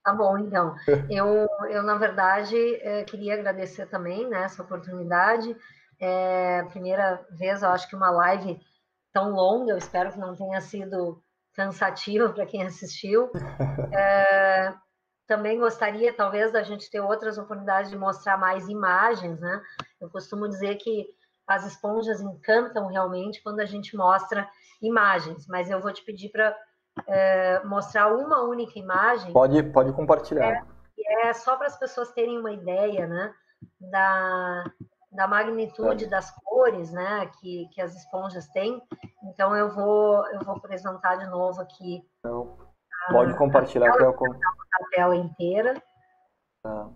Tá 0.02 0.14
bom, 0.14 0.38
então. 0.38 0.74
Eu, 1.10 1.46
eu 1.68 1.82
na 1.82 1.96
verdade, 1.96 2.56
é, 2.76 3.04
queria 3.04 3.34
agradecer 3.34 3.84
também 3.86 4.26
né, 4.26 4.44
essa 4.44 4.62
oportunidade. 4.62 5.54
É, 6.00 6.62
primeira 6.70 7.22
vez, 7.32 7.62
eu 7.62 7.68
acho 7.68 7.88
que 7.90 7.94
uma 7.96 8.10
live 8.10 8.58
tão 9.12 9.30
longa, 9.30 9.72
eu 9.72 9.78
espero 9.78 10.12
que 10.12 10.18
não 10.18 10.34
tenha 10.34 10.60
sido 10.60 11.22
cansativa 11.54 12.28
para 12.28 12.46
quem 12.46 12.62
assistiu. 12.62 13.30
É, 13.90 14.74
também 15.26 15.58
gostaria, 15.58 16.12
talvez, 16.12 16.52
da 16.52 16.62
gente 16.62 16.90
ter 16.90 17.00
outras 17.00 17.38
oportunidades 17.38 17.90
de 17.90 17.96
mostrar 17.96 18.36
mais 18.36 18.68
imagens, 18.68 19.40
né? 19.40 19.62
Eu 20.00 20.08
costumo 20.10 20.48
dizer 20.48 20.76
que 20.76 21.06
as 21.46 21.66
esponjas 21.66 22.20
encantam 22.20 22.86
realmente 22.86 23.42
quando 23.42 23.60
a 23.60 23.64
gente 23.64 23.96
mostra 23.96 24.48
imagens, 24.80 25.46
mas 25.46 25.70
eu 25.70 25.80
vou 25.80 25.92
te 25.92 26.04
pedir 26.04 26.30
para 26.30 26.56
é, 27.06 27.62
mostrar 27.64 28.14
uma 28.14 28.42
única 28.42 28.78
imagem. 28.78 29.32
Pode, 29.32 29.62
pode 29.64 29.92
compartilhar. 29.92 30.66
É, 30.98 31.28
é 31.28 31.32
só 31.32 31.56
para 31.56 31.66
as 31.66 31.78
pessoas 31.78 32.12
terem 32.12 32.38
uma 32.38 32.52
ideia, 32.52 33.06
né? 33.06 33.34
Da, 33.80 34.64
da 35.18 35.26
magnitude 35.26 36.04
é. 36.04 36.08
das 36.08 36.30
cores, 36.30 36.92
né? 36.92 37.26
Que, 37.40 37.68
que 37.72 37.80
as 37.80 37.92
esponjas 37.96 38.46
têm. 38.50 38.80
Então 39.24 39.54
eu 39.56 39.74
vou 39.74 40.24
eu 40.28 40.38
vou 40.44 40.54
apresentar 40.54 41.16
de 41.16 41.26
novo 41.26 41.60
aqui. 41.60 42.08
Então 42.20 42.56
Pode 43.10 43.36
compartilhar 43.36 43.88
a 43.88 43.96
tela, 43.96 44.12
a 44.12 44.88
tela 44.94 45.16
inteira. 45.16 45.82
Tá. 46.62 46.90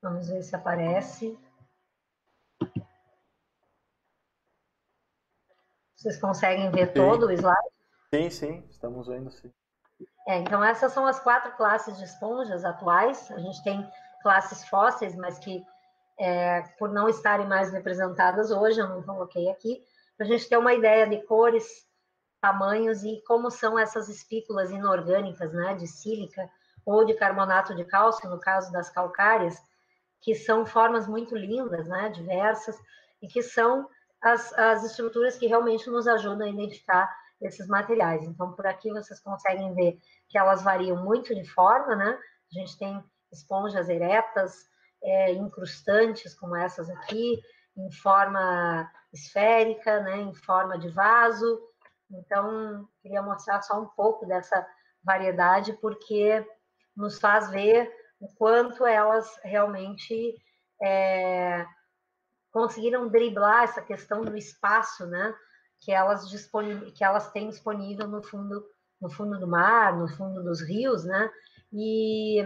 Vamos 0.00 0.28
ver 0.28 0.42
se 0.42 0.54
aparece. 0.54 1.36
Vocês 5.96 6.20
conseguem 6.20 6.70
ver 6.70 6.88
sim. 6.88 6.94
todo 6.94 7.26
o 7.26 7.32
slide? 7.32 7.56
Sim, 8.14 8.30
sim, 8.30 8.66
estamos 8.68 9.08
vendo 9.08 9.30
sim. 9.32 9.52
É, 10.28 10.38
então 10.38 10.62
essas 10.62 10.92
são 10.92 11.06
as 11.06 11.18
quatro 11.18 11.52
classes 11.56 11.96
de 11.98 12.04
esponjas 12.04 12.64
atuais. 12.64 13.30
A 13.32 13.38
gente 13.38 13.62
tem 13.64 13.88
classes 14.22 14.64
fósseis, 14.68 15.14
mas 15.16 15.38
que 15.38 15.64
é, 16.18 16.62
por 16.78 16.90
não 16.90 17.08
estarem 17.08 17.46
mais 17.46 17.72
representadas 17.72 18.50
hoje, 18.50 18.80
eu 18.80 18.88
não 18.88 19.02
coloquei 19.02 19.50
aqui, 19.50 19.82
para 20.16 20.26
a 20.26 20.28
gente 20.28 20.48
ter 20.48 20.56
uma 20.56 20.72
ideia 20.72 21.06
de 21.06 21.22
cores 21.22 21.66
tamanhos 22.40 23.02
e 23.04 23.22
como 23.26 23.50
são 23.50 23.78
essas 23.78 24.08
espículas 24.08 24.70
inorgânicas, 24.70 25.52
né, 25.52 25.74
de 25.74 25.86
sílica 25.86 26.48
ou 26.84 27.04
de 27.04 27.14
carbonato 27.14 27.74
de 27.74 27.84
cálcio, 27.84 28.28
no 28.28 28.38
caso 28.38 28.72
das 28.72 28.90
calcárias, 28.90 29.56
que 30.20 30.34
são 30.34 30.66
formas 30.66 31.06
muito 31.06 31.36
lindas, 31.36 31.86
né, 31.86 32.08
diversas, 32.08 32.76
e 33.20 33.28
que 33.28 33.42
são 33.42 33.88
as, 34.20 34.52
as 34.58 34.84
estruturas 34.84 35.36
que 35.36 35.46
realmente 35.46 35.88
nos 35.88 36.06
ajudam 36.06 36.46
a 36.46 36.50
identificar 36.50 37.12
esses 37.40 37.66
materiais. 37.66 38.22
Então, 38.24 38.52
por 38.52 38.66
aqui 38.66 38.90
vocês 38.90 39.20
conseguem 39.20 39.74
ver 39.74 39.98
que 40.28 40.38
elas 40.38 40.62
variam 40.62 41.02
muito 41.02 41.34
de 41.34 41.44
forma, 41.44 41.96
né? 41.96 42.18
A 42.50 42.58
gente 42.58 42.78
tem 42.78 43.02
esponjas 43.32 43.88
eretas, 43.88 44.66
é, 45.02 45.32
incrustantes, 45.32 46.34
como 46.34 46.54
essas 46.54 46.88
aqui, 46.90 47.40
em 47.76 47.90
forma 47.90 48.90
esférica, 49.12 50.00
né, 50.00 50.18
em 50.18 50.34
forma 50.34 50.78
de 50.78 50.88
vaso, 50.90 51.60
então, 52.12 52.86
queria 53.00 53.22
mostrar 53.22 53.62
só 53.62 53.80
um 53.80 53.86
pouco 53.86 54.26
dessa 54.26 54.66
variedade, 55.02 55.72
porque 55.74 56.46
nos 56.94 57.18
faz 57.18 57.50
ver 57.50 57.90
o 58.20 58.28
quanto 58.34 58.86
elas 58.86 59.40
realmente 59.42 60.36
é, 60.82 61.66
conseguiram 62.50 63.08
driblar 63.08 63.64
essa 63.64 63.80
questão 63.80 64.22
do 64.22 64.36
espaço, 64.36 65.06
né? 65.06 65.34
Que 65.80 65.90
elas, 65.90 66.24
que 66.94 67.02
elas 67.02 67.32
têm 67.32 67.48
disponível 67.48 68.06
no 68.06 68.22
fundo, 68.22 68.64
no 69.00 69.10
fundo 69.10 69.40
do 69.40 69.48
mar, 69.48 69.96
no 69.96 70.06
fundo 70.06 70.42
dos 70.44 70.60
rios, 70.60 71.04
né? 71.04 71.30
E, 71.72 72.44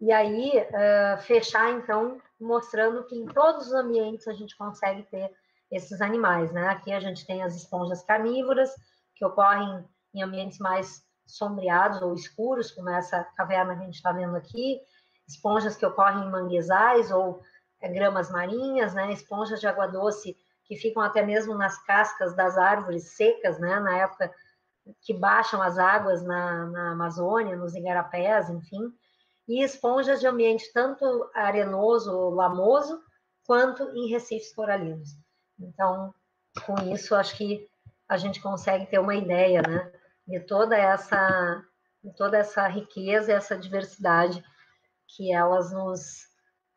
e 0.00 0.12
aí, 0.12 0.52
uh, 0.58 1.20
fechar, 1.22 1.70
então, 1.72 2.20
mostrando 2.38 3.04
que 3.04 3.16
em 3.16 3.26
todos 3.26 3.68
os 3.68 3.72
ambientes 3.72 4.28
a 4.28 4.32
gente 4.32 4.56
consegue 4.56 5.02
ter 5.04 5.30
esses 5.70 6.00
animais, 6.00 6.52
né? 6.52 6.68
Aqui 6.68 6.92
a 6.92 7.00
gente 7.00 7.26
tem 7.26 7.42
as 7.42 7.56
esponjas 7.56 8.02
carnívoras, 8.02 8.70
que 9.14 9.24
ocorrem 9.24 9.84
em 10.14 10.22
ambientes 10.22 10.58
mais 10.58 11.02
sombreados 11.26 12.02
ou 12.02 12.14
escuros, 12.14 12.70
como 12.70 12.90
essa 12.90 13.24
caverna 13.36 13.74
que 13.74 13.82
a 13.82 13.84
gente 13.86 13.94
está 13.94 14.12
vendo 14.12 14.36
aqui, 14.36 14.80
esponjas 15.26 15.76
que 15.76 15.84
ocorrem 15.84 16.24
em 16.24 16.30
manguezais 16.30 17.10
ou 17.10 17.42
é, 17.80 17.88
gramas 17.88 18.30
marinhas, 18.30 18.94
né? 18.94 19.12
Esponjas 19.12 19.60
de 19.60 19.66
água 19.66 19.86
doce 19.86 20.36
que 20.64 20.76
ficam 20.76 21.02
até 21.02 21.22
mesmo 21.24 21.54
nas 21.54 21.78
cascas 21.84 22.34
das 22.36 22.58
árvores 22.58 23.16
secas, 23.16 23.58
né? 23.58 23.80
Na 23.80 23.96
época 23.98 24.32
que 25.00 25.14
baixam 25.14 25.60
as 25.62 25.78
águas 25.78 26.22
na, 26.22 26.66
na 26.66 26.92
Amazônia, 26.92 27.56
nos 27.56 27.74
igarapés, 27.74 28.48
enfim, 28.50 28.92
e 29.48 29.62
esponjas 29.62 30.20
de 30.20 30.26
ambiente 30.26 30.72
tanto 30.72 31.30
arenoso, 31.34 32.30
lamoso, 32.30 33.00
quanto 33.46 33.84
em 33.96 34.08
recifes 34.08 34.54
coralinos. 34.54 35.10
Então, 35.58 36.12
com 36.64 36.74
isso, 36.92 37.14
acho 37.14 37.36
que 37.36 37.68
a 38.08 38.16
gente 38.16 38.40
consegue 38.40 38.86
ter 38.86 38.98
uma 38.98 39.14
ideia, 39.14 39.62
né, 39.62 39.92
de 40.26 40.40
toda 40.40 40.76
essa, 40.76 41.62
de 42.02 42.12
toda 42.14 42.36
essa 42.36 42.66
riqueza, 42.66 43.32
essa 43.32 43.56
diversidade 43.56 44.44
que 45.08 45.32
elas 45.32 45.72
nos, 45.72 46.26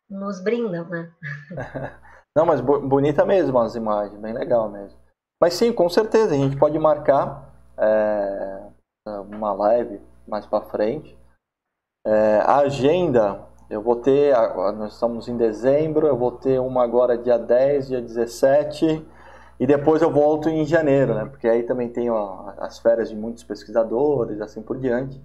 nos 0.10 0.40
brindam, 0.42 0.88
né? 0.88 1.12
Não, 2.36 2.46
mas 2.46 2.62
bonita 2.62 3.26
mesmo 3.26 3.58
as 3.60 3.76
imagens, 3.76 4.20
bem 4.22 4.34
legal 4.34 4.70
mesmo. 4.70 4.98
Mas 5.42 5.56
sim, 5.56 5.74
com 5.74 5.90
certeza, 5.90 6.34
a 6.34 6.38
gente 6.38 6.58
pode 6.58 6.78
marcar 6.78 7.50
é, 7.78 8.70
uma 9.06 9.52
live 9.54 10.02
mais 10.28 10.46
para 10.46 10.66
frente. 10.66 11.18
É, 12.06 12.40
a 12.46 12.58
agenda, 12.58 13.46
eu 13.70 13.82
vou 13.82 13.98
ter, 13.98 14.34
nós 14.76 14.94
estamos 14.94 15.28
em 15.28 15.38
dezembro, 15.38 16.08
eu 16.08 16.18
vou 16.18 16.32
ter 16.32 16.60
uma 16.60 16.84
agora 16.84 17.18
dia 17.18 17.38
10, 17.38 17.88
dia 17.88 18.02
17, 18.02 19.06
e 19.60 19.68
depois 19.68 20.02
eu 20.02 20.12
volto 20.12 20.50
em 20.50 20.66
janeiro, 20.66 21.14
né? 21.14 21.26
Porque 21.26 21.48
aí 21.48 21.64
também 21.64 21.90
tem 21.90 22.08
as 22.58 22.80
férias 22.80 23.10
de 23.10 23.16
muitos 23.16 23.44
pesquisadores, 23.44 24.40
assim 24.40 24.62
por 24.62 24.78
diante. 24.78 25.22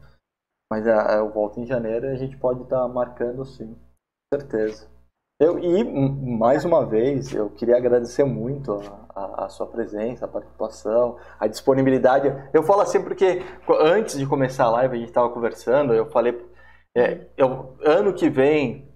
Mas 0.70 0.86
é, 0.86 1.18
eu 1.18 1.30
volto 1.30 1.60
em 1.60 1.66
janeiro 1.66 2.06
e 2.06 2.10
a 2.10 2.16
gente 2.16 2.36
pode 2.36 2.62
estar 2.62 2.80
tá 2.80 2.88
marcando 2.88 3.44
sim, 3.44 3.74
com 3.74 4.40
certeza. 4.40 4.88
Eu, 5.40 5.58
e, 5.58 5.84
mais 5.84 6.64
uma 6.64 6.86
vez, 6.86 7.32
eu 7.34 7.50
queria 7.50 7.76
agradecer 7.76 8.24
muito 8.24 8.72
a, 8.72 9.20
a, 9.20 9.44
a, 9.44 9.48
sua 9.48 9.66
presença, 9.66 10.24
a 10.24 10.28
participação, 10.28 11.16
a 11.38 11.46
disponibilidade. 11.46 12.32
Eu 12.52 12.62
falo 12.62 12.82
assim 12.82 13.02
porque 13.02 13.42
antes 13.80 14.16
de 14.16 14.26
começar 14.26 14.64
a 14.64 14.70
live, 14.70 14.94
a 14.94 14.98
gente 14.98 15.08
estava 15.08 15.28
conversando, 15.30 15.92
eu 15.92 16.06
falei, 16.06 16.40
é, 16.96 17.26
eu, 17.36 17.76
ano 17.84 18.12
que 18.12 18.28
vem, 18.30 18.88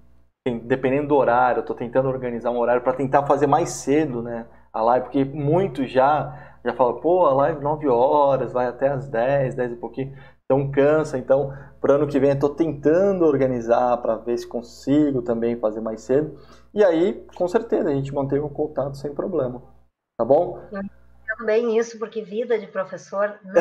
dependendo 0.64 1.08
do 1.08 1.16
horário, 1.16 1.58
eu 1.58 1.62
estou 1.62 1.76
tentando 1.76 2.08
organizar 2.08 2.50
um 2.50 2.58
horário 2.58 2.82
para 2.82 2.92
tentar 2.92 3.26
fazer 3.26 3.46
mais 3.46 3.70
cedo 3.70 4.22
né, 4.22 4.46
a 4.72 4.80
live, 4.82 5.06
porque 5.06 5.24
muitos 5.24 5.90
já, 5.90 6.58
já 6.64 6.72
falam, 6.74 7.00
pô, 7.00 7.26
a 7.26 7.34
live 7.34 7.60
9 7.60 7.88
horas, 7.88 8.52
vai 8.52 8.66
até 8.66 8.88
as 8.88 9.08
10, 9.08 9.54
10 9.54 9.72
e 9.72 9.76
pouquinho. 9.76 10.16
Então 10.44 10.70
cansa, 10.70 11.18
então 11.18 11.52
para 11.80 11.94
ano 11.94 12.06
que 12.06 12.18
vem 12.18 12.30
eu 12.30 12.34
estou 12.34 12.50
tentando 12.50 13.24
organizar 13.24 13.96
para 13.98 14.16
ver 14.16 14.38
se 14.38 14.46
consigo 14.46 15.20
também 15.20 15.58
fazer 15.58 15.80
mais 15.80 16.00
cedo. 16.00 16.38
E 16.72 16.84
aí, 16.84 17.26
com 17.34 17.46
certeza, 17.48 17.88
a 17.88 17.94
gente 17.94 18.14
mantém 18.14 18.38
o 18.38 18.48
contato 18.48 18.96
sem 18.96 19.12
problema. 19.14 19.62
Tá 20.16 20.24
bom? 20.24 20.60
Também 21.38 21.76
isso, 21.76 21.98
porque 21.98 22.22
vida 22.22 22.58
de 22.58 22.66
professor 22.66 23.38
não, 23.44 23.52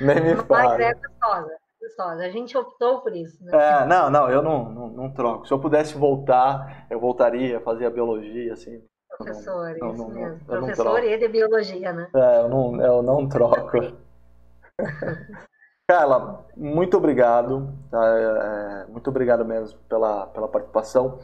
Nem 0.00 0.20
me 0.22 0.34
Mas 0.48 0.80
é 0.80 0.94
gostosa, 0.94 1.56
A 1.98 2.28
gente 2.30 2.56
optou 2.56 3.00
por 3.00 3.14
isso. 3.14 3.42
Né? 3.44 3.52
É, 3.54 3.84
não, 3.86 4.10
não, 4.10 4.30
eu 4.30 4.42
não, 4.42 4.70
não, 4.70 4.88
não, 4.88 5.12
troco. 5.12 5.46
Se 5.46 5.52
eu 5.52 5.58
pudesse 5.58 5.96
voltar, 5.96 6.86
eu 6.90 6.98
voltaria 6.98 7.58
a 7.58 7.60
fazer 7.60 7.86
a 7.86 7.90
biologia, 7.90 8.52
assim. 8.52 8.82
Professor, 9.18 9.76
não, 9.78 9.92
isso 9.92 10.08
mesmo. 10.08 10.44
Professor 10.44 11.04
e 11.04 11.18
de 11.18 11.28
biologia, 11.28 11.92
né? 11.92 12.08
É, 12.14 12.40
eu 12.40 12.48
não, 12.48 12.80
eu 12.80 13.02
não 13.02 13.28
troco. 13.28 13.78
Carla, 15.88 16.46
muito 16.56 16.96
obrigado. 16.96 17.72
Tá? 17.90 18.86
É, 18.86 18.90
muito 18.90 19.10
obrigado 19.10 19.44
mesmo 19.44 19.78
pela, 19.88 20.26
pela 20.28 20.48
participação. 20.48 21.18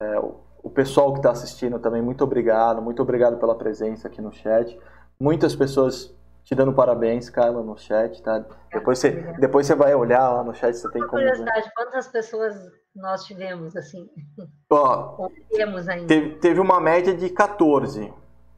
É, 0.00 0.18
o, 0.20 0.40
o, 0.62 0.70
pessoal 0.70 1.12
que 1.12 1.18
está 1.18 1.30
assistindo 1.30 1.78
também, 1.78 2.00
muito 2.00 2.22
obrigado. 2.22 2.80
Muito 2.80 3.02
obrigado 3.02 3.38
pela 3.38 3.56
presença 3.56 4.06
aqui 4.06 4.20
no 4.20 4.32
chat. 4.32 4.78
Muitas 5.18 5.56
pessoas 5.56 6.14
te 6.44 6.54
dando 6.54 6.74
parabéns, 6.74 7.30
Carla, 7.30 7.62
no 7.62 7.76
chat, 7.76 8.22
tá? 8.22 8.44
Depois 8.70 8.98
você, 8.98 9.10
depois 9.38 9.66
você 9.66 9.74
vai 9.74 9.94
olhar 9.94 10.28
lá 10.30 10.44
no 10.44 10.54
chat, 10.54 10.74
você 10.74 10.90
tem 10.90 11.00
como... 11.00 11.12
curiosidade, 11.12 11.72
quantas 11.74 12.06
pessoas 12.08 12.54
nós 12.94 13.24
tivemos, 13.24 13.74
assim? 13.74 14.08
Ó, 14.70 15.28
temos 15.50 15.88
ainda? 15.88 16.06
Teve, 16.06 16.34
teve 16.36 16.60
uma 16.60 16.80
média 16.80 17.14
de 17.14 17.30
14. 17.30 18.12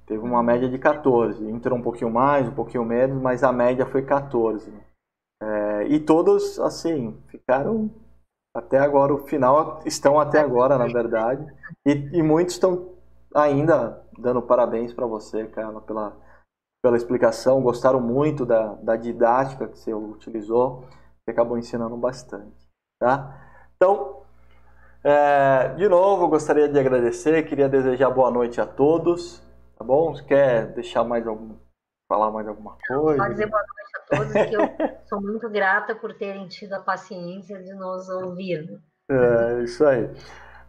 Teve 0.05 0.21
uma 0.21 0.43
média 0.43 0.69
de 0.69 0.79
14. 0.79 1.49
Entrou 1.49 1.79
um 1.79 1.83
pouquinho 1.83 2.11
mais, 2.11 2.49
um 2.49 2.55
pouquinho 2.55 2.85
menos, 2.85 3.21
mas 3.23 3.45
a 3.45 3.53
média 3.53 3.87
foi 3.87 4.03
14. 4.03 4.73
É, 5.41 5.85
e 5.89 6.01
todos, 6.01 6.59
assim, 6.59 7.17
ficaram 7.29 7.91
até 8.55 8.79
agora, 8.79 9.15
o 9.15 9.27
final, 9.27 9.81
estão 9.85 10.19
até 10.19 10.41
agora, 10.41 10.77
na 10.77 10.87
verdade. 10.87 11.47
E, 11.85 11.93
e 12.19 12.23
muitos 12.23 12.55
estão 12.55 12.97
ainda 13.35 14.03
dando 14.19 14.43
parabéns 14.43 14.93
para 14.93 15.07
você, 15.07 15.47
Carla, 15.47 15.81
pela, 15.83 16.17
pela 16.87 16.97
explicação. 16.97 17.61
Gostaram 17.61 18.01
muito 18.01 18.47
da, 18.47 18.75
da 18.75 18.95
didática 18.95 19.67
que 19.67 19.77
você 19.77 19.93
utilizou. 19.93 20.85
Você 21.19 21.33
acabou 21.33 21.59
ensinando 21.59 21.97
bastante. 21.97 22.55
Tá? 23.01 23.37
Então, 23.75 24.23
é, 25.03 25.75
de 25.75 25.89
novo, 25.89 26.29
gostaria 26.29 26.69
de 26.69 26.79
agradecer, 26.79 27.43
queria 27.43 27.69
desejar 27.69 28.11
boa 28.11 28.31
noite 28.31 28.61
a 28.61 28.67
todos. 28.67 29.43
Tá 29.77 29.85
bom? 29.85 30.15
Você 30.15 30.23
quer 30.23 30.67
deixar 30.75 31.03
mais 31.03 31.27
algum. 31.27 31.57
falar 32.09 32.31
mais 32.31 32.47
alguma 32.47 32.79
coisa? 32.87 33.19
Pode 33.19 33.35
dizer 33.35 33.51
boa 33.51 33.63
noite 33.63 33.97
a 33.97 34.17
todos, 34.17 34.33
que 34.33 34.55
eu 34.55 34.87
sou 35.07 35.21
muito 35.21 35.51
grata 35.51 35.93
por 35.97 36.15
terem 36.15 36.47
tido 36.47 36.73
a 36.75 36.81
paciência 36.81 37.61
de 37.61 37.75
nos 37.75 38.09
ouvir. 38.09 38.81
É, 39.11 39.65
isso 39.65 39.85
aí. 39.85 40.09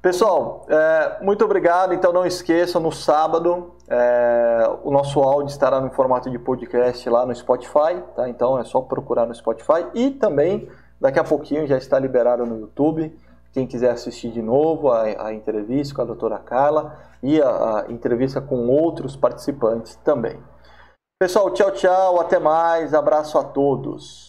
Pessoal, 0.08 0.66
é, 0.70 1.18
muito 1.22 1.44
obrigado. 1.44 1.94
Então 1.94 2.14
não 2.14 2.26
esqueçam, 2.26 2.80
no 2.80 2.94
sábado 2.94 3.74
é, 3.90 4.66
o 4.82 4.90
nosso 4.90 5.20
áudio 5.20 5.52
estará 5.52 5.82
no 5.82 5.90
formato 5.90 6.30
de 6.30 6.40
podcast 6.40 7.10
lá 7.10 7.26
no 7.26 7.36
Spotify, 7.36 8.02
tá? 8.16 8.30
Então 8.30 8.58
é 8.58 8.64
só 8.64 8.80
procurar 8.80 9.26
no 9.26 9.36
Spotify 9.36 9.86
e 9.94 10.12
também 10.12 10.70
daqui 10.98 11.20
a 11.20 11.26
pouquinho 11.26 11.68
já 11.68 11.78
está 11.78 12.00
liberado 12.00 12.46
no 12.46 12.58
YouTube. 12.58 13.20
Quem 13.52 13.68
quiser 13.68 13.90
assistir 13.90 14.32
de 14.32 14.42
novo 14.42 14.94
a, 14.94 15.28
a 15.28 15.34
entrevista 15.34 15.94
com 15.94 16.04
a 16.04 16.06
doutora 16.06 16.40
Carla 16.40 16.98
e 17.22 17.42
a, 17.42 17.50
a 17.50 17.92
entrevista 17.92 18.40
com 18.40 18.66
outros 18.70 19.18
participantes 19.18 19.98
também. 20.06 20.40
Pessoal, 21.20 21.52
tchau, 21.52 21.72
tchau, 21.72 22.22
até 22.22 22.40
mais, 22.40 22.94
abraço 22.94 23.38
a 23.38 23.44
todos. 23.44 24.27